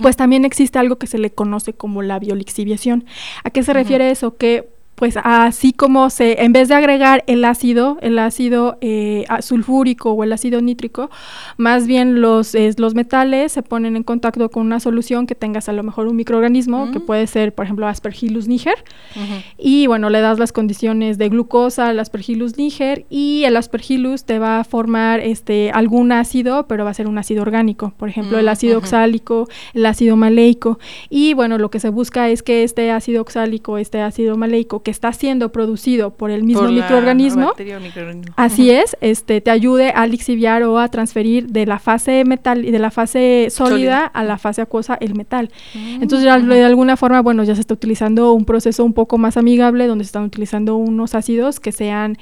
pues 0.00 0.16
también 0.16 0.44
existe 0.44 0.78
algo 0.78 0.96
que 0.96 1.06
se 1.06 1.18
le 1.18 1.30
conoce 1.30 1.72
como 1.72 2.02
la 2.02 2.18
biolixiviación. 2.18 3.04
¿A 3.44 3.50
qué 3.50 3.62
se 3.62 3.72
refiere 3.72 4.10
eso? 4.10 4.36
Que 4.36 4.71
pues 4.94 5.16
así 5.24 5.72
como 5.72 6.10
se, 6.10 6.44
en 6.44 6.52
vez 6.52 6.68
de 6.68 6.74
agregar 6.74 7.24
el 7.26 7.44
ácido, 7.44 7.98
el 8.02 8.18
ácido 8.18 8.78
eh, 8.80 9.24
sulfúrico 9.40 10.12
o 10.12 10.22
el 10.22 10.32
ácido 10.32 10.60
nítrico, 10.60 11.10
más 11.56 11.86
bien 11.86 12.20
los, 12.20 12.54
los 12.76 12.94
metales 12.94 13.52
se 13.52 13.62
ponen 13.62 13.96
en 13.96 14.02
contacto 14.02 14.50
con 14.50 14.66
una 14.66 14.80
solución 14.80 15.26
que 15.26 15.34
tengas 15.34 15.68
a 15.68 15.72
lo 15.72 15.82
mejor 15.82 16.06
un 16.06 16.16
microorganismo, 16.16 16.92
que 16.92 16.98
mm. 16.98 17.06
puede 17.06 17.26
ser, 17.26 17.54
por 17.54 17.64
ejemplo, 17.64 17.86
Aspergillus 17.86 18.48
niger, 18.48 18.84
y 19.58 19.86
bueno, 19.86 20.10
le 20.10 20.20
das 20.20 20.38
las 20.38 20.52
condiciones 20.52 21.18
de 21.18 21.28
glucosa 21.28 21.88
al 21.88 21.98
Aspergillus 21.98 22.56
niger 22.56 23.04
y 23.10 23.44
el 23.44 23.56
Aspergillus 23.56 24.24
te 24.24 24.38
va 24.38 24.60
a 24.60 24.64
formar 24.64 25.20
este, 25.20 25.70
algún 25.72 26.12
ácido, 26.12 26.66
pero 26.68 26.84
va 26.84 26.90
a 26.90 26.94
ser 26.94 27.08
un 27.08 27.18
ácido 27.18 27.42
orgánico, 27.42 27.92
por 27.96 28.08
ejemplo, 28.08 28.38
el 28.38 28.46
mm, 28.46 28.50
ácido 28.50 28.78
oxálico, 28.78 29.48
el 29.74 29.86
ácido 29.86 30.16
maleico, 30.16 30.78
y 31.08 31.34
bueno, 31.34 31.58
lo 31.58 31.70
que 31.70 31.80
se 31.80 31.88
busca 31.88 32.28
es 32.28 32.42
que 32.42 32.62
este 32.62 32.90
ácido 32.90 33.22
oxálico, 33.22 33.78
este 33.78 34.00
ácido 34.00 34.36
maleico, 34.36 34.81
que 34.82 34.90
está 34.90 35.12
siendo 35.12 35.52
producido 35.52 36.10
por 36.10 36.30
el 36.30 36.44
mismo 36.44 36.68
microorganismo, 36.68 37.52
así 38.36 38.70
es, 38.70 38.96
este 39.00 39.40
te 39.40 39.50
ayude 39.50 39.90
a 39.90 40.06
lixiviar 40.06 40.62
o 40.64 40.78
a 40.78 40.88
transferir 40.88 41.48
de 41.48 41.66
la 41.66 41.78
fase 41.78 42.24
metal 42.24 42.64
y 42.64 42.70
de 42.70 42.78
la 42.78 42.90
fase 42.90 43.48
sólida, 43.50 44.06
a 44.06 44.24
la 44.24 44.38
fase 44.38 44.62
acuosa 44.62 44.96
el 45.00 45.14
metal. 45.14 45.50
Mm, 45.74 46.02
Entonces, 46.02 46.24
de 46.24 46.64
alguna 46.64 46.96
forma, 46.96 47.20
bueno, 47.22 47.44
ya 47.44 47.54
se 47.54 47.60
está 47.60 47.74
utilizando 47.74 48.32
un 48.32 48.44
proceso 48.44 48.84
un 48.84 48.92
poco 48.92 49.18
más 49.18 49.36
amigable 49.36 49.86
donde 49.86 50.04
se 50.04 50.08
están 50.08 50.24
utilizando 50.24 50.76
unos 50.76 51.14
ácidos 51.14 51.60
que 51.60 51.72
sean 51.72 52.18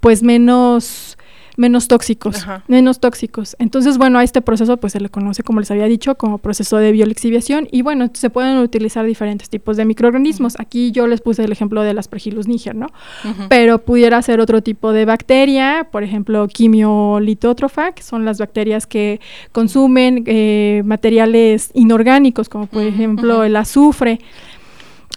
pues 0.00 0.22
menos 0.22 1.16
menos 1.56 1.88
tóxicos, 1.88 2.46
menos 2.68 3.00
tóxicos. 3.00 3.56
Entonces, 3.58 3.98
bueno, 3.98 4.18
a 4.18 4.24
este 4.24 4.42
proceso 4.42 4.76
pues 4.76 4.92
se 4.92 5.00
le 5.00 5.08
conoce, 5.08 5.42
como 5.42 5.60
les 5.60 5.70
había 5.70 5.86
dicho, 5.86 6.16
como 6.16 6.38
proceso 6.38 6.76
de 6.76 6.92
biolixiviación 6.92 7.68
y 7.70 7.82
bueno, 7.82 8.10
se 8.12 8.30
pueden 8.30 8.58
utilizar 8.58 9.04
diferentes 9.04 9.48
tipos 9.48 9.76
de 9.76 9.84
microorganismos. 9.84 10.58
Aquí 10.58 10.92
yo 10.92 11.06
les 11.06 11.20
puse 11.20 11.44
el 11.44 11.52
ejemplo 11.52 11.82
de 11.82 11.94
las 11.94 12.02
Aspergillus 12.02 12.48
niger, 12.48 12.74
¿no? 12.74 12.88
Pero 13.48 13.78
pudiera 13.78 14.20
ser 14.22 14.40
otro 14.40 14.62
tipo 14.62 14.92
de 14.92 15.04
bacteria, 15.04 15.88
por 15.90 16.02
ejemplo, 16.02 16.46
quimiolitótrofa, 16.48 17.92
que 17.92 18.02
son 18.02 18.24
las 18.24 18.38
bacterias 18.38 18.86
que 18.86 19.20
consumen 19.52 20.24
eh, 20.26 20.82
materiales 20.84 21.70
inorgánicos, 21.74 22.48
como 22.48 22.66
por 22.66 22.82
ejemplo 22.82 23.44
el 23.44 23.56
azufre. 23.56 24.20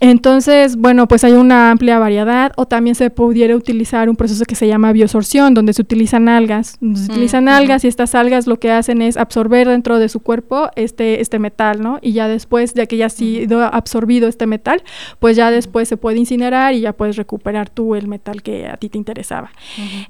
Entonces, 0.07 0.75
bueno, 0.75 1.07
pues 1.07 1.23
hay 1.23 1.33
una 1.33 1.71
amplia 1.71 1.97
variedad 1.97 2.51
o 2.57 2.67
también 2.67 2.93
se 2.93 3.09
pudiera 3.09 3.55
utilizar 3.55 4.07
un 4.07 4.15
proceso 4.15 4.45
que 4.45 4.53
se 4.53 4.67
llama 4.67 4.91
biosorción, 4.91 5.55
donde 5.55 5.73
se 5.73 5.81
utilizan 5.81 6.29
algas. 6.29 6.77
se 6.79 7.11
utilizan 7.11 7.49
algas 7.49 7.83
y 7.83 7.87
estas 7.87 8.13
algas 8.13 8.45
lo 8.45 8.59
que 8.59 8.69
hacen 8.69 9.01
es 9.01 9.17
absorber 9.17 9.67
dentro 9.67 9.97
de 9.97 10.07
su 10.07 10.19
cuerpo 10.19 10.69
este, 10.75 11.21
este 11.21 11.39
metal, 11.39 11.81
¿no? 11.81 11.97
Y 12.03 12.11
ya 12.11 12.27
después, 12.27 12.75
ya 12.75 12.85
que 12.85 12.97
ya 12.97 13.07
ha 13.07 13.09
sido 13.09 13.63
absorbido 13.63 14.27
este 14.27 14.45
metal, 14.45 14.83
pues 15.17 15.35
ya 15.37 15.49
después 15.49 15.89
se 15.89 15.97
puede 15.97 16.19
incinerar 16.19 16.75
y 16.75 16.81
ya 16.81 16.93
puedes 16.93 17.15
recuperar 17.15 17.71
tú 17.71 17.95
el 17.95 18.07
metal 18.07 18.43
que 18.43 18.67
a 18.67 18.77
ti 18.77 18.89
te 18.89 18.99
interesaba. 18.99 19.51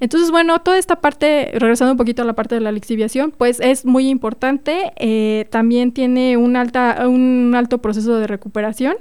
Entonces, 0.01 0.29
bueno, 0.29 0.59
toda 0.59 0.77
esta 0.77 0.97
parte, 0.97 1.51
regresando 1.53 1.93
un 1.93 1.97
poquito 1.97 2.21
a 2.21 2.25
la 2.25 2.33
parte 2.33 2.55
de 2.55 2.61
la 2.61 2.73
lixiviación, 2.73 3.31
pues 3.31 3.61
es 3.61 3.85
muy 3.85 4.09
importante. 4.09 4.91
Eh, 4.97 5.47
también 5.51 5.93
tiene 5.93 6.35
un, 6.35 6.57
alta, 6.57 7.07
un 7.07 7.53
alto 7.55 7.77
proceso 7.77 8.17
de 8.19 8.27
recuperación 8.27 8.95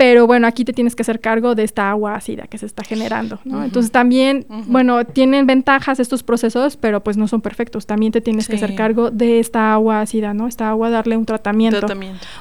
pero 0.00 0.26
bueno, 0.26 0.46
aquí 0.46 0.64
te 0.64 0.72
tienes 0.72 0.96
que 0.96 1.02
hacer 1.02 1.20
cargo 1.20 1.54
de 1.54 1.62
esta 1.62 1.90
agua 1.90 2.14
ácida 2.14 2.46
que 2.46 2.56
se 2.56 2.64
está 2.64 2.82
generando, 2.82 3.38
¿no? 3.44 3.62
Entonces 3.62 3.92
también, 3.92 4.46
bueno, 4.48 5.04
tienen 5.04 5.46
ventajas 5.46 6.00
estos 6.00 6.22
procesos, 6.22 6.78
pero 6.78 7.02
pues 7.02 7.18
no 7.18 7.28
son 7.28 7.42
perfectos. 7.42 7.84
También 7.84 8.10
te 8.10 8.22
tienes 8.22 8.48
que 8.48 8.56
hacer 8.56 8.74
cargo 8.74 9.10
de 9.10 9.40
esta 9.40 9.74
agua 9.74 10.00
ácida, 10.00 10.32
¿no? 10.32 10.46
Esta 10.46 10.70
agua 10.70 10.88
darle 10.88 11.18
un 11.18 11.26
tratamiento. 11.26 11.86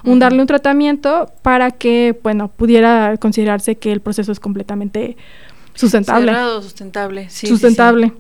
Un 0.06 0.20
darle 0.20 0.40
un 0.40 0.48
tratamiento 0.48 1.30
para 1.42 1.72
que, 1.72 2.18
bueno, 2.24 2.48
pudiera 2.48 3.18
considerarse 3.18 3.76
que 3.76 3.92
el 3.92 4.00
proceso 4.00 4.32
es 4.32 4.40
completamente 4.40 5.18
sustentable. 5.74 6.34
sustentable, 6.62 7.30
sí. 7.30 7.46
Sustentable. 7.48 8.08
Sí, 8.08 8.14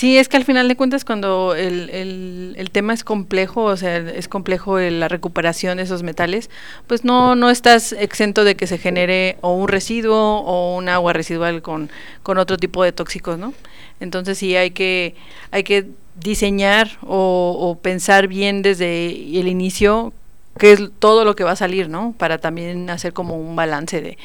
es 0.00 0.28
que 0.28 0.36
al 0.36 0.44
final 0.44 0.68
de 0.68 0.76
cuentas 0.76 1.04
cuando 1.04 1.54
el, 1.54 1.90
el, 1.90 2.54
el 2.56 2.70
tema 2.70 2.92
es 2.92 3.04
complejo, 3.04 3.64
o 3.64 3.76
sea, 3.76 3.96
es 3.98 4.26
complejo 4.26 4.78
la 4.78 5.08
recuperación 5.08 5.76
de 5.76 5.84
esos 5.84 6.02
metales, 6.02 6.50
pues 6.86 7.04
no, 7.04 7.34
no 7.36 7.50
estás 7.50 7.92
exento 7.92 8.44
de 8.44 8.56
que 8.56 8.66
se 8.66 8.78
genere 8.78 9.36
o 9.42 9.54
un 9.54 9.68
residuo 9.68 10.40
o 10.40 10.76
un 10.76 10.88
agua 10.88 11.12
residual 11.12 11.62
con, 11.62 11.90
con 12.22 12.38
otro 12.38 12.56
tipo 12.56 12.82
de 12.82 12.92
tóxicos, 12.92 13.38
¿no? 13.38 13.54
Entonces 14.00 14.38
sí 14.38 14.56
hay 14.56 14.72
que, 14.72 15.14
hay 15.50 15.62
que 15.62 15.86
diseñar 16.16 16.98
o, 17.02 17.78
pensar 17.82 18.28
bien 18.28 18.62
desde 18.62 19.10
el 19.38 19.48
inicio 19.48 20.12
qué 20.58 20.72
es 20.72 20.80
todo 20.98 21.24
lo 21.24 21.36
que 21.36 21.44
va 21.44 21.52
a 21.52 21.56
salir, 21.56 21.88
¿no? 21.88 22.14
Para 22.18 22.38
también 22.38 22.90
hacer 22.90 23.12
como 23.12 23.36
un 23.36 23.56
balance 23.56 24.00
de, 24.00 24.18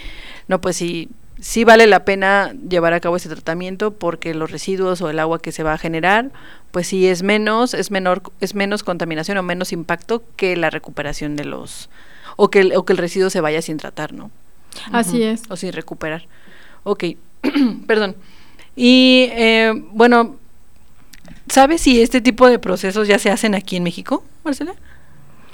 no, 0.48 0.60
pues 0.60 0.78
si 0.78 1.10
sí 1.40 1.64
vale 1.64 1.88
la 1.88 2.06
pena 2.06 2.54
llevar 2.68 2.94
a 2.94 3.00
cabo 3.00 3.16
ese 3.16 3.30
tratamiento 3.30 3.92
porque 3.92 4.34
los 4.34 4.52
residuos 4.52 5.02
o 5.02 5.10
el 5.10 5.20
agua 5.20 5.42
que 5.42 5.52
se 5.52 5.64
va 5.64 5.74
a 5.74 5.78
generar, 5.78 6.32
pues 6.72 6.88
sí 6.88 7.08
es 7.08 7.24
menos, 7.24 7.74
es 7.74 7.92
menor, 7.92 8.24
es 8.42 8.56
menos 8.56 8.84
contaminación 8.84 9.38
o 9.38 9.44
menos 9.44 9.72
impacto 9.72 10.24
que 10.36 10.56
la 10.56 10.70
recuperación 10.70 11.36
de 11.36 11.46
los 11.46 11.90
o 12.36 12.50
que 12.50 12.60
el, 12.60 12.76
o 12.76 12.86
que 12.86 12.94
el 12.94 12.98
residuo 12.98 13.30
se 13.30 13.42
vaya 13.42 13.62
sin 13.62 13.78
tratar, 13.78 14.14
¿no? 14.14 14.32
Así 14.92 15.24
es. 15.24 15.44
O 15.50 15.56
sin 15.56 15.74
recuperar. 15.74 16.26
Ok, 16.84 17.04
perdón. 17.88 18.16
Y 18.76 19.30
eh, 19.32 19.74
bueno, 19.92 20.36
¿sabes 21.50 21.82
si 21.82 22.02
este 22.02 22.22
tipo 22.22 22.48
de 22.48 22.60
procesos 22.60 23.08
ya 23.08 23.18
se 23.18 23.32
hacen 23.32 23.56
aquí 23.56 23.76
en 23.76 23.84
México, 23.84 24.24
Marcela? 24.44 24.76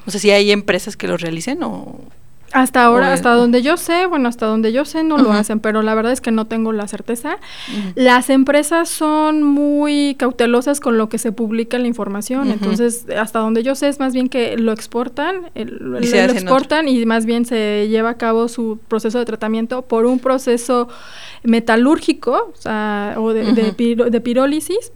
O 0.05 0.11
sea, 0.11 0.19
si 0.19 0.31
hay 0.31 0.51
empresas 0.51 0.97
que 0.97 1.07
los 1.07 1.21
realicen 1.21 1.63
o 1.63 2.01
hasta 2.53 2.83
ahora, 2.83 3.13
hasta 3.13 3.33
donde 3.33 3.63
yo 3.63 3.77
sé, 3.77 4.05
bueno, 4.05 4.29
hasta 4.29 4.45
donde 4.45 4.71
yo 4.71 4.85
sé 4.85 5.03
no 5.03 5.17
lo 5.17 5.33
hacen, 5.33 5.59
pero 5.59 5.81
la 5.81 5.95
verdad 5.95 6.11
es 6.11 6.21
que 6.21 6.31
no 6.31 6.45
tengo 6.45 6.71
la 6.71 6.87
certeza. 6.87 7.37
Las 7.95 8.29
empresas 8.29 8.89
son 8.89 9.41
muy 9.41 10.15
cautelosas 10.19 10.79
con 10.79 10.97
lo 10.97 11.09
que 11.09 11.17
se 11.17 11.31
publica 11.31 11.77
en 11.77 11.83
la 11.83 11.87
información, 11.87 12.51
entonces 12.51 13.05
hasta 13.17 13.39
donde 13.39 13.63
yo 13.63 13.73
sé 13.73 13.87
es 13.87 13.99
más 13.99 14.13
bien 14.13 14.29
que 14.29 14.55
lo 14.55 14.71
exportan, 14.71 15.49
lo 15.55 15.97
exportan 15.97 16.87
y 16.87 17.03
más 17.07 17.25
bien 17.25 17.45
se 17.45 17.87
lleva 17.89 18.11
a 18.11 18.17
cabo 18.17 18.47
su 18.47 18.79
proceso 18.87 19.17
de 19.17 19.25
tratamiento 19.25 19.81
por 19.81 20.05
un 20.05 20.19
proceso 20.19 20.87
metalúrgico, 21.43 22.51
o, 22.53 22.55
sea, 22.55 23.15
o 23.17 23.33
de, 23.33 23.51
de, 23.51 24.21
pirólisis, 24.21 24.91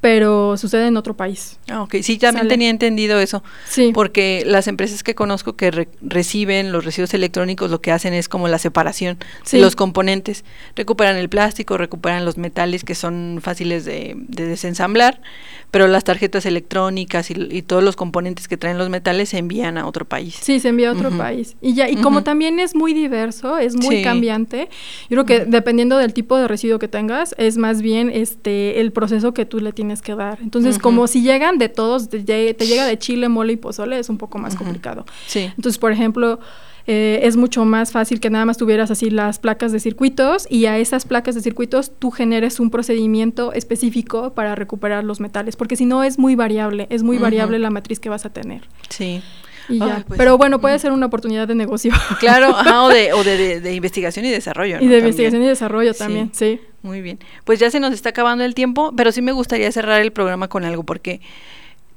pero 0.00 0.56
sucede 0.56 0.86
en 0.86 0.96
otro 0.96 1.14
país. 1.14 1.58
Ah, 1.68 1.82
ok, 1.82 1.96
sí, 2.02 2.16
también 2.18 2.48
tenía 2.48 2.70
entendido 2.70 3.20
eso. 3.20 3.42
Sí. 3.68 3.90
Porque 3.92 4.44
las 4.46 4.66
empresas 4.66 5.02
que 5.02 5.14
conozco 5.14 5.56
que 5.56 5.88
reciben 6.00 6.72
los 6.72 6.86
residuos 6.86 7.12
electrónicos 7.12 7.70
lo 7.70 7.82
que 7.82 7.92
hacen 7.92 8.14
es 8.14 8.28
como 8.28 8.48
la 8.48 8.58
separación 8.58 9.18
de 9.50 9.58
los 9.58 9.76
componentes. 9.76 10.44
Recuperan 10.74 11.16
el 11.16 11.28
plástico, 11.28 11.76
recuperan 11.76 12.24
los 12.24 12.38
metales 12.38 12.82
que 12.82 12.94
son 12.94 13.40
fáciles 13.42 13.84
de, 13.84 14.14
desensamblar, 14.16 15.20
pero 15.70 15.86
las 15.86 16.04
tarjetas 16.04 16.46
electrónicas 16.46 17.30
y, 17.30 17.62
todos 17.62 17.82
los 17.82 17.96
componentes 17.96 18.48
que 18.48 18.56
traen 18.56 18.78
los 18.78 18.88
metales 18.88 19.28
se 19.28 19.38
envían 19.38 19.78
a 19.78 19.86
otro 19.86 20.04
país. 20.04 20.36
Sí, 20.40 20.60
se 20.60 20.68
envía 20.68 20.90
a 20.90 20.92
otro 20.92 21.10
país. 21.10 21.56
Y 21.60 21.74
ya, 21.74 21.88
y 21.88 21.96
como 21.96 22.22
también 22.22 22.58
es 22.58 22.74
muy 22.74 22.94
diverso, 22.94 23.58
es 23.58 23.76
muy 23.76 24.02
cambiante, 24.02 24.68
yo 25.08 25.24
creo 25.24 25.26
que 25.26 25.44
dependiendo 25.44 25.96
del 25.98 26.12
tipo 26.12 26.36
de 26.36 26.48
residuo 26.48 26.78
que 26.78 26.88
tengas, 26.88 27.34
es 27.38 27.56
más 27.56 27.82
bien 27.82 28.10
este 28.12 28.80
el 28.80 28.92
proceso 28.92 29.32
que 29.32 29.44
tú 29.44 29.60
le 29.60 29.72
tienes 29.72 30.02
que 30.02 30.14
dar. 30.14 30.38
Entonces, 30.42 30.78
como 30.78 31.06
si 31.06 31.22
llegan 31.22 31.58
de 31.58 31.68
todos, 31.68 32.08
te, 32.08 32.24
llega 32.24 32.86
de 32.86 32.98
chile, 32.98 33.28
mole 33.28 33.52
y 33.54 33.56
pozole, 33.56 33.98
es 33.98 34.08
un 34.08 34.18
poco 34.18 34.38
más 34.38 34.56
complicado. 34.56 35.04
Sí. 35.26 35.50
Entonces, 35.56 35.78
por 35.78 35.92
ejemplo, 35.92 36.40
eh, 36.86 37.20
es 37.22 37.36
mucho 37.36 37.64
más 37.64 37.92
fácil 37.92 38.20
que 38.20 38.30
nada 38.30 38.44
más 38.44 38.56
tuvieras 38.56 38.90
así 38.90 39.10
las 39.10 39.38
placas 39.38 39.72
de 39.72 39.80
circuitos 39.80 40.46
y 40.50 40.66
a 40.66 40.78
esas 40.78 41.04
placas 41.04 41.34
de 41.34 41.42
circuitos 41.42 41.92
tú 41.98 42.10
generes 42.10 42.60
un 42.60 42.70
procedimiento 42.70 43.52
específico 43.52 44.32
para 44.34 44.54
recuperar 44.54 45.04
los 45.04 45.20
metales, 45.20 45.56
porque 45.56 45.76
si 45.76 45.86
no 45.86 46.04
es 46.04 46.18
muy 46.18 46.34
variable, 46.34 46.86
es 46.90 47.02
muy 47.02 47.18
variable 47.18 47.58
la 47.58 47.70
matriz 47.70 48.00
que 48.00 48.08
vas 48.08 48.24
a 48.26 48.30
tener. 48.30 48.62
Sí. 48.88 49.22
Pues, 49.78 50.18
Pero 50.18 50.36
bueno, 50.36 50.60
puede 50.60 50.78
ser 50.78 50.92
una 50.92 51.06
oportunidad 51.06 51.46
de 51.46 51.54
negocio. 51.54 51.92
Claro, 52.18 52.50
o, 52.84 52.88
de, 52.88 53.12
o 53.12 53.22
de, 53.22 53.74
investigación 53.74 54.24
y 54.24 54.30
desarrollo. 54.30 54.78
Y 54.80 54.88
de 54.88 54.98
investigación 54.98 55.42
y 55.42 55.46
desarrollo 55.46 55.94
también, 55.94 56.30
sí. 56.32 56.60
Muy 56.82 57.02
bien. 57.02 57.18
Pues 57.44 57.60
ya 57.60 57.70
se 57.70 57.78
nos 57.78 57.92
está 57.92 58.08
acabando 58.08 58.44
el 58.44 58.54
tiempo, 58.54 58.92
pero 58.96 59.12
sí 59.12 59.22
me 59.22 59.32
gustaría 59.32 59.70
cerrar 59.70 60.00
el 60.00 60.12
programa 60.12 60.48
con 60.48 60.64
algo, 60.64 60.82
porque 60.82 61.20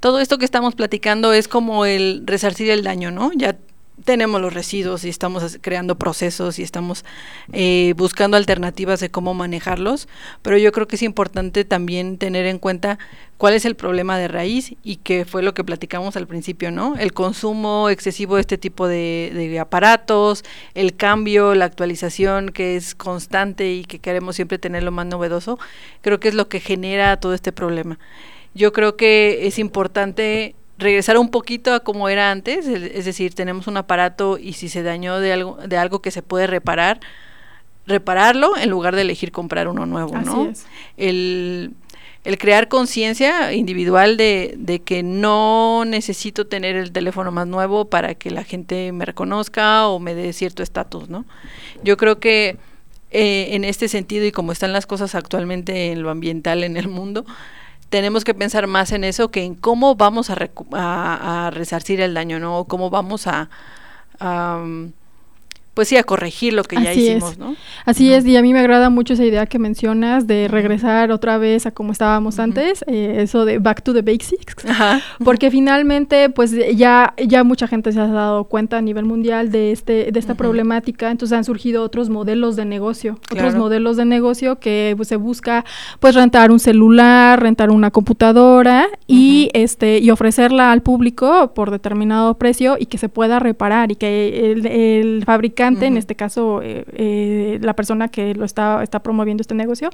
todo 0.00 0.20
esto 0.20 0.38
que 0.38 0.44
estamos 0.44 0.74
platicando 0.74 1.32
es 1.32 1.48
como 1.48 1.86
el 1.86 2.22
resarcir 2.26 2.70
el 2.70 2.82
daño, 2.82 3.10
¿no? 3.10 3.32
Ya 3.34 3.56
tenemos 4.02 4.40
los 4.40 4.52
residuos 4.52 5.04
y 5.04 5.08
estamos 5.08 5.58
creando 5.60 5.96
procesos 5.96 6.58
y 6.58 6.62
estamos 6.62 7.04
eh, 7.52 7.94
buscando 7.96 8.36
alternativas 8.36 9.00
de 9.00 9.10
cómo 9.10 9.34
manejarlos, 9.34 10.08
pero 10.42 10.58
yo 10.58 10.72
creo 10.72 10.88
que 10.88 10.96
es 10.96 11.02
importante 11.02 11.64
también 11.64 12.18
tener 12.18 12.46
en 12.46 12.58
cuenta 12.58 12.98
cuál 13.38 13.54
es 13.54 13.64
el 13.64 13.76
problema 13.76 14.18
de 14.18 14.28
raíz 14.28 14.74
y 14.82 14.96
que 14.96 15.24
fue 15.24 15.42
lo 15.42 15.54
que 15.54 15.64
platicamos 15.64 16.16
al 16.16 16.26
principio, 16.26 16.70
¿no? 16.70 16.96
El 16.96 17.12
consumo 17.12 17.88
excesivo 17.88 18.34
de 18.34 18.40
este 18.40 18.58
tipo 18.58 18.88
de, 18.88 19.30
de 19.32 19.60
aparatos, 19.60 20.44
el 20.74 20.96
cambio, 20.96 21.54
la 21.54 21.64
actualización 21.66 22.50
que 22.50 22.76
es 22.76 22.94
constante 22.94 23.72
y 23.72 23.84
que 23.84 24.00
queremos 24.00 24.36
siempre 24.36 24.58
tener 24.58 24.82
lo 24.82 24.90
más 24.90 25.06
novedoso, 25.06 25.58
creo 26.00 26.18
que 26.18 26.28
es 26.28 26.34
lo 26.34 26.48
que 26.48 26.60
genera 26.60 27.18
todo 27.18 27.34
este 27.34 27.52
problema. 27.52 27.98
Yo 28.54 28.72
creo 28.72 28.96
que 28.96 29.46
es 29.46 29.58
importante 29.58 30.54
regresar 30.78 31.18
un 31.18 31.30
poquito 31.30 31.72
a 31.72 31.80
como 31.80 32.08
era 32.08 32.30
antes, 32.30 32.66
es 32.66 33.04
decir, 33.04 33.34
tenemos 33.34 33.66
un 33.66 33.76
aparato 33.76 34.38
y 34.38 34.54
si 34.54 34.68
se 34.68 34.82
dañó 34.82 35.20
de 35.20 35.32
algo, 35.32 35.58
de 35.66 35.76
algo 35.76 36.00
que 36.00 36.10
se 36.10 36.22
puede 36.22 36.46
reparar, 36.46 37.00
repararlo 37.86 38.56
en 38.56 38.70
lugar 38.70 38.96
de 38.96 39.02
elegir 39.02 39.30
comprar 39.30 39.68
uno 39.68 39.86
nuevo, 39.86 40.18
¿no? 40.18 40.52
El, 40.96 41.72
el 42.24 42.38
crear 42.38 42.68
conciencia 42.68 43.52
individual 43.52 44.16
de, 44.16 44.54
de, 44.56 44.80
que 44.80 45.02
no 45.02 45.84
necesito 45.84 46.46
tener 46.46 46.76
el 46.76 46.90
teléfono 46.90 47.30
más 47.30 47.46
nuevo 47.46 47.84
para 47.84 48.14
que 48.14 48.30
la 48.30 48.42
gente 48.42 48.90
me 48.92 49.04
reconozca 49.04 49.86
o 49.88 50.00
me 50.00 50.14
dé 50.14 50.32
cierto 50.32 50.62
estatus, 50.62 51.08
¿no? 51.08 51.24
Yo 51.82 51.96
creo 51.96 52.18
que 52.18 52.56
eh, 53.16 53.54
en 53.54 53.62
este 53.62 53.86
sentido 53.86 54.26
y 54.26 54.32
como 54.32 54.50
están 54.50 54.72
las 54.72 54.86
cosas 54.86 55.14
actualmente 55.14 55.92
en 55.92 56.02
lo 56.02 56.10
ambiental 56.10 56.64
en 56.64 56.76
el 56.76 56.88
mundo, 56.88 57.24
tenemos 57.88 58.24
que 58.24 58.34
pensar 58.34 58.66
más 58.66 58.92
en 58.92 59.04
eso 59.04 59.30
que 59.30 59.44
en 59.44 59.54
cómo 59.54 59.94
vamos 59.94 60.30
a, 60.30 61.50
resarcir 61.52 62.00
el 62.00 62.14
daño, 62.14 62.38
¿no? 62.38 62.64
cómo 62.64 62.90
vamos 62.90 63.26
a, 63.26 63.48
pues 65.74 65.88
sí, 65.88 65.96
a 65.96 66.04
corregir 66.04 66.52
lo 66.52 66.62
que 66.62 66.80
ya 66.80 66.94
hicimos, 66.94 67.36
¿no? 67.36 67.56
Así 67.84 68.12
es, 68.12 68.24
y 68.24 68.36
a 68.36 68.42
mí 68.42 68.52
me 68.52 68.60
agrada 68.60 68.90
mucho 68.90 69.14
esa 69.14 69.24
idea 69.24 69.46
que 69.46 69.58
mencionas 69.58 70.28
de 70.28 70.46
regresar 70.46 71.10
otra 71.10 71.36
vez 71.36 71.66
a 71.66 71.72
como 71.72 71.90
estábamos 71.90 72.38
antes, 72.38 72.84
eh, 72.86 73.16
eso 73.18 73.44
de 73.44 73.58
back 73.58 73.82
to 73.82 73.92
the 73.92 74.02
basics, 74.02 74.54
porque 75.24 75.50
finalmente, 75.50 76.30
pues 76.30 76.52
ya, 76.76 77.14
ya 77.18 77.42
mucha 77.42 77.66
gente 77.66 77.92
se 77.92 77.98
ha 77.98 78.06
dado 78.06 78.44
cuenta 78.44 78.78
a 78.78 78.82
nivel 78.82 79.04
mundial 79.04 79.50
de, 79.50 79.72
este, 79.72 80.12
de 80.12 80.18
esta 80.18 80.34
problemática, 80.36 81.10
entonces 81.10 81.36
han 81.36 81.44
surgido 81.44 81.82
otros 81.82 82.08
modelos 82.08 82.54
de 82.54 82.64
negocio, 82.64 83.18
otros 83.32 83.56
modelos 83.56 83.96
de 83.96 84.04
negocio 84.04 84.60
que 84.60 84.94
pues, 84.96 85.08
se 85.08 85.16
busca, 85.16 85.64
pues, 85.98 86.14
rentar 86.14 86.52
un 86.52 86.60
celular, 86.60 87.42
rentar 87.42 87.70
una 87.70 87.90
computadora 87.90 88.86
y, 89.08 89.50
este, 89.54 89.98
y 89.98 90.10
ofrecerla 90.10 90.70
al 90.70 90.82
público 90.82 91.52
por 91.52 91.72
determinado 91.72 92.34
precio 92.34 92.76
y 92.78 92.86
que 92.86 92.98
se 92.98 93.08
pueda 93.08 93.40
reparar 93.40 93.90
y 93.90 93.96
que 93.96 94.52
el, 94.52 94.66
el 94.66 95.24
fabricante 95.24 95.63
en 95.66 95.96
este 95.96 96.14
caso 96.14 96.60
eh, 96.62 96.84
eh, 96.92 97.58
la 97.62 97.74
persona 97.74 98.08
que 98.08 98.34
lo 98.34 98.44
está, 98.44 98.82
está 98.82 99.02
promoviendo 99.02 99.40
este 99.40 99.54
negocio, 99.54 99.90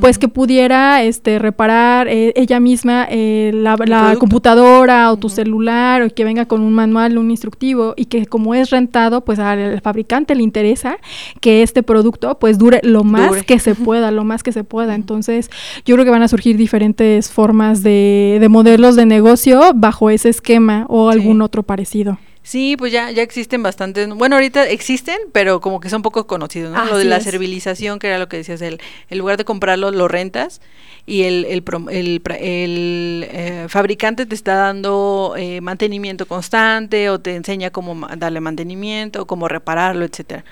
pues 0.00 0.18
que 0.18 0.28
pudiera 0.28 1.02
este, 1.02 1.38
reparar 1.38 2.08
eh, 2.08 2.32
ella 2.36 2.60
misma 2.60 3.08
la, 3.10 4.16
computadora 4.18 5.10
o 5.10 5.16
tu 5.16 5.28
celular 5.28 6.02
o 6.02 6.08
que 6.10 6.24
venga 6.24 6.46
con 6.46 6.60
un 6.62 6.72
manual, 6.72 7.18
un 7.18 7.30
instructivo 7.30 7.94
y 7.96 8.06
que 8.06 8.26
como 8.26 8.54
es 8.54 8.70
rentado, 8.70 9.24
pues 9.24 9.38
al 9.38 9.80
fabricante 9.80 10.34
le 10.34 10.42
interesa 10.42 10.96
que 11.40 11.62
este 11.62 11.82
producto 11.82 12.38
pues 12.38 12.58
dure 12.58 12.80
lo 12.82 13.04
más 13.04 13.42
que 13.44 13.58
se 13.58 13.74
pueda, 13.74 14.10
lo 14.10 14.24
más 14.24 14.42
que 14.42 14.52
se 14.52 14.64
pueda. 14.64 14.94
Entonces 14.94 15.50
yo 15.84 15.94
creo 15.94 16.04
que 16.04 16.10
van 16.10 16.22
a 16.22 16.28
surgir 16.28 16.56
diferentes 16.56 17.30
formas 17.30 17.82
de, 17.82 18.38
de 18.40 18.48
modelos 18.48 18.96
de 18.96 19.06
negocio 19.06 19.60
bajo 19.74 20.10
ese 20.10 20.28
esquema 20.28 20.86
o 20.88 21.10
algún 21.10 21.42
otro 21.42 21.62
parecido. 21.62 22.18
Sí, 22.44 22.76
pues 22.76 22.92
ya, 22.92 23.10
ya 23.12 23.22
existen 23.22 23.62
bastantes. 23.62 24.08
Bueno, 24.08 24.34
ahorita 24.34 24.68
existen, 24.68 25.16
pero 25.32 25.60
como 25.60 25.78
que 25.78 25.88
son 25.88 26.02
poco 26.02 26.26
conocidos, 26.26 26.72
¿no? 26.72 26.84
lo 26.84 26.98
de 26.98 27.04
la 27.04 27.20
servilización, 27.20 28.00
que 28.00 28.08
era 28.08 28.18
lo 28.18 28.28
que 28.28 28.38
decías, 28.38 28.60
el, 28.62 28.80
el 29.10 29.18
lugar 29.18 29.36
de 29.36 29.44
comprarlo, 29.44 29.92
lo 29.92 30.08
rentas 30.08 30.60
y 31.06 31.22
el, 31.22 31.44
el, 31.44 31.62
el, 31.90 33.26
eh, 33.30 33.66
fabricante 33.68 34.26
te 34.26 34.34
está 34.34 34.56
dando 34.56 35.34
eh, 35.36 35.60
mantenimiento 35.60 36.26
constante 36.26 37.10
o 37.10 37.20
te 37.20 37.36
enseña 37.36 37.70
cómo 37.70 38.08
darle 38.16 38.40
mantenimiento, 38.40 39.26
cómo 39.26 39.46
repararlo, 39.46 40.04
etcétera. 40.04 40.44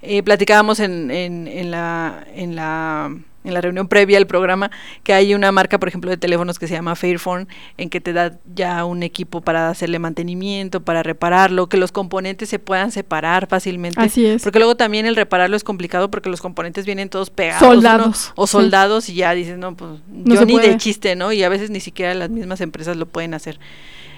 Eh, 0.00 0.22
platicábamos 0.22 0.80
en, 0.80 1.10
en, 1.10 1.48
en 1.48 1.70
la... 1.70 2.26
En 2.34 2.56
la 2.56 3.14
en 3.46 3.54
la 3.54 3.60
reunión 3.60 3.88
previa 3.88 4.18
al 4.18 4.26
programa 4.26 4.70
que 5.02 5.14
hay 5.14 5.34
una 5.34 5.52
marca, 5.52 5.78
por 5.78 5.88
ejemplo, 5.88 6.10
de 6.10 6.16
teléfonos 6.16 6.58
que 6.58 6.66
se 6.66 6.74
llama 6.74 6.96
Fairphone, 6.96 7.46
en 7.78 7.88
que 7.88 8.00
te 8.00 8.12
da 8.12 8.38
ya 8.54 8.84
un 8.84 9.02
equipo 9.02 9.40
para 9.40 9.70
hacerle 9.70 9.98
mantenimiento, 9.98 10.82
para 10.82 11.02
repararlo, 11.02 11.68
que 11.68 11.76
los 11.76 11.92
componentes 11.92 12.48
se 12.48 12.58
puedan 12.58 12.90
separar 12.90 13.46
fácilmente. 13.46 14.00
Así 14.00 14.26
es. 14.26 14.42
Porque 14.42 14.58
luego 14.58 14.76
también 14.76 15.06
el 15.06 15.16
repararlo 15.16 15.56
es 15.56 15.64
complicado 15.64 16.10
porque 16.10 16.28
los 16.28 16.40
componentes 16.40 16.84
vienen 16.84 17.08
todos 17.08 17.30
pegados. 17.30 17.60
Soldados. 17.60 18.32
O 18.34 18.46
soldados 18.46 19.08
y 19.08 19.14
ya 19.14 19.32
dices, 19.32 19.58
no, 19.58 19.76
pues 19.76 20.00
yo 20.08 20.44
ni 20.44 20.58
de 20.58 20.76
chiste, 20.76 21.16
¿no? 21.16 21.32
Y 21.32 21.42
a 21.42 21.48
veces 21.48 21.70
ni 21.70 21.80
siquiera 21.80 22.14
las 22.14 22.30
mismas 22.30 22.60
empresas 22.60 22.96
lo 22.96 23.06
pueden 23.06 23.34
hacer. 23.34 23.58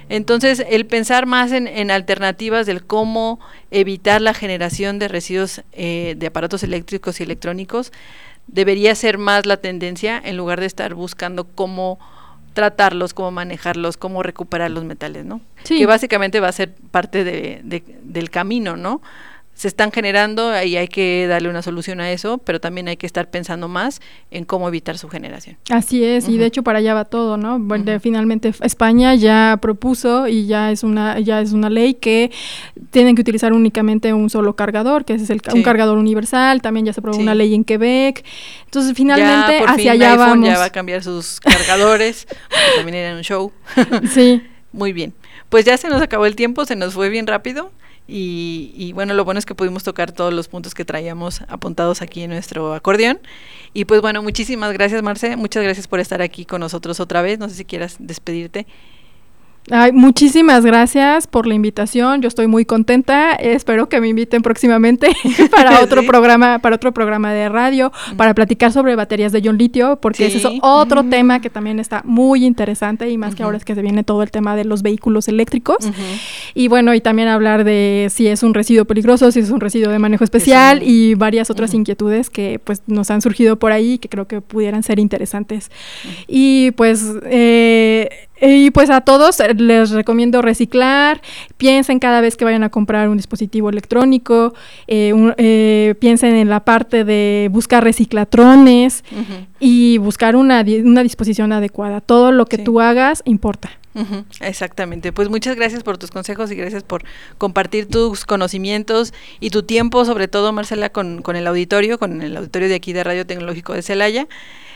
Entonces, 0.08 0.64
el 0.70 0.86
pensar 0.86 1.26
más 1.26 1.52
en, 1.52 1.66
en, 1.66 1.90
alternativas 1.90 2.66
del 2.66 2.82
cómo 2.84 3.40
evitar 3.70 4.22
la 4.22 4.32
generación 4.32 4.98
de 4.98 5.08
residuos 5.08 5.62
eh, 5.72 6.14
de 6.16 6.26
aparatos 6.26 6.62
eléctricos 6.62 7.20
y 7.20 7.24
electrónicos 7.24 7.92
debería 8.48 8.94
ser 8.94 9.18
más 9.18 9.46
la 9.46 9.58
tendencia 9.58 10.20
en 10.22 10.36
lugar 10.36 10.60
de 10.60 10.66
estar 10.66 10.94
buscando 10.94 11.44
cómo 11.44 11.98
tratarlos, 12.54 13.14
cómo 13.14 13.30
manejarlos, 13.30 13.96
cómo 13.96 14.22
recuperar 14.22 14.70
los 14.70 14.84
metales, 14.84 15.24
¿no? 15.24 15.40
Que 15.64 15.86
básicamente 15.86 16.40
va 16.40 16.48
a 16.48 16.52
ser 16.52 16.74
parte 16.90 17.22
de, 17.22 17.60
del 18.02 18.30
camino, 18.30 18.76
¿no? 18.76 19.00
Se 19.58 19.66
están 19.66 19.90
generando 19.90 20.52
y 20.62 20.76
hay 20.76 20.86
que 20.86 21.26
darle 21.26 21.48
una 21.48 21.62
solución 21.62 22.00
a 22.00 22.12
eso, 22.12 22.38
pero 22.38 22.60
también 22.60 22.86
hay 22.86 22.96
que 22.96 23.06
estar 23.06 23.28
pensando 23.28 23.66
más 23.66 24.00
en 24.30 24.44
cómo 24.44 24.68
evitar 24.68 24.96
su 24.98 25.08
generación. 25.08 25.56
Así 25.68 26.04
es, 26.04 26.28
y 26.28 26.38
de 26.38 26.46
hecho 26.46 26.62
para 26.62 26.78
allá 26.78 26.94
va 26.94 27.04
todo, 27.04 27.36
¿no? 27.36 27.58
Bueno, 27.58 27.98
Finalmente 27.98 28.54
España 28.60 29.16
ya 29.16 29.58
propuso 29.60 30.28
y 30.28 30.46
ya 30.46 30.70
es 30.70 30.84
una 30.84 31.18
ya 31.18 31.40
es 31.40 31.52
una 31.54 31.70
ley 31.70 31.94
que 31.94 32.30
tienen 32.92 33.16
que 33.16 33.22
utilizar 33.22 33.52
únicamente 33.52 34.12
un 34.12 34.30
solo 34.30 34.54
cargador, 34.54 35.04
que 35.04 35.14
es 35.14 35.28
el, 35.28 35.42
un 35.52 35.64
cargador 35.64 35.98
universal, 35.98 36.62
también 36.62 36.86
ya 36.86 36.92
se 36.92 37.00
aprobó 37.00 37.18
una 37.18 37.34
ley 37.34 37.52
en 37.52 37.64
Quebec. 37.64 38.24
Entonces, 38.64 38.92
finalmente 38.94 39.64
hacia 39.66 39.90
allá 39.90 40.14
vamos. 40.14 40.48
ya 40.48 40.58
va 40.58 40.66
a 40.66 40.70
cambiar 40.70 41.02
sus 41.02 41.40
cargadores, 41.40 42.28
también 42.76 42.94
era 42.94 43.16
un 43.16 43.22
show. 43.22 43.50
sí. 44.14 44.40
Muy 44.70 44.92
bien. 44.92 45.14
Pues 45.48 45.64
ya 45.64 45.76
se 45.76 45.88
nos 45.88 46.02
acabó 46.02 46.26
el 46.26 46.36
tiempo, 46.36 46.64
se 46.64 46.76
nos 46.76 46.94
fue 46.94 47.08
bien 47.08 47.26
rápido. 47.26 47.72
Y, 48.10 48.92
bueno, 48.94 49.12
lo 49.12 49.26
bueno 49.26 49.38
es 49.38 49.44
que 49.44 49.54
pudimos 49.54 49.84
tocar 49.84 50.12
todos 50.12 50.32
los 50.32 50.48
puntos 50.48 50.74
que 50.74 50.86
traíamos 50.86 51.42
apuntados 51.48 52.00
aquí 52.00 52.22
en 52.22 52.30
nuestro 52.30 52.72
acordeón. 52.72 53.20
Y 53.74 53.84
pues 53.84 54.00
bueno, 54.00 54.22
muchísimas 54.22 54.72
gracias 54.72 55.02
Marce, 55.02 55.36
muchas 55.36 55.62
gracias 55.62 55.86
por 55.86 56.00
estar 56.00 56.22
aquí 56.22 56.46
con 56.46 56.60
nosotros 56.60 57.00
otra 57.00 57.20
vez. 57.20 57.38
No 57.38 57.50
sé 57.50 57.54
si 57.54 57.64
quieras 57.66 57.96
despedirte. 57.98 58.66
Ay, 59.70 59.92
muchísimas 59.92 60.64
gracias 60.64 61.26
por 61.26 61.46
la 61.46 61.54
invitación. 61.54 62.22
Yo 62.22 62.28
estoy 62.28 62.46
muy 62.46 62.64
contenta. 62.64 63.32
Espero 63.34 63.88
que 63.88 64.00
me 64.00 64.08
inviten 64.08 64.42
próximamente 64.42 65.08
para 65.50 65.80
otro 65.82 66.04
programa, 66.04 66.58
para 66.60 66.76
otro 66.76 66.92
programa 66.92 67.32
de 67.32 67.48
radio, 67.48 67.92
para 68.16 68.34
platicar 68.34 68.72
sobre 68.72 68.96
baterías 68.96 69.32
de 69.32 69.40
ion 69.40 69.58
litio, 69.58 69.98
porque 70.00 70.26
ese 70.26 70.38
es 70.38 70.46
otro 70.62 71.04
tema 71.04 71.40
que 71.40 71.50
también 71.50 71.80
está 71.80 72.02
muy 72.04 72.44
interesante 72.44 73.10
y 73.10 73.18
más 73.18 73.34
que 73.34 73.42
ahora 73.42 73.56
es 73.56 73.64
que 73.64 73.74
se 73.74 73.82
viene 73.82 74.04
todo 74.04 74.22
el 74.22 74.30
tema 74.30 74.56
de 74.56 74.64
los 74.64 74.82
vehículos 74.82 75.28
eléctricos. 75.28 75.78
Y 76.54 76.68
bueno, 76.68 76.94
y 76.94 77.00
también 77.00 77.28
hablar 77.28 77.64
de 77.64 78.08
si 78.10 78.26
es 78.26 78.42
un 78.42 78.54
residuo 78.54 78.84
peligroso, 78.84 79.30
si 79.32 79.40
es 79.40 79.50
un 79.50 79.60
residuo 79.60 79.92
de 79.92 79.98
manejo 79.98 80.24
especial 80.24 80.82
y 80.82 81.14
varias 81.14 81.50
otras 81.50 81.74
inquietudes 81.74 82.30
que 82.30 82.60
pues 82.62 82.82
nos 82.86 83.10
han 83.10 83.20
surgido 83.20 83.58
por 83.58 83.72
ahí 83.72 83.98
que 83.98 84.08
creo 84.08 84.26
que 84.26 84.40
pudieran 84.40 84.82
ser 84.82 84.98
interesantes. 84.98 85.70
Y 86.26 86.70
pues 86.72 87.04
eh, 87.24 88.28
y 88.40 88.70
pues 88.70 88.88
a 88.90 89.00
todos 89.00 89.40
les 89.60 89.90
recomiendo 89.90 90.42
reciclar, 90.42 91.20
piensen 91.56 91.98
cada 91.98 92.20
vez 92.20 92.36
que 92.36 92.44
vayan 92.44 92.64
a 92.64 92.70
comprar 92.70 93.08
un 93.08 93.16
dispositivo 93.16 93.70
electrónico, 93.70 94.54
eh, 94.86 95.12
eh, 95.36 95.94
piensen 96.00 96.34
en 96.34 96.48
la 96.48 96.60
parte 96.64 97.04
de 97.04 97.48
buscar 97.50 97.84
reciclatrones 97.84 99.04
y 99.60 99.98
buscar 99.98 100.36
una, 100.36 100.64
una, 100.84 101.02
disposición 101.02 101.52
adecuada. 101.52 102.00
Todo 102.00 102.32
lo 102.32 102.46
que 102.46 102.58
tú 102.58 102.80
hagas 102.80 103.22
importa. 103.24 103.70
Exactamente. 104.40 105.12
Pues 105.12 105.28
muchas 105.28 105.56
gracias 105.56 105.82
por 105.82 105.98
tus 105.98 106.10
consejos 106.10 106.50
y 106.52 106.54
gracias 106.54 106.82
por 106.82 107.02
compartir 107.36 107.88
tus 107.88 108.24
conocimientos 108.24 109.12
y 109.40 109.50
tu 109.50 109.64
tiempo, 109.64 110.04
sobre 110.04 110.28
todo 110.28 110.52
Marcela, 110.52 110.90
con, 110.90 111.22
con 111.22 111.36
el 111.36 111.46
auditorio, 111.46 111.98
con 111.98 112.22
el 112.22 112.36
auditorio 112.36 112.68
de 112.68 112.74
aquí 112.76 112.92
de 112.92 113.04
Radio 113.04 113.26
Tecnológico 113.26 113.72
de 113.72 113.82
Celaya. 113.82 114.28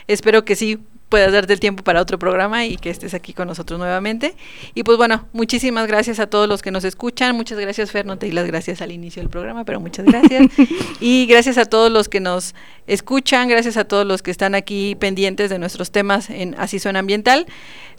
Espero 0.09 0.45
que 0.45 0.57
sí 0.57 0.81
puedas 1.13 1.31
darte 1.31 1.53
el 1.53 1.61
tiempo 1.61 1.85
para 1.85 2.01
otro 2.01 2.19
programa 2.19 2.65
y 2.65 2.79
que 2.79 2.89
estés 2.89 3.13
aquí 3.13 3.35
con 3.35 3.47
nosotros 3.47 3.79
nuevamente. 3.79 4.35
Y 4.75 4.83
pues 4.83 4.97
bueno, 4.97 5.29
muchísimas 5.35 5.87
gracias 5.87 6.19
a 6.21 6.27
todos 6.27 6.49
los 6.49 6.63
que 6.63 6.71
nos 6.71 6.85
escuchan. 6.85 7.37
Muchas 7.37 7.59
gracias, 7.59 7.91
Fer, 7.91 8.07
no 8.07 8.17
te 8.17 8.25
di 8.25 8.33
las 8.33 8.47
gracias 8.47 8.81
al 8.81 8.93
inicio 8.93 9.21
del 9.21 9.29
programa, 9.29 9.67
pero 9.67 9.79
muchas 9.79 10.07
gracias. 10.07 10.47
y 11.01 11.27
gracias 11.27 11.59
a 11.59 11.67
todos 11.67 11.93
los 11.93 12.09
que 12.09 12.21
nos 12.21 12.55
escuchan, 12.87 13.47
gracias 13.47 13.77
a 13.77 13.85
todos 13.85 14.07
los 14.07 14.23
que 14.23 14.31
están 14.31 14.55
aquí 14.55 14.95
pendientes 14.95 15.51
de 15.51 15.59
nuestros 15.59 15.91
temas 15.91 16.31
en 16.31 16.55
Así 16.57 16.79
Suena 16.79 17.01
Ambiental. 17.01 17.45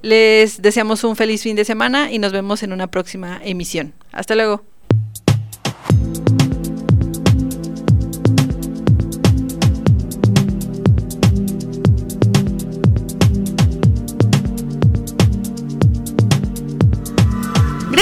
Les 0.01 0.63
deseamos 0.63 1.03
un 1.03 1.15
feliz 1.15 1.43
fin 1.43 1.55
de 1.55 1.65
semana 1.65 2.11
y 2.11 2.17
nos 2.17 2.31
vemos 2.31 2.63
en 2.63 2.73
una 2.73 2.87
próxima 2.87 3.39
emisión. 3.43 3.93
Hasta 4.11 4.33
luego. 4.33 4.63